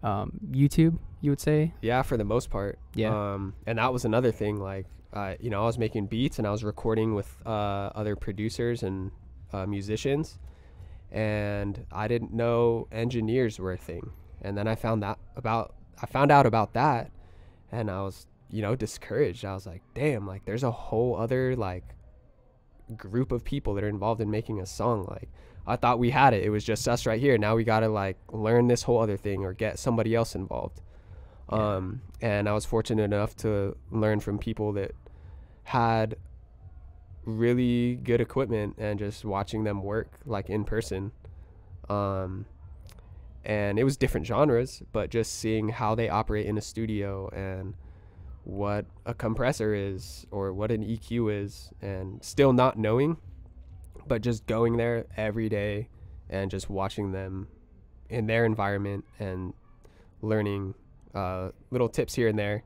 um, 0.03 0.39
YouTube 0.51 0.97
you 1.21 1.31
would 1.31 1.39
say? 1.39 1.73
Yeah, 1.81 2.01
for 2.01 2.17
the 2.17 2.23
most 2.23 2.49
part. 2.49 2.79
Yeah. 2.93 3.33
Um, 3.33 3.53
and 3.65 3.77
that 3.77 3.93
was 3.93 4.05
another 4.05 4.31
thing. 4.31 4.59
Like, 4.59 4.87
uh, 5.13 5.35
you 5.39 5.49
know, 5.49 5.63
I 5.63 5.65
was 5.65 5.77
making 5.77 6.07
beats 6.07 6.39
and 6.39 6.47
I 6.47 6.51
was 6.51 6.63
recording 6.63 7.13
with 7.13 7.35
uh, 7.45 7.89
other 7.95 8.15
producers 8.15 8.83
and 8.83 9.11
uh, 9.53 9.65
musicians, 9.65 10.39
and 11.11 11.85
I 11.91 12.07
didn't 12.07 12.33
know 12.33 12.87
engineers 12.91 13.59
were 13.59 13.73
a 13.73 13.77
thing. 13.77 14.11
And 14.41 14.57
then 14.57 14.67
I 14.67 14.75
found 14.75 15.03
that 15.03 15.19
about 15.35 15.75
I 16.01 16.07
found 16.07 16.31
out 16.31 16.45
about 16.45 16.73
that, 16.73 17.11
and 17.71 17.89
I 17.89 18.01
was 18.01 18.25
you 18.49 18.61
know 18.61 18.75
discouraged. 18.75 19.45
I 19.45 19.53
was 19.53 19.65
like, 19.65 19.81
damn, 19.93 20.27
like 20.27 20.45
there's 20.45 20.63
a 20.63 20.71
whole 20.71 21.15
other 21.15 21.55
like 21.55 21.94
group 22.95 23.31
of 23.31 23.43
people 23.43 23.73
that 23.75 23.83
are 23.83 23.89
involved 23.89 24.21
in 24.21 24.29
making 24.29 24.59
a 24.59 24.65
song. 24.65 25.05
Like 25.09 25.29
I 25.67 25.75
thought 25.75 25.99
we 25.99 26.11
had 26.11 26.33
it. 26.33 26.43
It 26.43 26.49
was 26.49 26.63
just 26.63 26.87
us 26.87 27.05
right 27.05 27.19
here. 27.19 27.37
Now 27.37 27.55
we 27.55 27.63
gotta 27.63 27.89
like 27.89 28.17
learn 28.31 28.67
this 28.67 28.83
whole 28.83 28.99
other 28.99 29.17
thing 29.17 29.43
or 29.43 29.53
get 29.53 29.79
somebody 29.79 30.15
else 30.15 30.35
involved. 30.35 30.81
Yeah. 31.51 31.75
Um, 31.75 32.01
and 32.21 32.49
I 32.49 32.53
was 32.53 32.65
fortunate 32.65 33.03
enough 33.03 33.35
to 33.37 33.75
learn 33.91 34.19
from 34.19 34.37
people 34.37 34.73
that 34.73 34.91
had 35.63 36.15
really 37.23 37.95
good 37.95 38.21
equipment 38.21 38.75
and 38.77 38.99
just 38.99 39.25
watching 39.25 39.63
them 39.63 39.83
work 39.83 40.19
like 40.25 40.49
in 40.49 40.63
person. 40.63 41.11
Um, 41.89 42.45
and 43.43 43.77
it 43.77 43.83
was 43.83 43.95
different 43.95 44.25
genres, 44.25 44.81
but 44.91 45.09
just 45.09 45.35
seeing 45.35 45.69
how 45.69 45.93
they 45.95 46.09
operate 46.09 46.45
in 46.47 46.57
a 46.57 46.61
studio 46.61 47.29
and 47.29 47.75
what 48.45 48.85
a 49.05 49.13
compressor 49.13 49.73
is 49.73 50.25
or 50.31 50.53
what 50.53 50.71
an 50.71 50.83
EQ 50.83 51.43
is, 51.43 51.71
and 51.81 52.23
still 52.23 52.53
not 52.53 52.77
knowing, 52.77 53.17
but 54.07 54.21
just 54.21 54.45
going 54.45 54.77
there 54.77 55.05
every 55.17 55.49
day 55.49 55.89
and 56.29 56.49
just 56.51 56.69
watching 56.69 57.11
them 57.11 57.47
in 58.09 58.27
their 58.27 58.45
environment 58.45 59.03
and 59.19 59.53
learning 60.21 60.75
uh, 61.15 61.49
little 61.71 61.89
tips 61.89 62.13
here 62.13 62.27
and 62.27 62.37
there. 62.37 62.63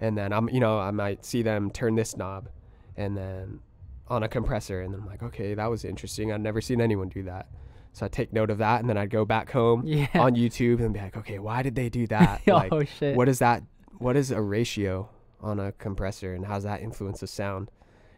And 0.00 0.16
then 0.18 0.32
I'm, 0.34 0.50
you 0.50 0.60
know, 0.60 0.78
I 0.78 0.90
might 0.90 1.24
see 1.24 1.40
them 1.42 1.70
turn 1.70 1.94
this 1.94 2.14
knob, 2.16 2.50
and 2.96 3.16
then 3.16 3.60
on 4.08 4.22
a 4.22 4.28
compressor, 4.28 4.82
and 4.82 4.92
then 4.92 5.00
I'm 5.00 5.06
like, 5.06 5.22
okay, 5.22 5.54
that 5.54 5.66
was 5.70 5.84
interesting. 5.84 6.30
I've 6.30 6.40
never 6.42 6.60
seen 6.60 6.80
anyone 6.82 7.08
do 7.08 7.22
that. 7.24 7.48
So 7.94 8.04
I 8.04 8.10
take 8.10 8.30
note 8.34 8.50
of 8.50 8.58
that, 8.58 8.80
and 8.80 8.90
then 8.90 8.98
I'd 8.98 9.08
go 9.08 9.24
back 9.24 9.50
home 9.50 9.82
Yeah. 9.86 10.06
on 10.14 10.34
YouTube 10.36 10.80
and 10.80 10.92
be 10.92 11.00
like, 11.00 11.16
okay, 11.16 11.38
why 11.38 11.62
did 11.62 11.74
they 11.74 11.88
do 11.88 12.06
that? 12.08 12.42
like, 12.46 12.70
oh 12.70 12.84
shit. 12.84 13.16
what 13.16 13.26
is 13.30 13.38
that? 13.38 13.62
What 13.98 14.16
is 14.16 14.30
a 14.30 14.40
ratio 14.40 15.08
on 15.40 15.58
a 15.60 15.72
compressor, 15.72 16.34
and 16.34 16.46
how 16.46 16.54
does 16.54 16.64
that 16.64 16.80
influence 16.82 17.20
the 17.20 17.26
sound? 17.26 17.70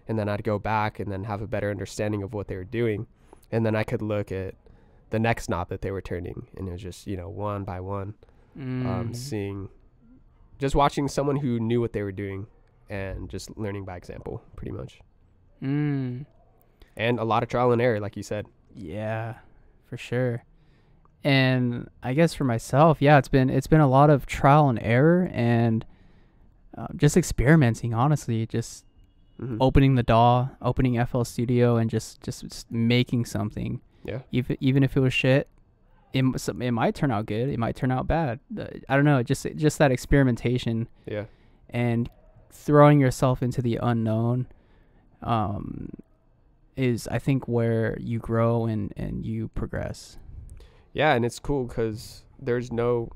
And 0.07 0.19
then 0.19 0.29
I'd 0.29 0.43
go 0.45 0.59
back 0.59 0.99
and 1.01 1.11
then 1.13 1.25
have 1.25 1.43
a 1.43 1.47
better 1.47 1.71
understanding 1.71 2.23
of 2.23 2.33
what 2.35 2.49
they 2.49 2.57
were 2.57 2.65
doing, 2.65 3.07
and 3.53 3.65
then 3.65 3.77
I 3.77 3.85
could 3.85 4.03
look 4.03 4.33
at 4.33 4.55
the 5.11 5.19
next 5.19 5.49
knob 5.49 5.69
that 5.69 5.83
they 5.83 5.91
were 5.91 6.01
turning, 6.03 6.49
and 6.57 6.69
it 6.69 6.73
was 6.73 6.83
just 6.83 7.07
you 7.07 7.17
know 7.17 7.29
one 7.29 7.65
by 7.65 7.81
one, 7.81 8.15
um, 8.57 9.11
Mm. 9.11 9.17
seeing, 9.17 9.69
just 10.59 10.75
watching 10.75 11.09
someone 11.09 11.37
who 11.37 11.61
knew 11.61 11.81
what 11.81 11.93
they 11.93 12.03
were 12.03 12.13
doing, 12.13 12.47
and 12.89 13.29
just 13.29 13.57
learning 13.57 13.85
by 13.85 13.97
example, 13.97 14.43
pretty 14.57 14.73
much, 14.73 15.01
Mm. 15.63 16.27
and 16.97 17.19
a 17.21 17.25
lot 17.25 17.43
of 17.43 17.49
trial 17.49 17.73
and 17.73 17.83
error, 17.83 18.01
like 18.01 18.17
you 18.17 18.23
said. 18.23 18.47
Yeah, 18.75 19.35
for 19.87 19.97
sure. 19.97 20.45
And 21.25 21.89
I 22.03 22.15
guess 22.15 22.33
for 22.35 22.45
myself, 22.45 22.99
yeah, 23.03 23.19
it's 23.19 23.29
been 23.29 23.51
it's 23.51 23.67
been 23.67 23.81
a 23.81 23.89
lot 23.89 24.09
of 24.11 24.25
trial 24.27 24.69
and 24.69 24.79
error 24.81 25.29
and 25.33 25.85
um, 26.77 26.89
just 26.97 27.17
experimenting. 27.17 27.93
Honestly, 27.95 28.47
just 28.47 28.85
Mhm. 29.41 29.59
opening 29.61 29.95
the 29.95 30.03
DAW, 30.03 30.49
opening 30.63 30.97
FL 30.99 31.23
Studio, 31.23 31.77
and 31.77 31.89
just 31.91 32.21
just, 32.23 32.43
just 32.49 32.71
making 32.73 33.25
something. 33.25 33.81
Yeah. 34.05 34.21
Even 34.33 34.57
even 34.61 34.83
if 34.83 34.97
it 34.97 35.01
was 35.01 35.13
shit, 35.13 35.49
it 36.13 36.25
it 36.61 36.71
might 36.73 36.95
turn 36.95 37.11
out 37.11 37.27
good. 37.27 37.49
It 37.49 37.59
might 37.59 37.77
turn 37.77 37.91
out 37.91 38.07
bad. 38.07 38.41
I 38.89 38.97
don't 38.97 39.05
know. 39.05 39.23
Just 39.23 39.47
just 39.57 39.79
that 39.79 39.91
experimentation 39.93 40.89
Yeah. 41.07 41.25
and 41.71 42.09
throwing 42.51 42.99
yourself 43.01 43.43
into 43.43 43.61
the 43.63 43.79
unknown 43.83 44.47
um, 45.23 45.91
is 46.77 47.09
I 47.09 47.19
think 47.19 47.47
where 47.49 47.97
you 48.01 48.19
grow 48.21 48.67
and, 48.67 48.93
and 48.97 49.27
you 49.27 49.49
progress. 49.49 50.17
Yeah, 50.93 51.15
and 51.15 51.25
it's 51.25 51.39
cool 51.39 51.65
because 51.65 52.25
there's 52.39 52.73
no 52.73 53.11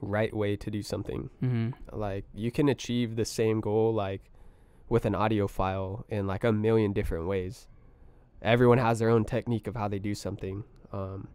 right 0.00 0.34
way 0.34 0.56
to 0.56 0.70
do 0.70 0.82
something. 0.82 1.30
Mm-hmm. 1.42 1.96
Like 1.96 2.24
you 2.34 2.50
can 2.50 2.68
achieve 2.68 3.16
the 3.16 3.24
same 3.24 3.60
goal 3.60 3.94
like 3.94 4.22
with 4.88 5.06
an 5.06 5.14
audio 5.14 5.46
file 5.46 6.04
in 6.08 6.26
like 6.26 6.44
a 6.44 6.52
million 6.52 6.92
different 6.92 7.26
ways. 7.26 7.68
Everyone 8.42 8.78
has 8.78 8.98
their 8.98 9.08
own 9.08 9.24
technique 9.24 9.66
of 9.66 9.76
how 9.76 9.88
they 9.88 10.00
do 10.00 10.14
something, 10.14 10.64
um, 10.92 11.28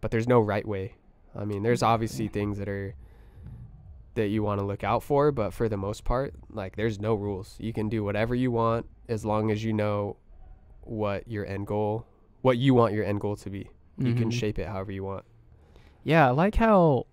but 0.00 0.10
there's 0.10 0.28
no 0.28 0.38
right 0.38 0.66
way. 0.66 0.94
I 1.34 1.46
mean, 1.46 1.62
there's 1.62 1.82
obviously 1.82 2.28
things 2.28 2.58
that 2.58 2.68
are 2.68 2.94
that 4.14 4.28
you 4.28 4.42
want 4.42 4.60
to 4.60 4.66
look 4.66 4.84
out 4.84 5.02
for, 5.02 5.32
but 5.32 5.54
for 5.54 5.70
the 5.70 5.78
most 5.78 6.04
part, 6.04 6.34
like 6.50 6.76
there's 6.76 7.00
no 7.00 7.14
rules. 7.14 7.56
You 7.58 7.72
can 7.72 7.88
do 7.88 8.04
whatever 8.04 8.34
you 8.34 8.50
want 8.50 8.86
as 9.08 9.24
long 9.24 9.50
as 9.50 9.64
you 9.64 9.72
know 9.72 10.16
what 10.82 11.26
your 11.26 11.46
end 11.46 11.66
goal, 11.66 12.06
what 12.42 12.58
you 12.58 12.74
want 12.74 12.92
your 12.92 13.04
end 13.04 13.20
goal 13.20 13.36
to 13.36 13.48
be. 13.48 13.70
You 13.98 14.14
can 14.14 14.28
Mhm. 14.30 14.32
shape 14.32 14.58
it 14.58 14.68
however 14.68 14.90
you 14.92 15.04
want. 15.04 15.24
Yeah, 16.04 16.26
I 16.28 16.30
like 16.30 16.56
how 16.56 17.06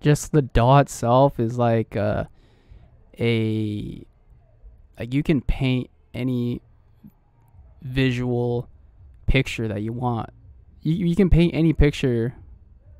just 0.00 0.32
the 0.32 0.42
DAW 0.42 0.78
itself 0.78 1.38
is 1.38 1.58
like 1.58 1.94
uh, 1.96 2.24
a 3.20 4.04
like 4.98 5.14
you 5.14 5.22
can 5.22 5.40
paint 5.42 5.90
any 6.14 6.60
visual 7.82 8.68
picture 9.26 9.68
that 9.68 9.82
you 9.82 9.92
want. 9.92 10.30
You 10.82 11.06
you 11.06 11.16
can 11.16 11.30
paint 11.30 11.54
any 11.54 11.72
picture 11.72 12.34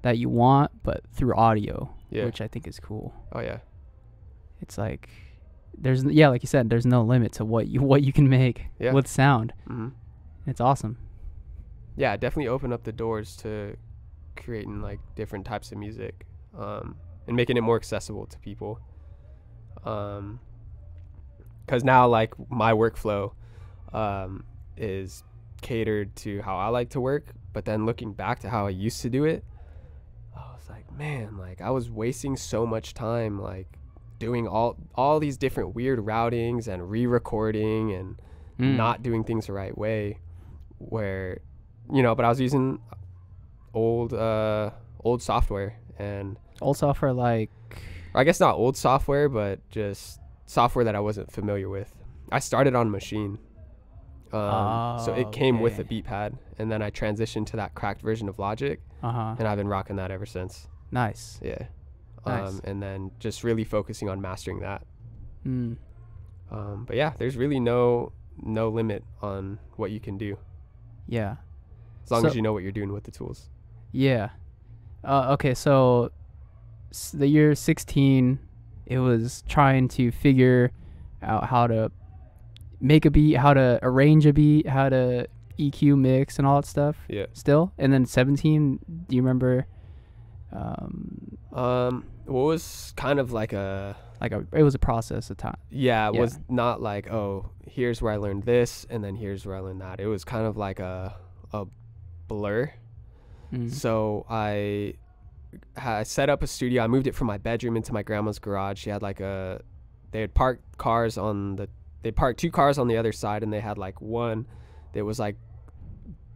that 0.02 0.18
you 0.18 0.28
want, 0.28 0.70
but 0.82 1.02
through 1.12 1.34
audio, 1.34 1.90
Yeah. 2.10 2.24
which 2.24 2.40
I 2.40 2.48
think 2.48 2.66
is 2.66 2.78
cool. 2.80 3.12
Oh 3.32 3.40
yeah. 3.40 3.58
It's 4.60 4.78
like 4.78 5.08
there's 5.76 6.04
yeah, 6.04 6.28
like 6.28 6.42
you 6.42 6.46
said, 6.48 6.70
there's 6.70 6.86
no 6.86 7.02
limit 7.02 7.32
to 7.34 7.44
what 7.44 7.66
you 7.68 7.82
what 7.92 8.02
you 8.02 8.12
can 8.12 8.28
make 8.28 8.66
Yeah. 8.78 8.92
with 8.92 9.06
sound. 9.06 9.52
hmm 9.66 9.88
It's 10.46 10.60
awesome. 10.60 10.98
Yeah, 11.96 12.16
definitely 12.16 12.48
open 12.48 12.72
up 12.72 12.84
the 12.84 12.92
doors 12.92 13.36
to 13.38 13.76
creating 14.36 14.80
like 14.80 15.00
different 15.14 15.44
types 15.44 15.72
of 15.72 15.78
music, 15.78 16.26
um, 16.58 16.96
and 17.26 17.36
making 17.36 17.56
it 17.56 17.60
more 17.60 17.76
accessible 17.76 18.26
to 18.26 18.38
people. 18.38 18.80
Um, 19.84 20.40
because 21.64 21.84
now 21.84 22.06
like 22.08 22.34
my 22.50 22.72
workflow, 22.72 23.32
um, 23.92 24.44
is 24.76 25.22
catered 25.60 26.14
to 26.16 26.40
how 26.42 26.56
I 26.56 26.68
like 26.68 26.90
to 26.90 27.00
work. 27.00 27.26
But 27.52 27.64
then 27.66 27.84
looking 27.86 28.12
back 28.12 28.40
to 28.40 28.48
how 28.50 28.66
I 28.66 28.70
used 28.70 29.02
to 29.02 29.10
do 29.10 29.24
it, 29.24 29.44
I 30.34 30.40
was 30.54 30.68
like, 30.70 30.90
man, 30.96 31.36
like 31.36 31.60
I 31.60 31.70
was 31.70 31.90
wasting 31.90 32.36
so 32.36 32.66
much 32.66 32.94
time 32.94 33.40
like 33.40 33.78
doing 34.18 34.48
all 34.48 34.76
all 34.94 35.20
these 35.20 35.36
different 35.36 35.74
weird 35.74 35.98
routings 35.98 36.68
and 36.68 36.88
re-recording 36.90 37.92
and 37.92 38.16
Mm. 38.58 38.76
not 38.76 39.02
doing 39.02 39.24
things 39.24 39.46
the 39.46 39.52
right 39.54 39.76
way 39.76 40.18
where 40.76 41.40
you 41.90 42.02
know 42.02 42.14
but 42.14 42.24
i 42.24 42.28
was 42.28 42.40
using 42.40 42.78
old 43.74 44.12
uh 44.12 44.70
old 45.04 45.22
software 45.22 45.78
and 45.98 46.36
old 46.60 46.76
software 46.76 47.12
like 47.12 47.50
i 48.14 48.22
guess 48.24 48.38
not 48.40 48.54
old 48.56 48.76
software 48.76 49.28
but 49.28 49.58
just 49.70 50.20
software 50.46 50.84
that 50.84 50.94
i 50.94 51.00
wasn't 51.00 51.30
familiar 51.32 51.68
with 51.68 51.92
i 52.30 52.38
started 52.38 52.74
on 52.74 52.90
Maschine 52.90 53.38
um, 54.32 54.98
so 55.04 55.12
it 55.14 55.30
came 55.32 55.60
with 55.60 55.78
a 55.78 55.84
beat 55.84 56.04
pad 56.04 56.36
and 56.58 56.70
then 56.70 56.80
i 56.82 56.90
transitioned 56.90 57.46
to 57.46 57.56
that 57.56 57.74
cracked 57.74 58.00
version 58.00 58.28
of 58.28 58.38
logic 58.38 58.80
uh 59.02 59.10
huh. 59.12 59.34
and 59.38 59.46
i've 59.48 59.58
been 59.58 59.68
rocking 59.68 59.96
that 59.96 60.10
ever 60.10 60.24
since 60.26 60.68
Nice. 60.90 61.38
yeah 61.42 61.66
Nice. 62.26 62.48
um, 62.50 62.60
and 62.64 62.82
then 62.82 63.10
just 63.18 63.42
really 63.44 63.64
focusing 63.64 64.08
on 64.08 64.20
mastering 64.20 64.60
that 64.60 64.82
Mm. 65.46 65.76
um, 66.52 66.84
but 66.86 66.94
yeah 66.96 67.12
there's 67.18 67.36
really 67.36 67.58
no 67.58 68.12
no 68.40 68.68
limit 68.68 69.02
on 69.20 69.58
what 69.76 69.90
you 69.90 69.98
can 70.00 70.16
do 70.18 70.38
Yeah. 71.08 71.36
As 72.04 72.10
long 72.10 72.22
So- 72.22 72.28
as 72.28 72.36
you 72.36 72.42
know 72.42 72.52
what 72.52 72.62
you're 72.62 72.72
doing 72.72 72.92
with 72.92 73.04
the 73.04 73.10
tools 73.10 73.48
Yeah. 73.92 74.30
Uh, 75.04 75.32
okay, 75.34 75.54
so 75.54 76.10
the 77.12 77.26
year 77.26 77.54
16, 77.54 78.38
it 78.86 78.98
was 78.98 79.42
trying 79.48 79.88
to 79.88 80.10
figure 80.12 80.70
out 81.22 81.44
how 81.46 81.66
to 81.66 81.90
make 82.80 83.04
a 83.04 83.10
beat, 83.10 83.34
how 83.34 83.52
to 83.54 83.78
arrange 83.82 84.26
a 84.26 84.32
beat, 84.32 84.66
how 84.68 84.88
to 84.88 85.26
EQ 85.58 85.96
mix 85.98 86.38
and 86.38 86.46
all 86.46 86.56
that 86.60 86.66
stuff. 86.66 86.96
yeah 87.08 87.26
Still, 87.32 87.72
and 87.78 87.92
then 87.92 88.06
17. 88.06 88.78
Do 89.08 89.16
you 89.16 89.22
remember? 89.22 89.66
Um, 90.52 91.38
Um, 91.52 92.04
what 92.26 92.42
was 92.44 92.92
kind 92.96 93.18
of 93.18 93.32
like 93.32 93.52
a 93.52 93.96
like 94.20 94.32
a 94.32 94.46
it 94.52 94.62
was 94.62 94.74
a 94.74 94.78
process 94.78 95.30
of 95.30 95.36
time. 95.36 95.56
yeah, 95.70 96.08
it 96.08 96.14
Yeah. 96.14 96.20
was 96.20 96.38
not 96.48 96.80
like 96.80 97.10
oh 97.10 97.50
here's 97.66 98.00
where 98.00 98.12
I 98.12 98.16
learned 98.16 98.44
this 98.44 98.86
and 98.90 99.02
then 99.02 99.16
here's 99.16 99.44
where 99.46 99.56
I 99.56 99.60
learned 99.60 99.80
that. 99.80 99.98
It 100.00 100.06
was 100.06 100.24
kind 100.24 100.46
of 100.46 100.56
like 100.56 100.78
a 100.80 101.14
a 101.52 101.66
blur. 102.32 102.72
Mm. 103.52 103.70
So 103.70 104.24
I 104.30 104.94
I 105.76 106.02
set 106.04 106.30
up 106.30 106.42
a 106.42 106.46
studio. 106.46 106.82
I 106.82 106.86
moved 106.86 107.06
it 107.06 107.14
from 107.14 107.26
my 107.26 107.38
bedroom 107.38 107.76
into 107.76 107.92
my 107.92 108.02
grandma's 108.02 108.38
garage. 108.38 108.78
She 108.80 108.90
had 108.90 109.02
like 109.02 109.20
a 109.20 109.60
they 110.12 110.20
had 110.20 110.34
parked 110.34 110.78
cars 110.78 111.18
on 111.18 111.56
the 111.56 111.68
they 112.02 112.10
parked 112.10 112.40
two 112.40 112.50
cars 112.50 112.78
on 112.78 112.88
the 112.88 112.96
other 112.96 113.12
side 113.12 113.42
and 113.42 113.52
they 113.52 113.60
had 113.60 113.78
like 113.78 114.00
one 114.00 114.46
that 114.92 115.04
was 115.04 115.18
like 115.18 115.36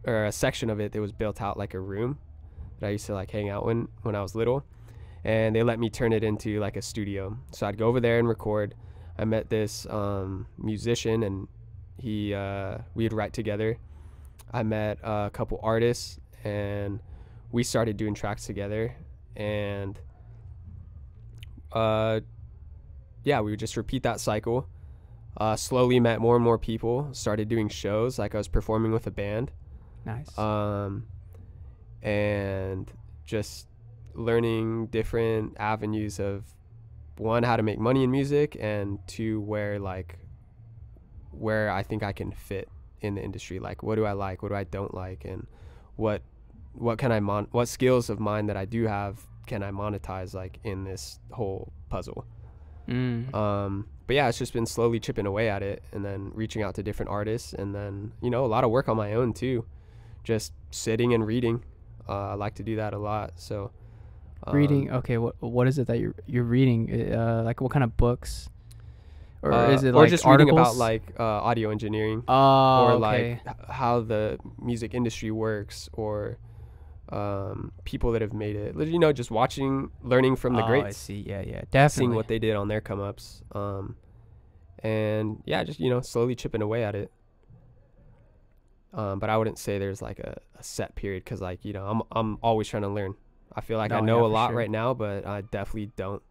or 0.05 0.25
a 0.25 0.31
section 0.31 0.69
of 0.69 0.79
it 0.79 0.91
that 0.91 1.01
was 1.01 1.11
built 1.11 1.41
out 1.41 1.57
like 1.57 1.73
a 1.73 1.79
room 1.79 2.17
that 2.79 2.87
I 2.87 2.89
used 2.91 3.07
to 3.07 3.13
like 3.13 3.31
hang 3.31 3.49
out 3.49 3.65
when 3.65 3.87
when 4.03 4.15
I 4.15 4.21
was 4.21 4.35
little. 4.35 4.63
And 5.23 5.55
they 5.55 5.63
let 5.63 5.79
me 5.79 5.89
turn 5.89 6.13
it 6.13 6.23
into 6.23 6.59
like 6.59 6.77
a 6.77 6.81
studio. 6.81 7.37
So 7.51 7.67
I'd 7.67 7.77
go 7.77 7.87
over 7.87 7.99
there 7.99 8.19
and 8.19 8.27
record. 8.27 8.75
I 9.17 9.25
met 9.25 9.49
this 9.49 9.87
um, 9.89 10.45
musician 10.57 11.23
and 11.23 11.47
he 11.97 12.33
uh, 12.33 12.77
we'd 12.93 13.13
write 13.13 13.33
together. 13.33 13.77
I 14.51 14.63
met 14.63 14.99
a 15.03 15.29
couple 15.31 15.59
artists 15.61 16.19
and 16.43 16.99
we 17.51 17.63
started 17.63 17.97
doing 17.97 18.13
tracks 18.13 18.45
together 18.45 18.95
and 19.35 19.99
uh 21.71 22.19
yeah 23.23 23.41
we 23.41 23.51
would 23.51 23.59
just 23.59 23.77
repeat 23.77 24.03
that 24.03 24.19
cycle. 24.19 24.67
Uh 25.35 25.55
slowly 25.55 25.99
met 25.99 26.19
more 26.19 26.35
and 26.35 26.43
more 26.43 26.57
people 26.57 27.09
started 27.11 27.47
doing 27.47 27.69
shows 27.69 28.17
like 28.17 28.33
i 28.33 28.37
was 28.37 28.47
performing 28.47 28.91
with 28.91 29.05
a 29.07 29.11
band. 29.11 29.51
Nice. 30.05 30.37
um 30.37 31.05
and 32.01 32.91
just 33.25 33.67
learning 34.13 34.87
different 34.87 35.55
avenues 35.59 36.19
of 36.19 36.43
one 37.17 37.43
how 37.43 37.55
to 37.57 37.63
make 37.63 37.79
money 37.79 38.03
in 38.03 38.11
music 38.11 38.55
and 38.59 38.99
two 39.07 39.41
where 39.41 39.79
like 39.79 40.17
where 41.31 41.69
i 41.69 41.83
think 41.83 42.03
i 42.03 42.11
can 42.13 42.31
fit 42.31 42.69
in 43.01 43.15
the 43.15 43.21
industry 43.21 43.59
like 43.59 43.83
what 43.83 43.95
do 43.95 44.05
i 44.05 44.11
like 44.11 44.41
what 44.41 44.49
do 44.49 44.55
i 44.55 44.63
don't 44.63 44.93
like 44.93 45.25
and 45.25 45.47
what 45.95 46.21
what 46.73 46.97
can 46.97 47.11
i 47.11 47.19
mon 47.19 47.47
what 47.51 47.67
skills 47.67 48.09
of 48.09 48.19
mine 48.19 48.47
that 48.47 48.57
i 48.57 48.65
do 48.65 48.85
have 48.85 49.19
can 49.45 49.63
i 49.63 49.71
monetize 49.71 50.33
like 50.33 50.59
in 50.63 50.83
this 50.83 51.19
whole 51.31 51.71
puzzle 51.89 52.25
mm. 52.87 53.33
um, 53.33 53.87
but 54.07 54.15
yeah, 54.15 54.29
it's 54.29 54.37
just 54.37 54.53
been 54.53 54.65
slowly 54.65 54.99
chipping 55.01 55.25
away 55.25 55.49
at 55.49 55.61
it 55.61 55.83
and 55.91 56.03
then 56.03 56.31
reaching 56.33 56.63
out 56.63 56.75
to 56.75 56.83
different 56.83 57.09
artists 57.09 57.53
and 57.53 57.75
then, 57.75 58.13
you 58.21 58.29
know, 58.29 58.45
a 58.45 58.47
lot 58.47 58.63
of 58.63 58.71
work 58.71 58.87
on 58.87 58.95
my 58.95 59.13
own 59.13 59.33
too. 59.33 59.65
Just 60.23 60.53
sitting 60.71 61.13
and 61.13 61.27
reading. 61.27 61.63
Uh, 62.07 62.29
I 62.29 62.33
like 62.35 62.55
to 62.55 62.63
do 62.63 62.77
that 62.77 62.93
a 62.93 62.97
lot. 62.97 63.33
So 63.35 63.71
um, 64.45 64.55
reading. 64.55 64.91
Okay, 64.91 65.17
what 65.17 65.35
what 65.41 65.67
is 65.67 65.77
it 65.77 65.87
that 65.87 65.99
you're 65.99 66.15
you're 66.25 66.45
reading? 66.45 67.13
Uh, 67.13 67.43
like 67.43 67.59
what 67.59 67.71
kind 67.71 67.83
of 67.83 67.97
books? 67.97 68.49
Or 69.41 69.53
uh, 69.53 69.71
is 69.71 69.83
it 69.83 69.93
or 69.93 70.01
like 70.01 70.09
just 70.09 70.25
articles? 70.25 70.51
reading 70.51 70.59
about 70.59 70.75
like 70.77 71.03
uh, 71.19 71.23
audio 71.23 71.69
engineering 71.69 72.23
oh, 72.27 72.85
or 72.85 72.91
okay. 72.91 72.99
like 72.99 73.41
h- 73.47 73.65
how 73.69 74.01
the 74.01 74.39
music 74.59 74.93
industry 74.95 75.29
works 75.29 75.89
or 75.93 76.39
um, 77.09 77.71
people 77.83 78.11
that 78.13 78.21
have 78.21 78.33
made 78.33 78.55
it. 78.55 78.75
You 78.75 78.99
know, 78.99 79.13
just 79.13 79.31
watching, 79.31 79.91
learning 80.01 80.35
from 80.37 80.53
the 80.55 80.63
oh, 80.63 80.67
greats. 80.67 80.87
I 80.87 80.91
see. 80.91 81.25
Yeah, 81.27 81.41
yeah, 81.41 81.61
definitely. 81.71 81.89
seeing 81.89 82.15
what 82.15 82.27
they 82.27 82.39
did 82.39 82.55
on 82.55 82.67
their 82.67 82.81
come 82.81 82.99
ups. 82.99 83.43
Um, 83.53 83.95
and 84.79 85.41
yeah, 85.45 85.63
just 85.63 85.79
you 85.79 85.89
know, 85.89 86.01
slowly 86.01 86.35
chipping 86.35 86.61
away 86.61 86.83
at 86.83 86.95
it. 86.95 87.11
Um, 88.93 89.19
but 89.19 89.29
I 89.29 89.37
wouldn't 89.37 89.59
say 89.59 89.77
there's 89.77 90.01
like 90.01 90.19
a, 90.19 90.39
a 90.57 90.63
set 90.63 90.95
period 90.95 91.23
because 91.23 91.41
like 91.41 91.63
you 91.63 91.73
know 91.73 91.85
I'm 91.85 92.01
I'm 92.11 92.37
always 92.41 92.67
trying 92.67 92.83
to 92.83 92.89
learn. 92.89 93.15
I 93.53 93.61
feel 93.61 93.77
like 93.77 93.91
I 93.91 93.99
know 94.01 94.21
yeah, 94.21 94.25
a 94.25 94.33
lot 94.33 94.49
sure. 94.49 94.57
right 94.57 94.69
now, 94.69 94.93
but 94.93 95.25
I 95.25 95.41
definitely 95.41 95.91
don't 95.95 96.21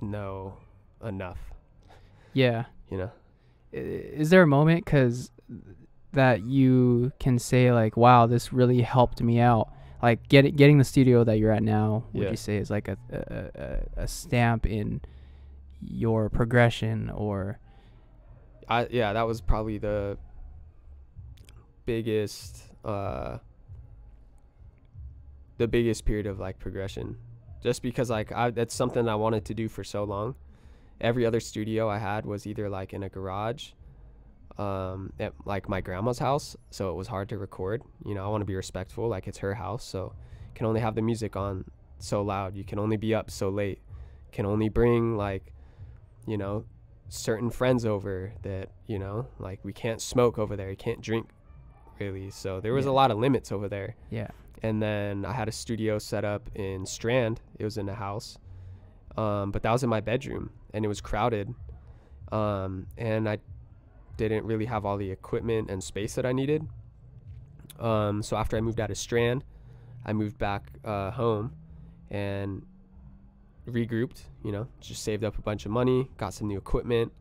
know 0.00 0.56
enough. 1.02 1.38
Yeah. 2.34 2.64
You 2.90 2.98
know. 2.98 3.10
Is 3.72 4.30
there 4.30 4.42
a 4.42 4.46
moment 4.46 4.84
because 4.84 5.30
that 6.12 6.42
you 6.42 7.12
can 7.18 7.38
say 7.38 7.72
like, 7.72 7.96
"Wow, 7.96 8.26
this 8.26 8.52
really 8.52 8.82
helped 8.82 9.20
me 9.22 9.40
out"? 9.40 9.68
Like 10.02 10.28
get, 10.28 10.54
getting 10.56 10.78
the 10.78 10.84
studio 10.84 11.24
that 11.24 11.38
you're 11.38 11.50
at 11.50 11.62
now. 11.62 12.04
Would 12.12 12.24
Yeah. 12.24 12.30
you 12.30 12.36
say 12.36 12.58
is 12.58 12.70
like 12.70 12.88
a, 12.88 12.96
a 13.10 13.60
a 14.00 14.02
a 14.04 14.08
stamp 14.08 14.66
in 14.66 15.00
your 15.80 16.28
progression 16.28 17.10
or? 17.10 17.58
I 18.68 18.86
yeah, 18.90 19.12
that 19.14 19.26
was 19.26 19.40
probably 19.40 19.78
the 19.78 20.16
biggest 21.86 22.62
uh 22.84 23.38
the 25.58 25.68
biggest 25.68 26.04
period 26.04 26.26
of 26.26 26.38
like 26.38 26.58
progression. 26.58 27.16
Just 27.62 27.82
because 27.82 28.10
like 28.10 28.30
I 28.32 28.50
that's 28.50 28.74
something 28.74 29.08
I 29.08 29.14
wanted 29.14 29.44
to 29.46 29.54
do 29.54 29.68
for 29.68 29.84
so 29.84 30.04
long. 30.04 30.34
Every 31.00 31.26
other 31.26 31.40
studio 31.40 31.88
I 31.88 31.98
had 31.98 32.24
was 32.26 32.46
either 32.46 32.68
like 32.68 32.92
in 32.92 33.02
a 33.02 33.08
garage 33.08 33.70
um 34.56 35.12
at 35.18 35.32
like 35.44 35.68
my 35.68 35.80
grandma's 35.80 36.18
house, 36.20 36.56
so 36.70 36.90
it 36.90 36.94
was 36.94 37.08
hard 37.08 37.28
to 37.30 37.38
record. 37.38 37.82
You 38.04 38.14
know, 38.14 38.24
I 38.24 38.28
want 38.28 38.42
to 38.42 38.46
be 38.46 38.54
respectful, 38.54 39.08
like 39.08 39.26
it's 39.26 39.38
her 39.38 39.54
house, 39.54 39.84
so 39.84 40.14
can 40.54 40.66
only 40.66 40.80
have 40.80 40.94
the 40.94 41.02
music 41.02 41.34
on 41.36 41.64
so 41.98 42.22
loud. 42.22 42.54
You 42.54 42.62
can 42.64 42.78
only 42.78 42.96
be 42.96 43.14
up 43.14 43.30
so 43.30 43.48
late. 43.48 43.80
Can 44.32 44.46
only 44.46 44.68
bring 44.68 45.16
like 45.16 45.52
you 46.26 46.36
know 46.38 46.64
certain 47.08 47.50
friends 47.50 47.84
over 47.84 48.32
that 48.42 48.70
you 48.86 48.98
know 48.98 49.26
like 49.38 49.60
we 49.62 49.72
can't 49.72 50.00
smoke 50.00 50.38
over 50.38 50.56
there 50.56 50.70
you 50.70 50.76
can't 50.76 51.00
drink 51.02 51.28
really 52.00 52.30
so 52.30 52.60
there 52.60 52.72
was 52.72 52.86
Yeah. 52.86 52.90
a 52.92 52.94
lot 52.94 53.10
of 53.10 53.18
limits 53.18 53.52
over 53.52 53.68
there 53.68 53.94
Yeah. 54.10 54.28
and 54.62 54.82
then 54.82 55.24
i 55.26 55.32
had 55.32 55.46
a 55.46 55.52
studio 55.52 55.98
set 55.98 56.24
up 56.24 56.48
in 56.54 56.86
strand 56.86 57.40
it 57.58 57.64
was 57.64 57.76
in 57.76 57.88
a 57.90 57.94
house 57.94 58.38
um, 59.16 59.50
but 59.50 59.62
that 59.62 59.72
was 59.72 59.82
in 59.82 59.88
my 59.88 60.00
bedroom 60.00 60.50
and 60.72 60.84
it 60.84 60.88
was 60.88 61.00
crowded 61.00 61.54
um, 62.32 62.86
and 62.96 63.28
i 63.28 63.38
didn't 64.16 64.44
really 64.44 64.64
have 64.64 64.84
all 64.84 64.96
the 64.96 65.10
equipment 65.10 65.70
and 65.70 65.82
space 65.82 66.14
that 66.14 66.24
i 66.24 66.32
needed. 66.32 66.66
Um, 67.80 68.22
so 68.22 68.36
after 68.36 68.56
i 68.56 68.60
moved 68.60 68.80
out 68.80 68.90
of 68.90 68.96
strand 68.96 69.44
i 70.06 70.12
moved 70.12 70.38
back 70.38 70.70
uh, 70.84 71.10
home 71.10 71.52
and 72.10 72.64
regrouped 73.66 74.22
you 74.44 74.52
know 74.52 74.66
just 74.80 75.02
saved 75.02 75.24
up 75.24 75.38
a 75.38 75.42
bunch 75.42 75.64
of 75.64 75.72
money 75.72 76.10
got 76.16 76.34
some 76.34 76.48
new 76.48 76.58
equipment. 76.58 77.12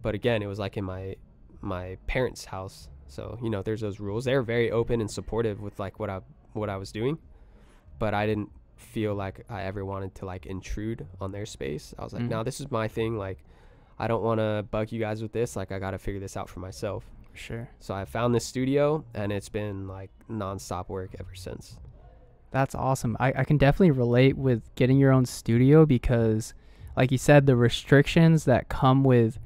But 0.00 0.14
again 0.14 0.42
it 0.42 0.46
was 0.46 0.58
like 0.58 0.76
in 0.76 0.84
my 0.84 1.16
my 1.60 1.96
parents 2.06 2.44
house. 2.44 2.88
So 3.06 3.38
you 3.42 3.50
know 3.50 3.62
there's 3.62 3.80
those 3.82 4.00
rules. 4.00 4.24
They're 4.24 4.42
very 4.42 4.70
open 4.70 5.00
and 5.00 5.10
supportive 5.10 5.60
with 5.60 5.78
like 5.78 5.98
what 5.98 6.10
i 6.10 6.20
what 6.54 6.68
i 6.68 6.76
was 6.76 6.92
doing. 6.92 7.18
But 7.98 8.14
i 8.14 8.26
didn't 8.26 8.50
feel 8.82 9.14
like 9.14 9.44
i 9.48 9.62
ever 9.62 9.84
wanted 9.84 10.14
to 10.14 10.24
like 10.26 10.44
intrude 10.46 11.06
on 11.20 11.32
their 11.32 11.46
space 11.46 11.94
i 11.98 12.04
was 12.04 12.12
like 12.12 12.22
Mhm. 12.22 12.28
now 12.30 12.42
this 12.42 12.60
is 12.60 12.70
my 12.70 12.88
thing 12.88 13.16
like 13.16 13.38
i 13.98 14.06
don't 14.06 14.22
want 14.22 14.38
to 14.40 14.64
bug 14.70 14.92
you 14.92 15.00
guys 15.00 15.22
with 15.22 15.32
this 15.32 15.56
like 15.56 15.72
i 15.72 15.78
gotta 15.78 15.98
figure 15.98 16.20
this 16.20 16.36
out 16.36 16.48
for 16.48 16.60
myself 16.60 17.04
For 17.32 17.36
sure. 17.38 17.68
so 17.80 17.94
i 17.94 18.04
found 18.04 18.34
this 18.34 18.44
studio 18.44 19.04
and 19.14 19.32
it's 19.32 19.48
been 19.48 19.86
like 19.88 20.10
nonstop 20.30 20.88
work 20.88 21.10
ever 21.20 21.34
since 21.34 21.76
That's 22.50 22.74
awesome. 22.74 23.16
I, 23.18 23.32
I 23.34 23.44
can 23.44 23.56
definitely 23.56 23.92
relate 23.92 24.36
with 24.36 24.60
getting 24.74 24.98
your 24.98 25.10
own 25.10 25.24
studio 25.24 25.86
because, 25.86 26.52
like 26.98 27.10
you 27.10 27.16
said, 27.16 27.46
the 27.46 27.56
restrictions 27.56 28.44
that 28.44 28.68
come 28.68 29.04
with, 29.04 29.38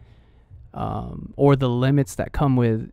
um, 0.74 1.32
or 1.36 1.54
the 1.54 1.68
limits 1.68 2.16
that 2.16 2.32
come 2.32 2.56
with, 2.56 2.90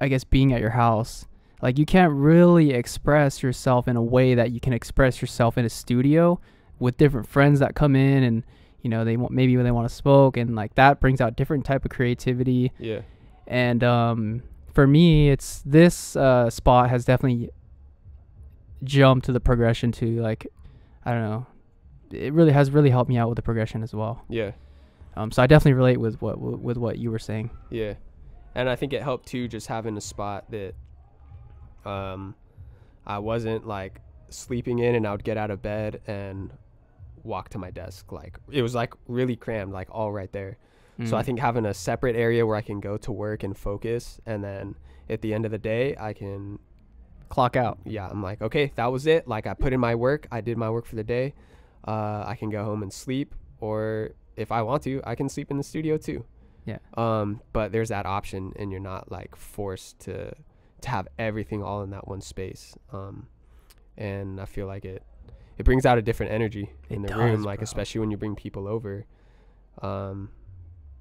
I 0.00 0.08
guess, 0.08 0.24
being 0.24 0.52
at 0.52 0.60
your 0.60 0.70
house. 0.70 1.26
Like, 1.62 1.78
you 1.78 1.86
can't 1.86 2.12
really 2.12 2.72
express 2.72 3.42
yourself 3.42 3.88
in 3.88 3.96
a 3.96 4.02
way 4.02 4.34
that 4.34 4.52
you 4.52 4.60
can 4.60 4.72
express 4.72 5.20
yourself 5.20 5.58
in 5.58 5.64
a 5.64 5.68
studio 5.68 6.40
with 6.78 6.96
different 6.96 7.28
friends 7.28 7.60
that 7.60 7.74
come 7.74 7.94
in 7.94 8.22
and, 8.22 8.44
you 8.80 8.88
know, 8.88 9.04
they 9.04 9.16
want 9.16 9.32
maybe 9.32 9.56
when 9.56 9.64
they 9.64 9.70
want 9.70 9.88
to 9.88 9.94
smoke 9.94 10.36
and 10.36 10.56
like 10.56 10.74
that 10.76 11.00
brings 11.00 11.20
out 11.20 11.36
different 11.36 11.64
type 11.64 11.84
of 11.84 11.90
creativity. 11.90 12.72
Yeah. 12.78 13.00
And 13.46 13.84
um, 13.84 14.42
for 14.72 14.86
me 14.86 15.30
it's 15.30 15.62
this 15.66 16.16
uh, 16.16 16.48
spot 16.48 16.90
has 16.90 17.04
definitely 17.04 17.50
jumped 18.82 19.26
to 19.26 19.32
the 19.32 19.40
progression 19.40 19.92
to 19.92 20.22
like 20.22 20.46
i 21.04 21.12
don't 21.12 21.22
know 21.22 21.46
it 22.12 22.32
really 22.32 22.52
has 22.52 22.70
really 22.70 22.90
helped 22.90 23.08
me 23.08 23.16
out 23.16 23.28
with 23.28 23.36
the 23.36 23.42
progression 23.42 23.82
as 23.82 23.94
well. 23.94 24.24
Yeah. 24.28 24.52
Um, 25.16 25.30
so 25.30 25.42
i 25.42 25.46
definitely 25.46 25.74
relate 25.74 25.98
with 25.98 26.20
what 26.20 26.40
with 26.40 26.76
what 26.76 26.98
you 26.98 27.10
were 27.10 27.18
saying. 27.18 27.50
Yeah, 27.70 27.94
and 28.54 28.68
I 28.68 28.76
think 28.76 28.92
it 28.92 29.02
helped 29.02 29.28
too, 29.28 29.48
just 29.48 29.66
having 29.66 29.96
a 29.96 30.00
spot 30.00 30.50
that, 30.50 30.74
um, 31.84 32.34
I 33.06 33.18
wasn't 33.18 33.66
like 33.66 34.00
sleeping 34.28 34.78
in, 34.78 34.94
and 34.94 35.06
I 35.06 35.12
would 35.12 35.24
get 35.24 35.36
out 35.36 35.50
of 35.50 35.62
bed 35.62 36.00
and 36.06 36.52
walk 37.22 37.48
to 37.50 37.58
my 37.58 37.70
desk. 37.70 38.12
Like 38.12 38.38
it 38.50 38.62
was 38.62 38.74
like 38.74 38.94
really 39.08 39.36
crammed, 39.36 39.72
like 39.72 39.88
all 39.90 40.12
right 40.12 40.32
there. 40.32 40.58
So 41.04 41.16
I 41.16 41.22
Mm. 41.22 41.24
think 41.24 41.38
having 41.40 41.64
a 41.66 41.72
separate 41.74 42.14
area 42.14 42.44
where 42.46 42.56
I 42.56 42.62
can 42.62 42.78
go 42.80 42.96
to 42.98 43.10
work 43.12 43.42
and 43.42 43.56
focus, 43.56 44.20
and 44.26 44.44
then 44.44 44.74
at 45.08 45.22
the 45.22 45.32
end 45.34 45.44
of 45.46 45.50
the 45.50 45.58
day, 45.58 45.96
I 45.98 46.12
can, 46.12 46.58
clock 47.30 47.54
out 47.56 47.78
yeah, 47.84 48.08
I'm 48.08 48.22
like, 48.22 48.42
okay, 48.42 48.72
that 48.74 48.90
was 48.92 49.06
it. 49.06 49.26
Like 49.28 49.46
I 49.46 49.54
put 49.54 49.72
in 49.72 49.80
my 49.80 49.94
work, 49.94 50.26
I 50.30 50.40
did 50.40 50.58
my 50.58 50.68
work 50.68 50.84
for 50.86 50.96
the 50.96 51.04
day. 51.04 51.34
Uh, 51.86 52.24
I 52.26 52.36
can 52.38 52.50
go 52.50 52.64
home 52.64 52.82
and 52.82 52.92
sleep, 52.92 53.34
or 53.60 54.10
if 54.36 54.50
I 54.52 54.62
want 54.62 54.82
to, 54.84 55.00
I 55.04 55.14
can 55.14 55.28
sleep 55.28 55.50
in 55.50 55.56
the 55.56 55.62
studio 55.62 55.96
too 55.96 56.24
yeah 56.66 56.76
um 56.98 57.40
but 57.54 57.72
there's 57.72 57.88
that 57.88 58.04
option 58.04 58.52
and 58.56 58.70
you're 58.70 58.78
not 58.78 59.10
like 59.10 59.34
forced 59.34 59.98
to 59.98 60.30
to 60.82 60.90
have 60.90 61.08
everything 61.18 61.62
all 61.62 61.82
in 61.82 61.90
that 61.90 62.06
one 62.08 62.20
space 62.20 62.76
um 62.92 63.26
and 63.96 64.40
i 64.40 64.44
feel 64.44 64.66
like 64.66 64.84
it 64.84 65.02
it 65.58 65.64
brings 65.64 65.84
out 65.84 65.98
a 65.98 66.02
different 66.02 66.32
energy 66.32 66.72
in 66.88 67.04
It 67.04 67.08
the 67.08 67.16
room 67.16 67.42
like 67.42 67.58
bro. 67.58 67.64
especially 67.64 68.00
when 68.00 68.10
you 68.10 68.16
bring 68.16 68.34
people 68.34 68.66
over 68.66 69.04
um 69.82 70.30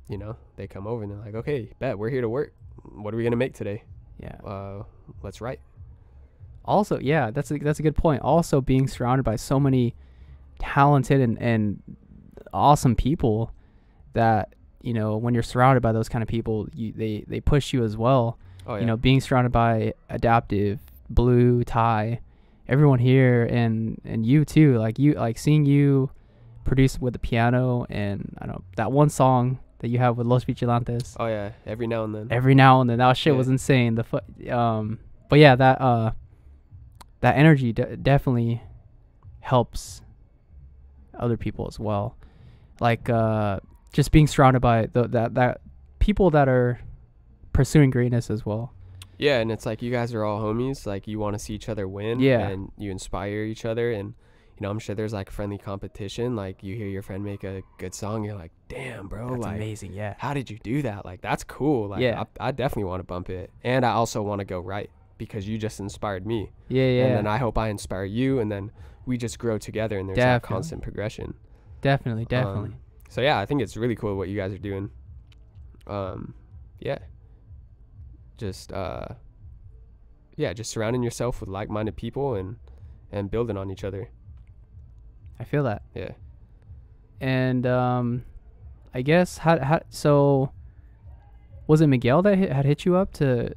you 0.08 0.18
know 0.18 0.36
they 0.58 0.68
come 0.68 0.88
over 0.88 1.04
and 1.04 1.12
they're 1.12 1.20
like 1.20 1.36
okay 1.36 1.72
bet 1.80 1.98
we're 1.98 2.10
here 2.10 2.22
to 2.22 2.30
work. 2.30 2.54
What 2.84 3.14
are 3.14 3.18
we 3.18 3.24
gonna 3.24 3.36
make 3.36 3.54
today? 3.54 3.84
Yeah. 4.20 4.36
Uh 4.44 4.84
let's 5.22 5.40
write. 5.42 5.60
Also 6.66 7.00
yeah 7.00 7.32
that's 7.32 7.52
a, 7.52 7.58
that's 7.60 7.80
a 7.80 7.84
good 7.84 7.96
point. 7.96 8.22
Also 8.22 8.60
being 8.60 8.88
surrounded 8.88 9.24
by 9.24 9.36
so 9.36 9.60
many 9.60 9.96
talented 10.58 11.22
and, 11.22 11.40
and 11.42 11.82
awesome 12.54 12.96
people 12.96 13.52
that 14.14 14.56
you 14.82 14.94
know 14.94 15.16
when 15.18 15.34
you're 15.34 15.44
surrounded 15.44 15.82
by 15.82 15.92
those 15.92 16.10
kind 16.10 16.22
of 16.24 16.28
people 16.28 16.68
you 16.74 16.92
they 16.92 17.24
they 17.28 17.40
push 17.40 17.72
you 17.74 17.84
as 17.84 17.96
well 17.96 18.38
oh 18.70 18.76
yeah. 18.76 18.80
you 18.82 18.86
know 18.86 18.96
being 18.96 19.20
surrounded 19.20 19.52
by 19.52 19.94
adaptive 20.10 20.80
blue 21.10 21.64
tie 21.66 22.20
everyone 22.68 23.00
here 23.00 23.44
and 23.50 24.00
and 24.06 24.26
you 24.26 24.46
too 24.46 24.78
like 24.78 24.98
you 25.00 25.14
like 25.14 25.38
seeing 25.38 25.66
you 25.66 26.10
produce 26.64 27.00
with 27.02 27.14
the 27.14 27.20
piano 27.20 27.86
and 27.90 28.38
i 28.40 28.46
don't 28.46 28.56
know 28.56 28.64
that 28.78 28.92
one 28.92 29.10
song 29.10 29.60
that 29.80 29.88
you 29.88 29.98
have 29.98 30.18
with 30.18 30.28
los 30.28 30.44
vigilantes. 30.44 31.16
Oh 31.20 31.28
yeah 31.28 31.52
every 31.66 31.88
now 31.88 32.04
and 32.04 32.14
then. 32.14 32.28
Every 32.30 32.54
now 32.54 32.82
and 32.82 32.90
then 32.90 32.98
that 33.00 33.16
shit 33.16 33.32
Yeah. 33.34 33.38
was 33.38 33.48
insane 33.48 33.96
the 33.96 34.04
fu- 34.04 34.52
um 34.52 35.00
but 35.30 35.40
yeah 35.40 35.56
that 35.56 35.80
uh 35.82 36.12
that 37.22 37.38
energy 37.38 37.72
de- 37.74 37.96
definitely 37.98 38.62
helps 39.40 40.02
other 41.18 41.38
people 41.38 41.66
as 41.68 41.80
well. 41.80 42.18
Like 42.82 43.10
uh 43.10 43.62
just 43.94 44.12
being 44.12 44.28
surrounded 44.28 44.60
by 44.60 44.88
the, 44.92 45.08
that 45.08 45.36
that 45.36 45.62
people 46.00 46.30
that 46.32 46.50
are 46.50 46.80
pursuing 47.60 47.90
greatness 47.90 48.30
as 48.30 48.46
well 48.46 48.72
Yeah, 49.18 49.40
and 49.42 49.52
it's 49.52 49.66
like 49.66 49.82
you 49.82 49.92
guys 49.92 50.14
are 50.16 50.24
all 50.24 50.40
homies. 50.42 50.86
Like 50.86 51.04
you 51.12 51.20
want 51.20 51.34
to 51.38 51.40
see 51.40 51.54
each 51.54 51.68
other 51.68 51.86
win. 51.90 52.22
Yeah. 52.22 52.48
And 52.48 52.72
you 52.78 52.90
inspire 52.90 53.44
each 53.44 53.66
other, 53.66 53.92
and 53.92 54.08
you 54.56 54.62
know 54.62 54.70
I'm 54.72 54.80
sure 54.80 54.96
there's 54.96 55.12
like 55.12 55.30
friendly 55.30 55.58
competition. 55.58 56.38
Like 56.38 56.64
you 56.64 56.74
hear 56.82 56.88
your 56.88 57.02
friend 57.02 57.22
make 57.32 57.44
a 57.44 57.62
good 57.78 57.94
song, 57.94 58.24
you're 58.24 58.40
like, 58.44 58.54
damn, 58.70 59.10
bro, 59.10 59.32
that's 59.32 59.44
like 59.44 59.58
amazing 59.58 59.92
yeah 59.92 60.14
how 60.18 60.34
did 60.34 60.50
you 60.50 60.58
do 60.64 60.82
that? 60.84 61.04
Like 61.04 61.20
that's 61.20 61.44
cool. 61.44 61.90
Like 61.90 62.00
Yeah. 62.00 62.24
I, 62.40 62.48
I 62.48 62.52
definitely 62.52 62.86
want 62.92 63.02
to 63.02 63.08
bump 63.14 63.30
it, 63.30 63.52
and 63.62 63.86
I 63.86 63.92
also 63.92 64.22
want 64.22 64.40
to 64.40 64.46
go 64.46 64.60
right 64.62 64.90
because 65.18 65.44
you 65.50 65.58
just 65.58 65.82
inspired 65.82 66.26
me, 66.26 66.42
yeah 66.70 66.90
yeah 66.98 67.06
and 67.08 67.16
then 67.18 67.28
I 67.28 67.38
hope 67.44 67.58
I 67.58 67.68
inspire 67.68 68.06
you, 68.06 68.40
and 68.40 68.50
then 68.50 68.72
we 69.06 69.18
just 69.18 69.38
grow 69.38 69.58
together, 69.58 70.00
and 70.00 70.08
there's 70.08 70.16
that 70.16 70.44
constant 70.44 70.82
progression. 70.82 71.34
definitely 71.82 72.24
definitely 72.24 72.70
Um, 72.70 72.80
so 73.10 73.20
yeah, 73.20 73.38
I 73.38 73.46
think 73.46 73.62
it's 73.62 73.76
really 73.76 73.98
cool 74.02 74.16
what 74.16 74.30
you 74.30 74.38
guys 74.38 74.54
are 74.54 74.64
doing. 74.72 74.92
Um, 75.88 76.36
yeah. 76.80 77.00
Just 78.40 78.72
uh, 78.74 79.06
yeah, 80.38 80.54
just 80.54 80.72
surrounding 80.72 81.04
yourself 81.04 81.42
with 81.42 81.50
like-minded 81.50 81.96
people 81.96 82.36
and 82.36 82.56
and 83.12 83.30
building 83.30 83.58
on 83.58 83.70
each 83.72 83.84
other. 83.84 84.10
i 85.40 85.44
feel 85.44 85.64
that 85.64 85.82
Yeah. 85.96 86.12
and 87.22 87.66
um 87.66 88.24
i 88.94 89.02
guess 89.02 89.40
how, 89.40 89.58
how 89.60 89.80
so 89.90 90.52
was 91.68 91.82
it 91.82 91.88
miguel 91.88 92.22
that 92.22 92.38
hit, 92.38 92.52
had 92.52 92.66
hit 92.66 92.86
you 92.86 92.96
up 92.96 93.12
to 93.14 93.54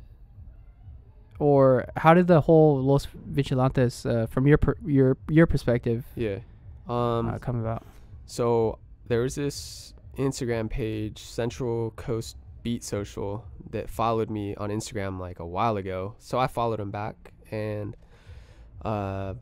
or 1.39 1.85
how 1.97 2.15
did 2.15 2.27
the 2.29 2.41
whole 2.43 2.81
los 2.83 3.07
vigilantes 3.15 4.07
uh, 4.07 4.27
from 4.31 4.47
your 4.47 4.59
per, 4.59 4.75
your 4.87 5.17
your 5.29 5.47
perspective 5.47 6.05
Yeah. 6.17 6.39
Um. 6.89 7.29
uh, 7.29 7.39
come 7.39 7.61
about 7.61 7.83
So 8.27 8.79
there 9.09 9.21
was 9.23 9.35
this 9.35 9.93
Instagram 10.19 10.69
page, 10.71 11.19
Central 11.19 11.91
Coast 11.97 12.37
Beat 12.63 12.85
Social, 12.85 13.45
that 13.71 13.89
followed 13.91 14.31
me 14.31 14.55
on 14.57 14.71
Instagram 14.71 15.19
like 15.19 15.39
a 15.39 15.47
while 15.47 15.77
ago. 15.77 16.15
So 16.19 16.39
I 16.39 16.47
followed 16.47 16.79
them 16.79 16.91
back, 16.91 17.33
and 17.51 17.97
uh, 18.85 19.35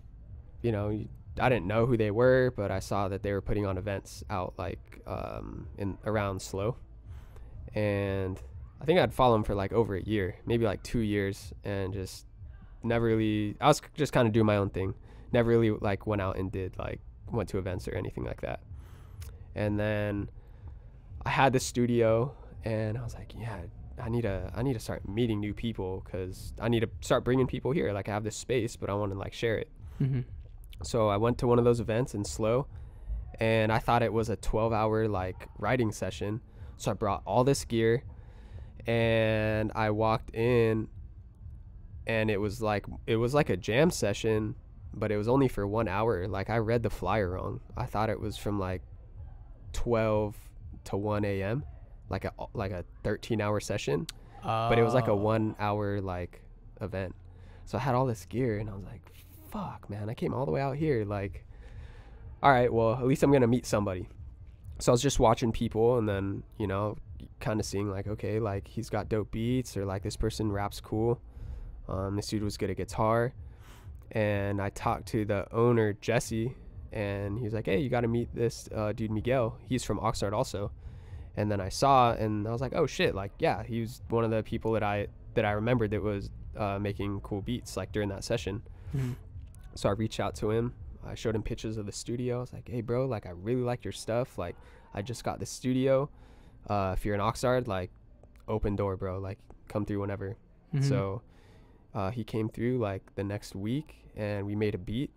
you 0.63 0.73
know, 0.73 1.05
I 1.39 1.49
didn't 1.49 1.67
know 1.67 1.87
who 1.87 1.97
they 1.97 2.11
were, 2.11 2.53
but 2.57 2.71
I 2.71 2.81
saw 2.81 3.09
that 3.09 3.23
they 3.23 3.33
were 3.33 3.41
putting 3.41 3.67
on 3.67 3.79
events 3.79 4.25
out 4.31 4.55
like 4.59 5.01
um, 5.07 5.67
in 5.79 5.99
around 6.05 6.41
SLO, 6.41 6.77
and 7.75 8.41
I 8.81 8.85
think 8.85 8.99
I'd 8.99 9.13
follow 9.13 9.35
them 9.35 9.45
for 9.45 9.55
like 9.55 9.73
over 9.73 9.97
a 9.97 10.03
year, 10.03 10.37
maybe 10.47 10.65
like 10.65 10.83
two 10.83 11.01
years, 11.01 11.53
and 11.65 11.93
just 11.93 12.27
never 12.83 13.07
really. 13.07 13.57
I 13.61 13.69
was 13.69 13.81
just 13.95 14.13
kind 14.13 14.27
of 14.27 14.33
doing 14.33 14.47
my 14.47 14.57
own 14.57 14.71
thing. 14.71 14.95
Never 15.33 15.51
really 15.51 15.71
like 15.71 16.07
went 16.07 16.23
out 16.23 16.37
and 16.37 16.51
did 16.51 16.79
like 16.79 17.01
went 17.31 17.49
to 17.51 17.59
events 17.59 17.87
or 17.89 17.95
anything 17.95 18.25
like 18.25 18.41
that. 18.41 18.61
And 19.55 19.79
then 19.79 20.31
I 21.25 21.31
had 21.31 21.53
the 21.53 21.61
studio, 21.61 22.35
and 22.65 22.99
I 22.99 23.03
was 23.03 23.15
like, 23.15 23.33
yeah, 23.37 23.59
I 24.01 24.09
need 24.09 24.23
to 24.23 24.51
I 24.55 24.63
need 24.63 24.75
to 24.75 24.81
start 24.81 25.09
meeting 25.09 25.41
new 25.41 25.55
people 25.55 26.03
because 26.05 26.53
I 26.61 26.69
need 26.69 26.81
to 26.81 26.91
start 27.01 27.25
bringing 27.25 27.47
people 27.47 27.73
here. 27.73 27.93
Like 27.93 28.09
I 28.09 28.13
have 28.13 28.25
this 28.25 28.37
space, 28.37 28.77
but 28.77 28.91
I 28.91 28.95
want 28.95 29.13
to 29.13 29.19
like 29.19 29.33
share 29.33 29.57
it. 29.59 29.69
mm-hmm. 30.01 30.21
So 30.83 31.09
I 31.09 31.19
went 31.19 31.39
to 31.39 31.47
one 31.47 31.59
of 31.59 31.65
those 31.65 31.81
events 31.81 32.15
in 32.15 32.25
SLO, 32.25 32.67
and 33.39 33.71
I 33.71 33.79
thought 33.79 34.03
it 34.03 34.13
was 34.13 34.31
a 34.31 34.37
12 34.37 34.73
hour 34.73 35.09
like 35.09 35.49
writing 35.59 35.93
session. 35.93 36.41
So 36.77 36.91
I 36.91 36.95
brought 36.95 37.23
all 37.27 37.45
this 37.45 37.65
gear, 37.65 38.03
and 38.87 39.71
I 39.75 39.91
walked 39.91 40.35
in, 40.35 40.89
and 42.07 42.31
it 42.31 42.41
was 42.41 42.63
like 42.63 42.87
it 43.07 43.17
was 43.17 43.35
like 43.35 43.51
a 43.51 43.57
jam 43.57 43.91
session, 43.91 44.55
but 44.95 45.13
it 45.13 45.17
was 45.17 45.29
only 45.29 45.49
for 45.49 45.67
one 45.67 45.89
hour. 45.89 46.27
Like 46.29 46.49
I 46.49 46.57
read 46.59 46.83
the 46.83 46.91
flyer 46.91 47.31
wrong. 47.31 47.61
I 47.77 47.85
thought 47.85 48.09
it 48.09 48.21
was 48.21 48.37
from 48.39 48.59
like 48.59 48.83
12 49.75 50.37
to 50.85 50.97
1 50.97 51.25
a.m. 51.25 51.65
like 52.11 52.25
a 52.27 52.33
like 52.55 52.73
a 52.73 52.85
13 53.05 53.41
hour 53.41 53.61
session, 53.61 54.07
but 54.43 54.79
it 54.79 54.83
was 54.83 54.95
like 54.95 55.09
a 55.09 55.13
Oh. 55.13 55.17
one 55.17 55.57
hour 55.59 56.01
like 56.01 56.43
event. 56.81 57.15
So 57.65 57.79
I 57.79 57.81
had 57.81 57.95
all 57.95 58.05
this 58.07 58.25
gear 58.27 58.59
and 58.59 58.69
I 58.69 58.75
was 58.75 58.85
like, 58.85 59.01
fuck, 59.51 59.89
man, 59.89 60.11
I 60.11 60.15
came 60.15 60.35
all 60.35 60.45
the 60.45 60.53
way 60.53 60.61
out 60.61 60.77
here. 60.77 61.05
Like, 61.05 61.45
all 62.43 62.51
right, 62.51 62.73
well, 62.73 62.95
at 62.95 63.07
least 63.07 63.23
I'm 63.23 63.31
going 63.31 63.43
to 63.43 63.47
meet 63.47 63.65
somebody. 63.67 64.09
So 64.81 64.91
I 64.91 64.95
was 64.95 65.03
just 65.03 65.21
watching 65.21 65.53
people 65.53 65.99
and 65.99 66.09
then, 66.09 66.43
you 66.59 66.67
know, 66.67 66.97
kind 67.39 67.61
of 67.61 67.67
seeing 67.67 67.91
like, 67.91 68.07
okay, 68.09 68.41
like 68.41 68.67
he's 68.67 68.89
got 68.91 69.09
dope 69.09 69.31
beats 69.31 69.77
or 69.77 69.85
like 69.85 70.03
this 70.03 70.17
person 70.17 70.51
raps 70.51 70.81
cool. 70.81 71.21
Um, 71.89 72.17
this 72.17 72.27
dude 72.29 72.43
was 72.43 72.57
good 72.57 72.71
at 72.71 72.77
guitar. 72.77 73.35
And 74.13 74.61
I 74.61 74.71
talked 74.71 75.07
to 75.09 75.25
the 75.25 75.47
owner, 75.53 75.93
Jesse, 75.93 76.55
and 76.93 77.39
he 77.39 77.45
was 77.45 77.53
like, 77.55 77.67
hey, 77.67 77.79
you 77.79 77.89
got 77.89 78.01
to 78.01 78.09
meet 78.09 78.35
this 78.35 78.69
uh, 78.75 78.93
dude, 78.93 79.11
Miguel. 79.13 79.57
He's 79.69 79.85
from 79.85 80.01
Oxnard 80.01 80.33
also. 80.33 80.73
And 81.37 81.51
then 81.51 81.61
I 81.61 81.69
saw 81.69 82.13
and 82.13 82.47
I 82.47 82.51
was 82.51 82.61
like, 82.61 82.75
oh 82.75 82.87
shit, 82.87 83.15
like, 83.15 83.33
yeah, 83.39 83.63
he 83.63 83.81
was 83.81 84.03
one 84.09 84.25
of 84.25 84.31
the 84.31 84.43
people 84.43 84.73
that 84.73 84.83
I 84.83 85.09
that 85.35 85.45
I 85.45 85.53
remembered 85.53 85.91
that 85.93 86.03
was 86.03 86.31
uh, 86.57 86.79
making 86.79 87.21
cool 87.21 87.41
beats 87.41 87.77
like 87.77 87.93
during 87.93 88.09
that 88.09 88.25
session. 88.25 88.63
Mhm. 88.95 89.15
So 89.75 89.89
I 89.89 89.93
reached 89.93 90.19
out 90.21 90.35
to 90.37 90.51
him. 90.51 90.75
I 91.07 91.15
showed 91.15 91.35
him 91.37 91.43
pictures 91.43 91.77
of 91.77 91.87
the 91.87 91.93
studio. 91.93 92.39
I 92.39 92.41
was 92.41 92.53
like, 92.53 92.69
hey, 92.69 92.81
bro, 92.81 93.07
like, 93.07 93.25
I 93.27 93.31
really 93.31 93.63
like 93.63 93.85
your 93.85 93.93
stuff. 93.93 94.37
Like, 94.37 94.57
I 94.93 95.01
just 95.03 95.23
got 95.25 95.39
this 95.39 95.49
studio. 95.51 96.11
Uh, 96.69 96.95
if 96.97 97.05
you're 97.05 97.15
in 97.15 97.21
Oxnard, 97.21 97.67
like, 97.69 97.91
open 98.49 98.77
door, 98.77 98.97
bro. 98.97 99.19
Like, 99.21 99.39
come 99.69 99.87
through 99.87 100.01
whenever. 100.01 100.37
Mhm. 100.75 100.85
So 100.85 101.23
uh, 101.95 102.11
he 102.11 102.23
came 102.25 102.49
through 102.49 102.79
like 102.79 103.03
the 103.15 103.25
next 103.25 103.55
week 103.55 103.95
and 104.17 104.45
we 104.47 104.55
made 104.55 104.75
a 104.75 104.79
beat 104.79 105.11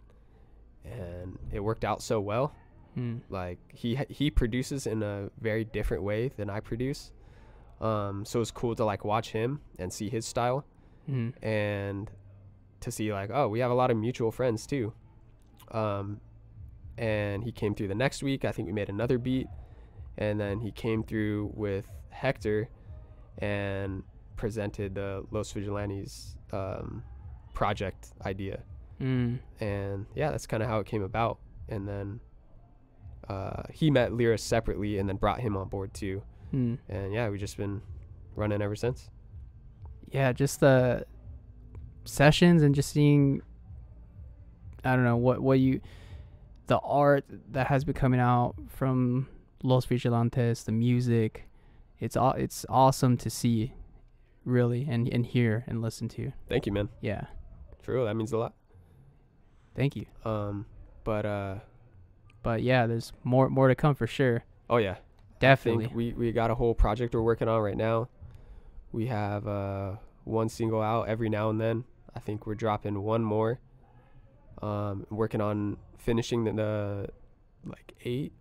and 0.85 1.37
it 1.51 1.59
worked 1.59 1.83
out 1.85 2.01
so 2.01 2.19
well. 2.19 2.53
Mm. 2.97 3.21
Like 3.29 3.59
he 3.73 3.95
he 4.09 4.29
produces 4.29 4.85
in 4.87 5.01
a 5.03 5.29
very 5.41 5.63
different 5.65 6.03
way 6.03 6.29
than 6.37 6.49
I 6.49 6.59
produce. 6.59 7.11
Um, 7.81 8.23
so 8.25 8.39
it's 8.39 8.51
cool 8.51 8.75
to 8.75 8.85
like 8.85 9.03
watch 9.03 9.31
him 9.31 9.61
and 9.79 9.91
see 9.91 10.09
his 10.09 10.25
style 10.25 10.65
Mm. 11.09 11.33
and 11.43 12.09
to 12.79 12.89
see 12.91 13.11
like 13.11 13.29
oh 13.33 13.49
we 13.49 13.59
have 13.59 13.71
a 13.71 13.73
lot 13.73 13.91
of 13.91 13.97
mutual 13.97 14.31
friends 14.31 14.65
too 14.65 14.93
um, 15.71 16.21
and 16.97 17.43
he 17.43 17.51
came 17.51 17.75
through 17.75 17.89
the 17.89 17.95
next 17.95 18.23
week 18.23 18.45
i 18.45 18.51
think 18.53 18.67
we 18.67 18.71
made 18.71 18.87
another 18.87 19.17
beat 19.17 19.47
and 20.17 20.39
then 20.39 20.59
he 20.61 20.71
came 20.71 21.03
through 21.03 21.51
with 21.55 21.85
hector 22.09 22.69
and 23.39 24.03
presented 24.37 24.95
the 24.95 25.25
los 25.31 25.51
vigilantes 25.51 26.37
um, 26.53 27.03
project 27.53 28.11
idea 28.25 28.61
Mm. 29.01 29.39
and 29.59 30.05
yeah 30.15 30.31
that's 30.31 30.47
kind 30.47 30.63
of 30.63 30.69
how 30.69 30.79
it 30.79 30.85
came 30.85 31.03
about 31.03 31.39
and 31.67 31.85
then 31.85 32.21
uh, 33.29 33.63
he 33.71 33.89
met 33.91 34.11
lyra 34.13 34.37
separately 34.37 34.97
and 34.99 35.07
then 35.09 35.15
brought 35.17 35.39
him 35.39 35.55
on 35.57 35.67
board 35.69 35.93
too 35.93 36.21
Mm. 36.53 36.77
and 36.87 37.11
yeah 37.13 37.29
we've 37.29 37.39
just 37.39 37.57
been 37.57 37.81
running 38.35 38.61
ever 38.61 38.75
since 38.75 39.09
yeah, 40.11 40.31
just 40.31 40.59
the 40.59 41.05
sessions 42.05 42.61
and 42.61 42.75
just 42.75 42.91
seeing 42.91 43.41
I 44.85 44.95
don't 44.95 45.03
know 45.05 45.17
what 45.17 45.39
what 45.41 45.59
you 45.59 45.81
the 46.67 46.77
art 46.79 47.25
that 47.51 47.67
has 47.67 47.83
been 47.83 47.95
coming 47.95 48.19
out 48.19 48.53
from 48.67 49.27
Los 49.63 49.85
Vigilantes, 49.85 50.63
the 50.63 50.71
music, 50.71 51.47
it's 51.99 52.15
all 52.15 52.33
it's 52.33 52.65
awesome 52.69 53.17
to 53.17 53.29
see, 53.29 53.73
really, 54.45 54.85
and 54.89 55.07
and 55.11 55.25
hear 55.25 55.63
and 55.67 55.81
listen 55.81 56.07
to. 56.09 56.31
thank 56.49 56.65
you 56.67 56.71
man 56.71 56.89
Yeah, 57.01 57.25
True, 57.81 58.05
that 58.05 58.13
means 58.15 58.31
a 58.33 58.37
lot 58.37 58.53
thank 59.75 59.95
you. 59.95 60.05
um, 60.25 60.65
but 61.03 61.25
uh, 61.25 61.55
But 62.43 62.61
yeah, 62.61 62.85
there's 62.87 63.11
more 63.23 63.49
more 63.49 63.67
to 63.69 63.75
come 63.75 63.95
for 63.95 64.07
sure. 64.07 64.43
oh 64.69 64.77
yeah 64.77 64.97
Definitely. 65.43 65.91
we, 65.93 66.13
we 66.13 66.31
got 66.31 66.51
a 66.51 66.55
whole 66.55 66.73
project 66.73 67.13
we're 67.13 67.21
working 67.21 67.49
on 67.49 67.59
right 67.59 67.75
now. 67.75 68.07
We 68.93 69.07
have 69.07 69.45
uh, 69.45 69.95
one 70.23 70.47
single 70.47 70.81
out 70.81 71.09
every 71.09 71.27
now 71.27 71.49
and 71.49 71.59
then. 71.59 71.83
I 72.15 72.19
think 72.19 72.47
we're 72.47 72.55
dropping 72.55 73.01
one 73.01 73.23
more. 73.23 73.59
Um, 74.61 75.05
working 75.09 75.41
on 75.41 75.75
finishing 75.97 76.45
the, 76.45 76.53
the 76.53 77.09
like 77.65 77.93
eight, 78.05 78.31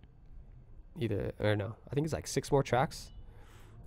either 0.97 1.33
or 1.41 1.57
no, 1.57 1.75
I 1.91 1.93
think 1.93 2.05
it's 2.05 2.13
like 2.13 2.25
six 2.27 2.49
more 2.53 2.63
tracks. 2.63 3.11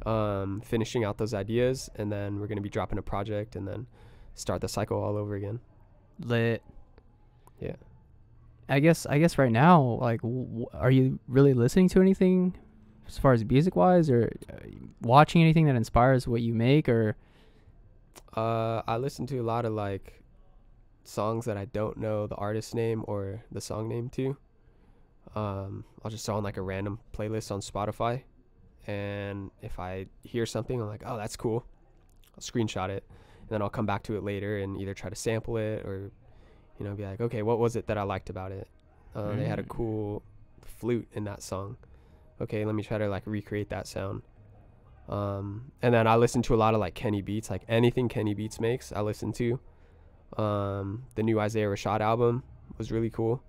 Um, 0.04 0.60
finishing 0.62 1.02
out 1.02 1.16
those 1.16 1.32
ideas, 1.32 1.88
and 1.94 2.12
then 2.12 2.38
we're 2.38 2.48
gonna 2.48 2.60
be 2.60 2.68
dropping 2.68 2.98
a 2.98 3.02
project, 3.02 3.56
and 3.56 3.66
then 3.66 3.86
start 4.34 4.60
the 4.60 4.68
cycle 4.68 5.02
all 5.02 5.16
over 5.16 5.36
again. 5.36 5.60
Lit. 6.20 6.62
Yeah. 7.60 7.76
I 8.68 8.80
guess 8.80 9.06
I 9.06 9.18
guess 9.18 9.38
right 9.38 9.52
now, 9.52 9.98
like, 10.00 10.22
w- 10.22 10.66
are 10.72 10.90
you 10.90 11.18
really 11.28 11.54
listening 11.54 11.88
to 11.90 12.00
anything 12.00 12.56
as 13.06 13.16
far 13.18 13.32
as 13.32 13.44
music 13.44 13.76
wise, 13.76 14.10
or 14.10 14.32
uh, 14.52 14.56
watching 15.02 15.40
anything 15.42 15.66
that 15.66 15.76
inspires 15.76 16.26
what 16.26 16.42
you 16.42 16.52
make, 16.52 16.88
or 16.88 17.16
Uh, 18.36 18.82
I 18.86 18.96
listen 18.96 19.26
to 19.28 19.38
a 19.38 19.42
lot 19.42 19.64
of 19.64 19.72
like 19.72 20.22
songs 21.04 21.44
that 21.44 21.56
I 21.56 21.66
don't 21.66 21.96
know 21.98 22.26
the 22.26 22.34
artist 22.34 22.74
name 22.74 23.04
or 23.06 23.44
the 23.52 23.60
song 23.60 23.88
name 23.88 24.08
to. 24.10 24.36
Um, 25.34 25.84
I'll 26.02 26.10
just 26.10 26.26
throw 26.26 26.36
on 26.36 26.42
like 26.42 26.56
a 26.56 26.62
random 26.62 26.98
playlist 27.12 27.50
on 27.52 27.60
Spotify, 27.60 28.22
and 28.86 29.50
if 29.62 29.78
I 29.78 30.06
hear 30.22 30.46
something, 30.46 30.80
I'm 30.80 30.88
like, 30.88 31.02
oh, 31.06 31.16
that's 31.16 31.36
cool. 31.36 31.64
I'll 32.34 32.40
screenshot 32.40 32.88
it, 32.88 33.04
and 33.40 33.48
then 33.48 33.62
I'll 33.62 33.68
come 33.70 33.86
back 33.86 34.02
to 34.04 34.16
it 34.16 34.24
later 34.24 34.58
and 34.58 34.80
either 34.80 34.94
try 34.94 35.08
to 35.10 35.16
sample 35.16 35.56
it 35.56 35.84
or, 35.84 36.10
you 36.78 36.84
know, 36.84 36.94
be 36.94 37.04
like, 37.04 37.20
okay, 37.20 37.42
what 37.42 37.58
was 37.58 37.76
it 37.76 37.86
that 37.86 37.96
I 37.98 38.02
liked 38.02 38.30
about 38.30 38.52
it? 38.52 38.68
Uh, 39.14 39.34
They 39.36 39.46
had 39.46 39.58
a 39.58 39.62
Mm. 39.62 39.68
cool 39.68 40.22
flute 40.62 41.08
in 41.12 41.24
that 41.24 41.42
song. 41.42 41.76
Okay, 42.40 42.64
let 42.64 42.74
me 42.74 42.82
try 42.82 42.98
to 42.98 43.08
like 43.08 43.22
recreate 43.26 43.70
that 43.70 43.86
sound. 43.86 44.22
Um, 45.08 45.72
and 45.82 45.94
then 45.94 46.06
I 46.06 46.16
listen 46.16 46.42
to 46.42 46.54
a 46.54 46.56
lot 46.56 46.74
of 46.74 46.80
like 46.80 46.94
Kenny 46.94 47.22
Beats, 47.22 47.48
like 47.48 47.62
anything 47.68 48.08
Kenny 48.08 48.34
Beats 48.34 48.60
makes, 48.60 48.92
I 48.92 49.00
listen 49.00 49.32
to. 49.34 49.58
Um, 50.36 51.04
the 51.14 51.22
new 51.22 51.38
Isaiah 51.40 51.68
Rashad 51.68 52.00
album 52.00 52.42
was 52.76 52.90
really 52.92 53.08
cool. 53.10 53.42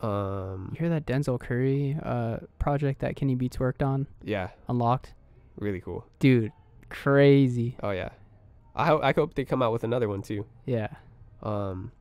Um, 0.00 0.70
you 0.74 0.78
hear 0.80 0.88
that 0.90 1.06
Denzel 1.06 1.40
Curry 1.40 1.96
uh 2.02 2.38
project 2.58 3.00
that 3.00 3.16
Kenny 3.16 3.34
Beats 3.34 3.58
worked 3.58 3.82
on, 3.82 4.06
yeah, 4.22 4.50
Unlocked, 4.68 5.12
really 5.56 5.80
cool. 5.80 6.04
dude, 6.20 6.52
crazy. 6.88 7.76
Oh 7.82 7.90
yeah, 7.90 8.10
I 8.76 8.86
hope 8.86 9.02
I 9.02 9.12
hope 9.12 9.34
they 9.34 9.44
come 9.44 9.60
out 9.62 9.72
with 9.72 9.82
another 9.82 10.08
one 10.08 10.22
too. 10.22 10.46
Yeah. 10.66 10.88
Um, 11.42 11.92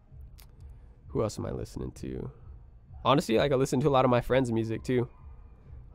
who 1.09 1.23
else 1.23 1.38
am 1.39 1.45
I 1.45 1.51
listening 1.51 1.91
to? 1.93 2.29
Honestly, 3.05 3.38
like 3.38 3.51
I 3.51 3.55
listen 3.55 3.79
to 3.81 3.88
a 3.88 3.89
lot 3.91 4.05
of 4.05 4.11
my 4.11 4.21
friends' 4.21 4.51
music 4.51 4.83
too. 4.83 5.07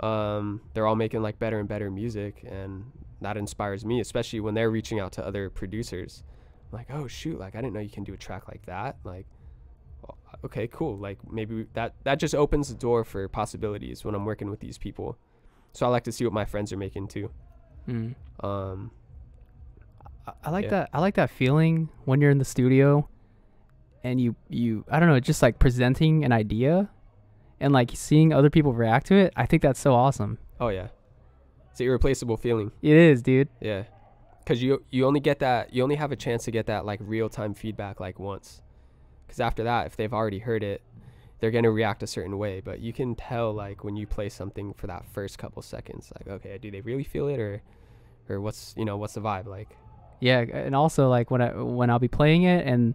Um, 0.00 0.60
they're 0.74 0.86
all 0.86 0.96
making 0.96 1.22
like 1.22 1.38
better 1.38 1.58
and 1.60 1.68
better 1.68 1.90
music, 1.90 2.44
and 2.48 2.84
that 3.20 3.36
inspires 3.36 3.84
me, 3.84 4.00
especially 4.00 4.40
when 4.40 4.54
they're 4.54 4.70
reaching 4.70 4.98
out 5.00 5.12
to 5.12 5.26
other 5.26 5.50
producers. 5.50 6.22
I'm 6.72 6.78
like, 6.78 6.86
oh 6.90 7.06
shoot, 7.06 7.38
like 7.38 7.54
I 7.54 7.60
didn't 7.60 7.74
know 7.74 7.80
you 7.80 7.90
can 7.90 8.04
do 8.04 8.14
a 8.14 8.16
track 8.16 8.48
like 8.48 8.64
that. 8.66 8.96
Like, 9.04 9.26
okay, 10.44 10.66
cool. 10.68 10.96
Like 10.96 11.18
maybe 11.30 11.66
that 11.74 11.94
that 12.04 12.18
just 12.18 12.34
opens 12.34 12.68
the 12.68 12.74
door 12.74 13.04
for 13.04 13.28
possibilities 13.28 14.04
when 14.04 14.14
I'm 14.14 14.24
working 14.24 14.50
with 14.50 14.60
these 14.60 14.78
people. 14.78 15.18
So 15.72 15.86
I 15.86 15.90
like 15.90 16.04
to 16.04 16.12
see 16.12 16.24
what 16.24 16.32
my 16.32 16.44
friends 16.44 16.72
are 16.72 16.76
making 16.78 17.08
too. 17.08 17.30
Mm. 17.88 18.14
Um, 18.42 18.90
I- 20.26 20.32
I 20.44 20.50
like 20.50 20.64
Yeah. 20.64 20.70
that. 20.70 20.90
I 20.92 21.00
like 21.00 21.14
that 21.16 21.30
feeling 21.30 21.88
when 22.04 22.20
you're 22.20 22.30
in 22.30 22.38
the 22.38 22.44
studio, 22.44 23.08
and 24.04 24.20
you 24.20 24.36
you 24.48 24.84
I 24.90 25.00
don't 25.00 25.08
know, 25.08 25.20
just 25.20 25.42
like 25.42 25.58
presenting 25.58 26.24
an 26.24 26.32
idea, 26.32 26.90
and 27.60 27.72
like 27.72 27.90
seeing 27.94 28.32
other 28.32 28.50
people 28.50 28.72
react 28.72 29.06
to 29.06 29.14
it. 29.14 29.32
I 29.36 29.46
think 29.46 29.62
that's 29.62 29.80
so 29.80 29.94
awesome. 29.94 30.38
oh 30.60 30.68
yeah, 30.68 30.88
it's 31.70 31.80
an 31.80 31.86
irreplaceable 31.86 32.36
feeling. 32.36 32.72
It 32.82 32.96
is, 32.96 33.22
dude. 33.22 33.48
Yeah, 33.60 33.84
because 34.40 34.62
you 34.62 34.84
you 34.90 35.06
only 35.06 35.20
get 35.20 35.38
that 35.40 35.72
you 35.72 35.82
only 35.82 35.96
have 35.96 36.12
a 36.12 36.16
chance 36.16 36.44
to 36.44 36.50
get 36.50 36.66
that 36.66 36.84
like 36.84 37.00
real 37.02 37.28
time 37.28 37.54
feedback 37.54 38.00
like 38.00 38.18
once. 38.18 38.62
Because 39.26 39.40
after 39.40 39.64
that, 39.64 39.86
if 39.86 39.96
they've 39.96 40.12
already 40.12 40.40
heard 40.40 40.62
it, 40.62 40.82
they're 41.40 41.50
gonna 41.50 41.70
react 41.70 42.02
a 42.02 42.06
certain 42.06 42.38
way. 42.38 42.60
But 42.60 42.80
you 42.80 42.92
can 42.92 43.14
tell 43.14 43.52
like 43.52 43.84
when 43.84 43.96
you 43.96 44.06
play 44.06 44.28
something 44.28 44.74
for 44.74 44.86
that 44.88 45.04
first 45.06 45.38
couple 45.38 45.62
seconds, 45.62 46.12
like 46.18 46.28
okay, 46.28 46.58
do 46.58 46.70
they 46.70 46.80
really 46.80 47.04
feel 47.04 47.28
it 47.28 47.38
or, 47.38 47.62
or 48.28 48.40
what's 48.40 48.74
you 48.76 48.84
know 48.84 48.96
what's 48.96 49.14
the 49.14 49.20
vibe 49.20 49.46
like? 49.46 49.76
Yeah, 50.20 50.40
and 50.40 50.76
also 50.76 51.08
like 51.08 51.30
when 51.30 51.40
I 51.40 51.52
when 51.54 51.90
I'll 51.90 51.98
be 51.98 52.08
playing 52.08 52.42
it, 52.44 52.66
and 52.66 52.94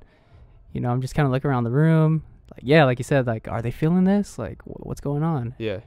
you 0.78 0.82
know 0.84 0.91
I'm 0.91 1.01
just 1.01 1.15
kind 1.15 1.25
of 1.25 1.32
looking 1.32 1.49
around 1.49 1.63
the 1.63 1.71
room. 1.71 2.23
Like 2.51 2.61
yeah, 2.63 2.86
like 2.86 2.99
you 2.99 3.03
said, 3.03 3.25
like 3.25 3.47
are 3.47 3.63
they 3.63 3.71
feeling 3.71 4.03
this? 4.03 4.38
Like 4.38 4.61
wh- 4.61 4.86
what's 4.86 5.01
going 5.01 5.23
on? 5.23 5.55
Yeah, 5.57 5.80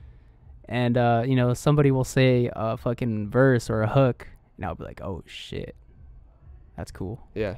And 0.69 0.99
uh, 0.99 1.23
you 1.25 1.37
know 1.37 1.55
somebody 1.55 1.93
will 1.93 2.03
say 2.05 2.51
a 2.53 2.77
fucking 2.77 3.31
verse 3.31 3.71
or 3.71 3.83
a 3.83 3.87
hook, 3.89 4.27
and 4.57 4.67
I'll 4.67 4.75
be 4.75 4.83
like, 4.85 5.01
oh 5.01 5.23
shit, 5.27 5.77
that's 6.77 6.91
cool. 6.91 7.21
yeah. 7.35 7.57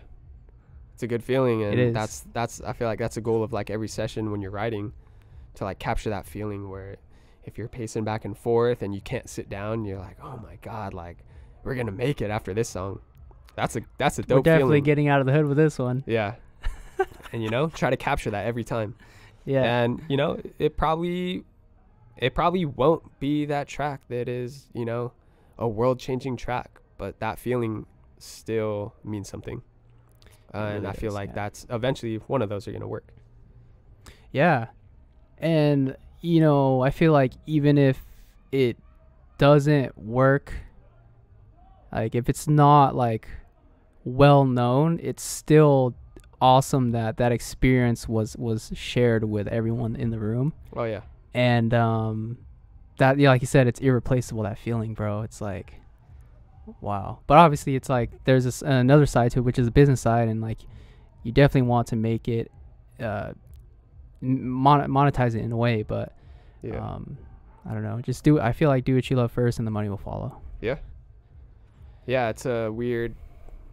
It's 0.95 1.03
a 1.03 1.07
good 1.07 1.25
feeling, 1.25 1.63
and 1.65 1.81
is. 1.81 1.95
that's 1.95 2.25
that's 2.35 2.61
I 2.61 2.75
feel 2.75 2.87
like 2.87 2.99
that's 2.99 3.17
a 3.17 3.23
goal 3.23 3.43
of 3.43 3.51
like 3.53 3.71
every 3.71 3.89
session 3.89 4.31
when 4.31 4.43
you're 4.43 4.51
writing, 4.51 4.93
to 5.55 5.65
like 5.65 5.79
capture 5.79 6.11
that 6.11 6.27
feeling 6.27 6.69
where 6.69 6.97
if 7.45 7.57
you're 7.57 7.67
pacing 7.69 8.05
back 8.05 8.25
and 8.27 8.37
forth 8.37 8.83
and 8.83 8.95
you 8.95 9.01
can't 9.01 9.29
sit 9.29 9.49
down, 9.49 9.87
you're 9.87 9.99
like, 9.99 10.19
oh 10.23 10.39
my 10.45 10.57
god, 10.61 10.93
like 10.93 11.17
we're 11.65 11.75
gonna 11.75 11.91
make 11.93 12.21
it 12.21 12.31
after 12.31 12.53
this 12.53 12.69
song. 12.69 13.01
That's 13.57 13.75
a 13.75 13.81
that's 13.99 14.19
a 14.19 14.23
dope 14.23 14.39
We're 14.39 14.43
definitely 14.53 14.75
feeling. 14.77 14.85
getting 14.85 15.09
out 15.09 15.21
of 15.21 15.27
the 15.27 15.33
hood 15.33 15.47
with 15.47 15.57
this 15.57 15.79
one. 15.79 16.05
yeah, 16.07 16.35
and 17.33 17.43
you 17.43 17.51
know, 17.51 17.69
try 17.69 17.91
to 17.91 17.97
capture 17.97 18.31
that 18.31 18.47
every 18.47 18.65
time. 18.65 18.95
Yeah. 19.45 19.63
And 19.63 20.03
you 20.09 20.17
know, 20.17 20.41
it 20.59 20.77
probably 20.77 21.45
it 22.17 22.35
probably 22.35 22.65
won't 22.65 23.19
be 23.21 23.47
that 23.47 23.69
track 23.69 24.03
that 24.09 24.29
is, 24.29 24.69
you 24.75 24.85
know, 24.85 25.13
a 25.59 25.69
world 25.69 25.99
changing 25.99 26.37
track, 26.37 26.81
but 26.99 27.19
that 27.21 27.39
feeling 27.39 27.87
still 28.19 28.95
means 29.05 29.29
something. 29.29 29.63
Uh, 30.55 30.59
and 30.59 30.87
I 30.87 30.93
feel 30.93 31.09
is, 31.09 31.15
like 31.15 31.31
yeah. 31.31 31.35
that's 31.35 31.67
eventually 31.71 32.17
one 32.17 32.43
of 32.43 32.49
those 32.49 32.69
are 32.69 32.73
going 32.73 32.83
to 32.83 32.89
work. 32.89 33.09
Yeah. 34.31 34.67
And 35.39 35.97
you 36.21 36.41
know, 36.41 36.83
I 36.83 36.91
feel 36.91 37.13
like 37.13 37.33
even 37.47 37.79
if 37.79 37.99
it 38.53 38.77
doesn't 39.39 39.99
work 39.99 40.53
like 41.93 42.15
if 42.15 42.29
it's 42.29 42.49
not 42.49 42.97
like 42.97 43.29
well 44.05 44.45
known, 44.45 44.99
it's 45.03 45.23
still 45.23 45.95
awesome 46.43 46.91
that 46.91 47.17
that 47.19 47.31
experience 47.33 48.09
was 48.09 48.37
was 48.37 48.71
shared 48.75 49.23
with 49.25 49.47
everyone 49.49 49.95
in 49.97 50.11
the 50.11 50.19
room. 50.19 50.53
Oh, 50.75 50.83
yeah. 50.85 51.03
And 51.33 51.73
um 51.73 52.39
that 52.99 53.19
yeah, 53.19 53.31
like 53.31 53.41
you 53.41 53.47
said, 53.47 53.67
it's 53.69 53.81
irreplaceable 53.81 54.43
that 54.43 54.59
feeling, 54.59 54.93
bro. 54.95 55.23
It's 55.23 55.41
like 55.41 55.75
wow. 56.81 57.21
But 57.27 57.39
obviously 57.39 57.77
it's 57.77 57.89
like 57.89 58.11
there's 58.25 58.45
this 58.45 58.61
another 58.63 59.07
side 59.07 59.31
to 59.33 59.39
it 59.39 59.43
which 59.43 59.59
is 59.59 59.67
the 59.67 59.71
business 59.73 60.01
side 60.01 60.29
and 60.29 60.41
like 60.41 60.59
you 61.23 61.31
definitely 61.33 61.69
want 61.69 61.87
to 61.89 61.97
make 61.97 62.29
it 62.29 62.51
uh 63.01 63.33
mon- 64.21 64.91
monetize 64.91 65.35
it 65.35 65.43
in 65.43 65.53
a 65.53 65.57
way, 65.57 65.83
but 65.85 66.13
Yeah. 66.63 66.79
um 66.85 67.17
I 67.65 67.73
don't 67.75 67.85
know. 67.85 68.01
Just 68.01 68.25
do 68.25 68.41
I 68.41 68.53
feel 68.53 68.69
like 68.69 68.85
do 68.85 68.97
what 68.97 69.09
you 69.09 69.17
love 69.17 69.31
first 69.31 69.59
and 69.59 69.67
the 69.67 69.71
money 69.71 69.89
will 69.89 69.97
follow. 69.97 70.41
Yeah. 70.61 70.79
Yeah, 72.07 72.31
it's 72.31 72.47
a 72.47 72.69
weird 72.71 73.15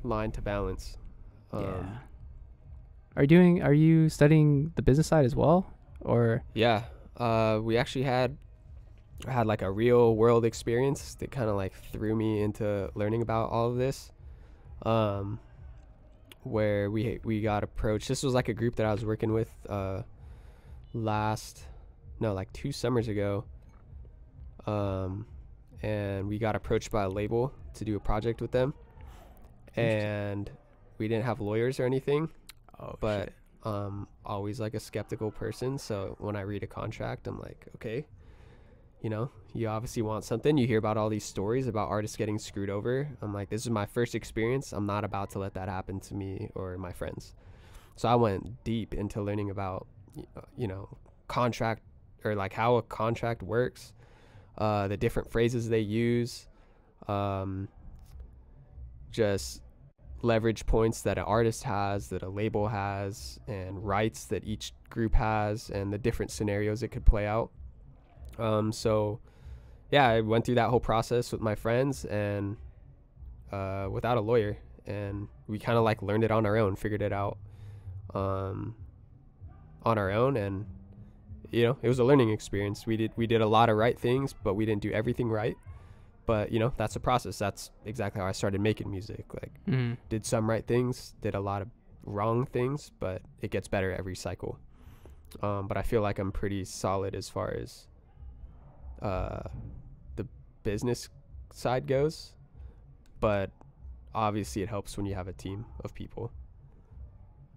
line 0.04 0.32
to 0.34 0.42
balance. 0.42 0.98
Um, 1.52 1.64
yeah. 1.64 1.98
Are 3.20 3.24
you 3.24 3.28
doing 3.28 3.62
are 3.62 3.74
you 3.74 4.08
studying 4.08 4.72
the 4.78 4.82
business 4.82 5.08
side 5.08 5.26
as 5.26 5.36
well? 5.36 5.70
Or 6.00 6.42
Yeah. 6.54 6.84
Uh, 7.18 7.60
we 7.62 7.76
actually 7.76 8.06
had 8.06 8.38
had 9.28 9.46
like 9.46 9.62
a 9.62 9.70
real 9.70 10.16
world 10.16 10.46
experience 10.46 11.16
that 11.16 11.30
kind 11.30 11.50
of 11.50 11.58
like 11.58 11.74
threw 11.92 12.16
me 12.16 12.42
into 12.42 12.90
learning 12.96 13.22
about 13.22 13.50
all 13.50 13.68
of 13.68 13.76
this. 13.76 14.14
Um, 14.84 15.42
where 16.44 16.90
we 16.90 17.20
we 17.26 17.42
got 17.42 17.62
approached. 17.62 18.08
This 18.08 18.24
was 18.24 18.34
like 18.34 18.48
a 18.48 18.54
group 18.54 18.78
that 18.78 18.86
I 18.86 18.94
was 18.94 19.04
working 19.04 19.34
with 19.34 19.52
uh, 19.68 20.04
last 20.94 21.66
no 22.22 22.34
like 22.34 22.54
two 22.54 22.72
summers 22.72 23.10
ago. 23.10 23.44
Um, 24.66 25.26
and 25.82 26.26
we 26.26 26.40
got 26.40 26.56
approached 26.56 26.90
by 26.90 27.04
a 27.04 27.10
label 27.10 27.54
to 27.74 27.84
do 27.84 27.98
a 27.98 28.00
project 28.00 28.40
with 28.40 28.52
them, 28.52 28.74
and 29.76 30.50
we 30.98 31.10
didn't 31.10 31.26
have 31.26 31.42
lawyers 31.42 31.82
or 31.82 31.86
anything 31.86 32.30
oh 32.80 32.96
but 33.00 33.34
um 33.64 34.08
always 34.26 34.60
like 34.60 34.74
a 34.74 34.80
skeptical 34.80 35.32
person 35.32 35.78
so 35.78 36.16
when 36.20 36.36
i 36.36 36.42
read 36.42 36.64
a 36.64 36.68
contract 36.68 37.28
i'm 37.28 37.40
like 37.40 37.68
okay 37.76 38.06
you 39.02 39.10
know 39.10 39.30
you 39.54 39.68
obviously 39.68 40.02
want 40.02 40.24
something 40.24 40.58
you 40.58 40.68
hear 40.68 40.78
about 40.78 40.98
all 40.98 41.10
these 41.10 41.24
stories 41.24 41.68
about 41.68 41.90
artists 41.90 42.16
getting 42.16 42.38
screwed 42.38 42.70
over. 42.70 43.08
I'm 43.22 43.34
like 43.34 43.50
this 43.50 43.62
is 43.62 43.70
my 43.70 43.86
first 43.86 44.14
experience 44.14 44.74
i'm 44.74 44.86
not 44.86 45.04
about 45.04 45.32
to 45.32 45.40
let 45.40 45.54
that 45.56 45.68
happen 45.70 46.00
to 46.02 46.14
me 46.14 46.50
or 46.56 46.78
my 46.78 46.92
friends. 46.92 47.34
So 47.96 48.08
i 48.10 48.16
went 48.16 48.64
deep 48.64 48.94
into 48.94 49.22
learning 49.22 49.50
about 49.50 49.88
uh, 50.38 50.42
you 50.58 50.68
know 50.68 50.98
contract 51.28 51.82
or 52.24 52.36
like 52.36 52.54
how 52.54 52.76
a 52.76 52.82
contract 52.82 53.42
works 53.42 53.94
uh 54.58 54.88
the 54.88 54.98
different 54.98 55.32
phrases 55.32 55.70
they 55.70 55.80
use 55.80 56.48
um 57.08 57.70
just 59.12 59.62
leverage 60.22 60.66
points 60.66 61.02
that 61.04 61.18
an 61.18 61.24
artist 61.24 61.64
has, 61.64 62.10
that 62.10 62.24
a 62.24 62.30
label 62.30 62.68
has, 62.68 63.40
and 63.48 63.86
rights 63.86 64.26
that 64.26 64.44
each 64.44 64.74
group 64.90 65.14
has, 65.16 65.70
and 65.70 65.94
the 65.94 65.98
different 65.98 66.32
scenarios 66.32 66.84
it 66.84 66.90
could 66.90 67.06
play 67.06 67.26
out. 67.26 67.52
Um, 68.38 68.72
so, 68.72 69.20
yeah, 69.92 70.08
I 70.08 70.22
went 70.22 70.46
through 70.46 70.56
that 70.56 70.70
whole 70.70 70.80
process 70.80 71.32
with 71.32 71.42
my 71.42 71.56
friends 71.56 72.06
and 72.06 72.58
uh, 73.52 73.88
without 73.92 74.18
a 74.18 74.22
lawyer, 74.22 74.58
and 74.86 75.28
we 75.48 75.60
kind 75.60 75.78
of 75.78 75.84
like 75.84 76.02
learned 76.02 76.24
it 76.24 76.32
on 76.32 76.46
our 76.46 76.58
own, 76.58 76.76
figured 76.76 77.02
it 77.02 77.14
out 77.14 77.38
um, 78.14 78.76
on 79.84 79.98
our 79.98 80.12
own, 80.12 80.38
and 80.38 80.66
you 81.52 81.64
know, 81.64 81.78
it 81.82 81.88
was 81.88 82.00
a 82.00 82.04
learning 82.04 82.30
experience. 82.30 82.86
We 82.86 82.98
did 82.98 83.12
we 83.16 83.26
did 83.26 83.42
a 83.42 83.48
lot 83.48 83.70
of 83.70 83.78
right 83.78 84.00
things, 84.00 84.34
but 84.44 84.54
we 84.54 84.66
didn't 84.66 84.82
do 84.82 84.92
everything 84.92 85.30
right. 85.30 85.58
But 86.30 86.52
you 86.52 86.60
know, 86.60 86.72
that's 86.78 86.96
a 86.96 87.00
process. 87.00 87.40
That's 87.40 87.72
exactly 87.86 88.22
how 88.22 88.28
I 88.28 88.34
started 88.34 88.62
making 88.62 88.92
music. 88.92 89.26
Like 89.34 89.52
mm. 89.68 89.98
did 90.10 90.28
some 90.28 90.48
right 90.48 90.64
things, 90.64 91.16
did 91.22 91.34
a 91.34 91.40
lot 91.40 91.64
of 91.64 91.70
wrong 92.04 92.46
things, 92.46 92.92
but 93.00 93.24
it 93.42 93.50
gets 93.50 93.68
better 93.68 93.92
every 93.96 94.16
cycle. 94.16 94.60
Um, 95.42 95.68
but 95.68 95.76
I 95.76 95.82
feel 95.82 96.04
like 96.04 96.20
I'm 96.20 96.32
pretty 96.32 96.66
solid 96.66 97.16
as 97.16 97.30
far 97.30 97.56
as 97.60 97.88
uh, 99.02 99.40
the 100.18 100.28
business 100.62 101.10
side 101.52 101.88
goes. 101.88 102.34
But 103.20 103.50
obviously, 104.14 104.62
it 104.62 104.70
helps 104.70 104.98
when 104.98 105.08
you 105.08 105.16
have 105.16 105.28
a 105.28 105.34
team 105.34 105.66
of 105.84 105.96
people. 105.96 106.32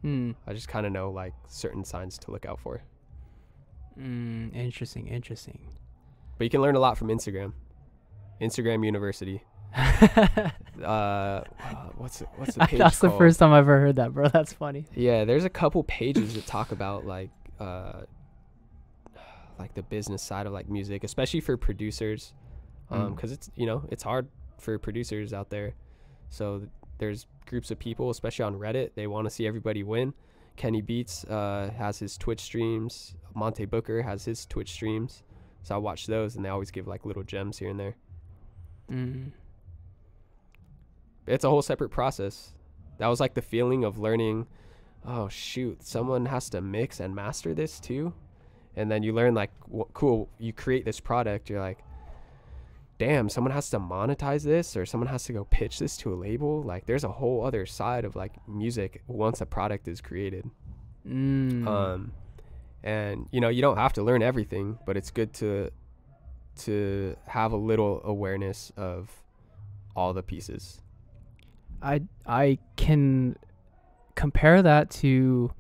Mm. 0.02 0.34
I 0.46 0.54
just 0.54 0.68
kind 0.68 0.86
of 0.86 0.92
know 0.92 1.10
like 1.10 1.34
certain 1.46 1.84
signs 1.84 2.16
to 2.20 2.30
look 2.30 2.46
out 2.46 2.58
for. 2.58 2.80
Mm. 4.00 4.56
Interesting, 4.56 5.08
interesting. 5.08 5.60
But 6.38 6.44
you 6.44 6.50
can 6.50 6.62
learn 6.62 6.74
a 6.74 6.80
lot 6.80 6.96
from 6.96 7.08
Instagram. 7.08 7.52
Instagram 8.42 8.84
University. 8.84 9.42
Uh, 10.82 11.44
what's 11.96 12.22
it, 12.22 12.28
what's 12.36 12.54
the 12.54 12.66
page 12.66 12.78
That's 12.78 12.98
the 12.98 13.10
first 13.10 13.38
time 13.38 13.52
I've 13.52 13.58
ever 13.60 13.78
heard 13.78 13.96
that, 13.96 14.12
bro. 14.12 14.28
That's 14.28 14.52
funny. 14.52 14.86
Yeah, 14.96 15.24
there's 15.24 15.44
a 15.44 15.50
couple 15.50 15.84
pages 15.84 16.34
that 16.34 16.44
talk 16.46 16.72
about 16.72 17.06
like 17.06 17.30
uh 17.60 18.00
like 19.58 19.74
the 19.74 19.82
business 19.82 20.22
side 20.22 20.46
of 20.46 20.52
like 20.52 20.68
music, 20.68 21.04
especially 21.04 21.40
for 21.40 21.56
producers. 21.56 22.32
Um 22.90 23.14
Mm. 23.16 23.32
it's, 23.32 23.50
you 23.54 23.66
know, 23.66 23.84
it's 23.90 24.02
hard 24.02 24.28
for 24.58 24.78
producers 24.78 25.32
out 25.32 25.50
there. 25.50 25.74
So 26.30 26.58
th- 26.58 26.70
there's 26.98 27.26
groups 27.46 27.70
of 27.70 27.78
people, 27.78 28.10
especially 28.10 28.44
on 28.44 28.54
Reddit, 28.58 28.90
they 28.96 29.06
want 29.06 29.26
to 29.26 29.30
see 29.30 29.46
everybody 29.46 29.82
win. 29.84 30.14
Kenny 30.56 30.80
Beats 30.82 31.24
uh 31.24 31.70
has 31.76 31.98
his 31.98 32.16
Twitch 32.18 32.40
streams, 32.40 33.14
Monte 33.34 33.66
Booker 33.66 34.02
has 34.02 34.24
his 34.24 34.46
Twitch 34.46 34.72
streams. 34.72 35.22
So 35.62 35.76
I 35.76 35.78
watch 35.78 36.06
those 36.06 36.34
and 36.34 36.44
they 36.44 36.48
always 36.48 36.72
give 36.72 36.88
like 36.88 37.04
little 37.06 37.22
gems 37.22 37.58
here 37.58 37.70
and 37.70 37.78
there. 37.78 37.94
Mm. 38.90 39.30
it's 41.26 41.44
a 41.44 41.48
whole 41.48 41.62
separate 41.62 41.90
process. 41.90 42.52
That 42.98 43.08
was 43.08 43.20
like 43.20 43.34
the 43.34 43.42
feeling 43.42 43.84
of 43.84 43.98
learning, 43.98 44.46
oh 45.06 45.28
shoot, 45.28 45.82
someone 45.82 46.26
has 46.26 46.50
to 46.50 46.60
mix 46.60 47.00
and 47.00 47.14
master 47.14 47.54
this 47.54 47.80
too. 47.80 48.12
And 48.76 48.90
then 48.90 49.02
you 49.02 49.12
learn 49.12 49.34
like, 49.34 49.50
cool, 49.92 50.28
you 50.38 50.52
create 50.52 50.84
this 50.84 51.00
product, 51.00 51.50
you're 51.50 51.60
like, 51.60 51.78
damn, 52.98 53.28
someone 53.28 53.52
has 53.52 53.68
to 53.70 53.80
monetize 53.80 54.44
this 54.44 54.76
or 54.76 54.86
someone 54.86 55.08
has 55.08 55.24
to 55.24 55.32
go 55.32 55.44
pitch 55.44 55.78
this 55.78 55.96
to 55.98 56.12
a 56.12 56.16
label. 56.16 56.62
Like 56.62 56.86
there's 56.86 57.04
a 57.04 57.08
whole 57.08 57.44
other 57.44 57.66
side 57.66 58.04
of 58.04 58.14
like 58.14 58.32
music 58.46 59.02
once 59.06 59.40
a 59.40 59.46
product 59.46 59.88
is 59.88 60.00
created. 60.00 60.48
Mm. 61.06 61.66
Um, 61.66 62.12
and 62.82 63.26
you 63.32 63.40
know, 63.40 63.48
you 63.48 63.60
don't 63.60 63.76
have 63.76 63.92
to 63.94 64.02
learn 64.02 64.22
everything, 64.22 64.78
but 64.86 64.96
it's 64.96 65.10
good 65.10 65.32
to 65.34 65.70
to 66.58 67.16
have 67.26 67.52
a 67.52 67.56
little 67.56 68.00
awareness 68.04 68.72
of 68.76 69.10
all 69.96 70.12
the 70.12 70.22
pieces. 70.22 70.80
I 71.82 72.02
I 72.26 72.58
can 72.76 73.36
compare 74.14 74.62
that 74.62 74.90
to 74.90 75.52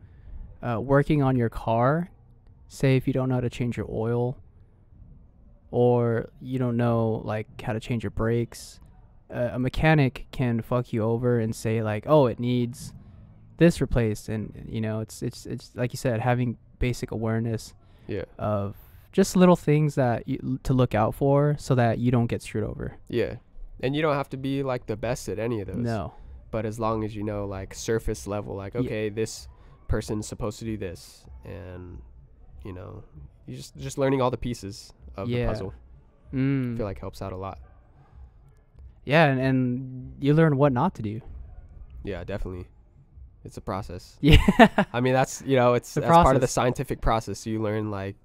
uh, 0.62 0.80
working 0.80 1.22
on 1.22 1.36
your 1.36 1.48
car. 1.48 2.10
Say 2.68 2.96
if 2.96 3.06
you 3.06 3.12
don't 3.12 3.28
know 3.28 3.36
how 3.36 3.40
to 3.40 3.50
change 3.50 3.76
your 3.76 3.86
oil, 3.90 4.38
or 5.70 6.30
you 6.40 6.58
don't 6.58 6.76
know 6.76 7.22
like 7.24 7.60
how 7.60 7.72
to 7.72 7.80
change 7.80 8.02
your 8.04 8.10
brakes, 8.10 8.80
uh, 9.34 9.50
a 9.52 9.58
mechanic 9.58 10.26
can 10.30 10.60
fuck 10.60 10.92
you 10.92 11.02
over 11.02 11.38
and 11.40 11.54
say 11.54 11.82
like, 11.82 12.04
oh, 12.06 12.26
it 12.26 12.38
needs 12.38 12.92
this 13.58 13.80
replaced, 13.80 14.28
and 14.28 14.66
you 14.68 14.80
know 14.80 15.00
it's 15.00 15.22
it's 15.22 15.46
it's 15.46 15.72
like 15.74 15.92
you 15.92 15.96
said, 15.96 16.20
having 16.20 16.56
basic 16.78 17.10
awareness 17.10 17.74
Yeah. 18.08 18.24
of 18.38 18.74
just 19.12 19.36
little 19.36 19.56
things 19.56 19.94
that 19.94 20.26
you, 20.26 20.58
to 20.62 20.72
look 20.72 20.94
out 20.94 21.14
for 21.14 21.54
so 21.58 21.74
that 21.74 21.98
you 21.98 22.10
don't 22.10 22.26
get 22.26 22.42
screwed 22.42 22.64
over. 22.64 22.96
Yeah. 23.08 23.36
And 23.80 23.94
you 23.94 24.02
don't 24.02 24.14
have 24.16 24.28
to 24.30 24.36
be 24.36 24.62
like 24.62 24.86
the 24.86 24.96
best 24.96 25.28
at 25.28 25.38
any 25.38 25.60
of 25.60 25.66
those. 25.68 25.76
No. 25.76 26.14
But 26.50 26.64
as 26.66 26.78
long 26.80 27.04
as 27.04 27.14
you 27.14 27.22
know 27.22 27.44
like 27.46 27.74
surface 27.74 28.26
level, 28.26 28.54
like, 28.56 28.74
Yeah. 28.74 28.80
okay, 28.80 29.08
this 29.08 29.48
person's 29.88 30.26
supposed 30.26 30.58
to 30.60 30.64
do 30.64 30.76
this 30.76 31.26
and 31.44 31.98
you 32.64 32.72
know, 32.72 33.02
you 33.46 33.56
just 33.56 33.76
just 33.76 33.98
learning 33.98 34.20
all 34.22 34.30
the 34.30 34.36
pieces 34.38 34.92
of 35.16 35.28
Yeah. 35.28 35.46
the 35.46 35.52
puzzle. 35.52 35.74
I 36.32 36.36
Mm. 36.36 36.76
feel 36.76 36.86
like 36.86 36.98
helps 36.98 37.20
out 37.20 37.32
a 37.32 37.36
lot. 37.36 37.58
Yeah, 39.04 39.24
and, 39.26 39.40
and 39.40 40.14
you 40.20 40.32
learn 40.34 40.56
what 40.56 40.72
not 40.72 40.94
to 40.94 41.02
do. 41.02 41.20
Yeah, 42.04 42.24
definitely. 42.24 42.66
It's 43.44 43.56
a 43.56 43.60
process. 43.60 44.16
Yeah. 44.20 44.38
I 44.92 45.00
mean 45.00 45.12
that's 45.12 45.42
you 45.44 45.56
know, 45.56 45.74
it's 45.74 45.92
The 45.94 46.00
that's 46.02 46.12
part 46.12 46.36
of 46.36 46.40
the 46.40 46.46
scientific 46.48 47.00
process. 47.00 47.44
You 47.46 47.60
learn 47.60 47.90
like 47.90 48.16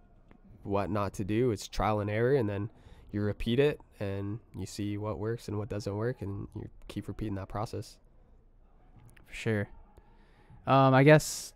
what 0.63 0.89
not 0.89 1.13
to 1.15 1.23
do. 1.23 1.51
It's 1.51 1.67
trial 1.67 1.99
and 1.99 2.09
error 2.09 2.35
and 2.35 2.47
then 2.49 2.69
you 3.11 3.21
repeat 3.21 3.59
it 3.59 3.79
and 3.99 4.39
you 4.53 4.65
see 4.65 4.97
what 4.97 5.17
works 5.17 5.47
and 5.47 5.57
what 5.57 5.69
doesn't 5.69 5.95
work 5.95 6.21
and 6.21 6.47
you 6.55 6.69
keep 6.87 7.07
repeating 7.07 7.35
that 7.35 7.47
process. 7.49 7.97
For 9.27 9.33
sure. 9.33 9.67
Um, 10.65 10.93
I 10.93 11.03
guess 11.03 11.53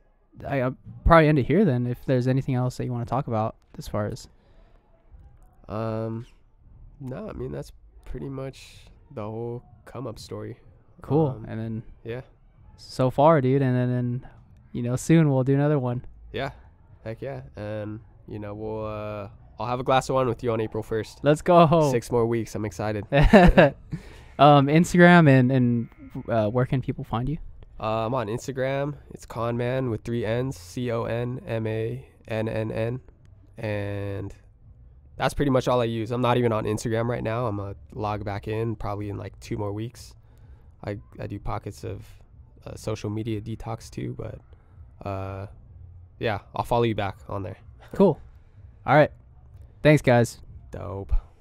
I 0.48 0.62
I'll 0.62 0.78
probably 1.06 1.28
end 1.28 1.40
it 1.40 1.46
here 1.46 1.66
then. 1.66 1.86
If 1.88 2.06
there's 2.06 2.28
anything 2.28 2.56
else 2.56 2.78
that 2.78 2.86
you 2.86 2.92
want 2.92 3.06
to 3.06 3.10
talk 3.10 3.28
about 3.28 3.56
as 3.78 3.88
far 3.88 4.08
as 4.08 4.28
Um, 5.68 6.26
no, 7.00 7.30
I 7.30 7.34
mean 7.34 7.52
that's 7.52 7.72
pretty 8.06 8.30
much 8.30 8.78
the 9.14 9.24
whole 9.24 9.64
come 9.86 10.08
up 10.08 10.20
story. 10.20 10.58
Cool. 11.02 11.36
Um, 11.38 11.46
and 11.48 11.60
then 11.60 11.84
yeah, 12.04 12.22
so 12.78 13.10
far, 13.10 13.42
dude, 13.42 13.62
and 13.62 13.76
then, 13.76 13.90
then 13.90 14.28
you 14.72 14.82
know 14.84 14.96
soon 14.96 15.30
we'll 15.30 15.44
do 15.44 15.54
another 15.56 15.80
one. 15.80 16.06
yeah, 16.32 16.52
heck 17.04 17.22
yeah, 17.22 17.42
and 17.56 18.00
you 18.32 18.40
know 18.40 18.54
we'll 18.54 18.86
uh, 18.86 19.28
I'll 19.60 19.68
have 19.68 19.80
a 19.80 19.84
glass 19.84 20.10
of 20.10 20.16
wine 20.16 20.28
with 20.28 20.42
you 20.44 20.52
on 20.52 20.62
April 20.62 20.82
first. 20.82 21.20
Let's 21.22 21.42
go. 21.42 21.92
Six 21.92 22.12
more 22.12 22.26
weeks. 22.26 22.56
I'm 22.56 22.66
excited. 22.66 23.06
um, 24.40 24.68
Instagram 24.68 25.30
and 25.30 25.52
and 25.52 25.90
uh, 26.28 26.48
where 26.48 26.66
can 26.66 26.82
people 26.82 27.04
find 27.04 27.28
you? 27.28 27.38
Uh, 27.80 28.06
I'm 28.06 28.14
on 28.14 28.28
Instagram. 28.28 28.96
It's 29.12 29.26
Conman 29.26 29.90
with 29.90 30.04
three 30.04 30.26
N's. 30.26 30.58
C 30.58 30.92
O 30.92 31.04
N 31.04 31.42
M 31.46 31.68
A 31.68 32.06
N 32.28 32.48
N 32.48 32.72
N, 32.72 33.02
and 33.58 34.34
that's 35.18 35.34
pretty 35.34 35.52
much 35.52 35.68
all 35.68 35.82
I 35.82 35.86
use. 35.86 36.12
I'm 36.12 36.22
not 36.22 36.38
even 36.38 36.52
on 36.52 36.64
Instagram 36.64 37.08
right 37.08 37.24
now. 37.24 37.48
I'm 37.48 37.58
gonna 37.58 37.76
log 37.94 38.24
back 38.24 38.48
in 38.48 38.76
probably 38.76 39.10
in 39.10 39.18
like 39.18 39.38
two 39.40 39.58
more 39.58 39.74
weeks. 39.74 40.16
I 40.84 40.98
I 41.20 41.28
do 41.28 41.38
pockets 41.38 41.84
of 41.84 42.06
uh, 42.66 42.76
social 42.76 43.10
media 43.10 43.42
detox 43.42 43.90
too, 43.90 44.16
but 44.18 44.40
uh, 45.08 45.48
yeah, 46.20 46.40
I'll 46.56 46.64
follow 46.64 46.84
you 46.84 46.96
back 46.96 47.18
on 47.28 47.44
there. 47.44 47.58
Cool. 47.94 48.20
All 48.86 48.96
right. 48.96 49.12
Thanks, 49.84 50.02
guys. 50.02 50.40
Dope. 50.72 51.14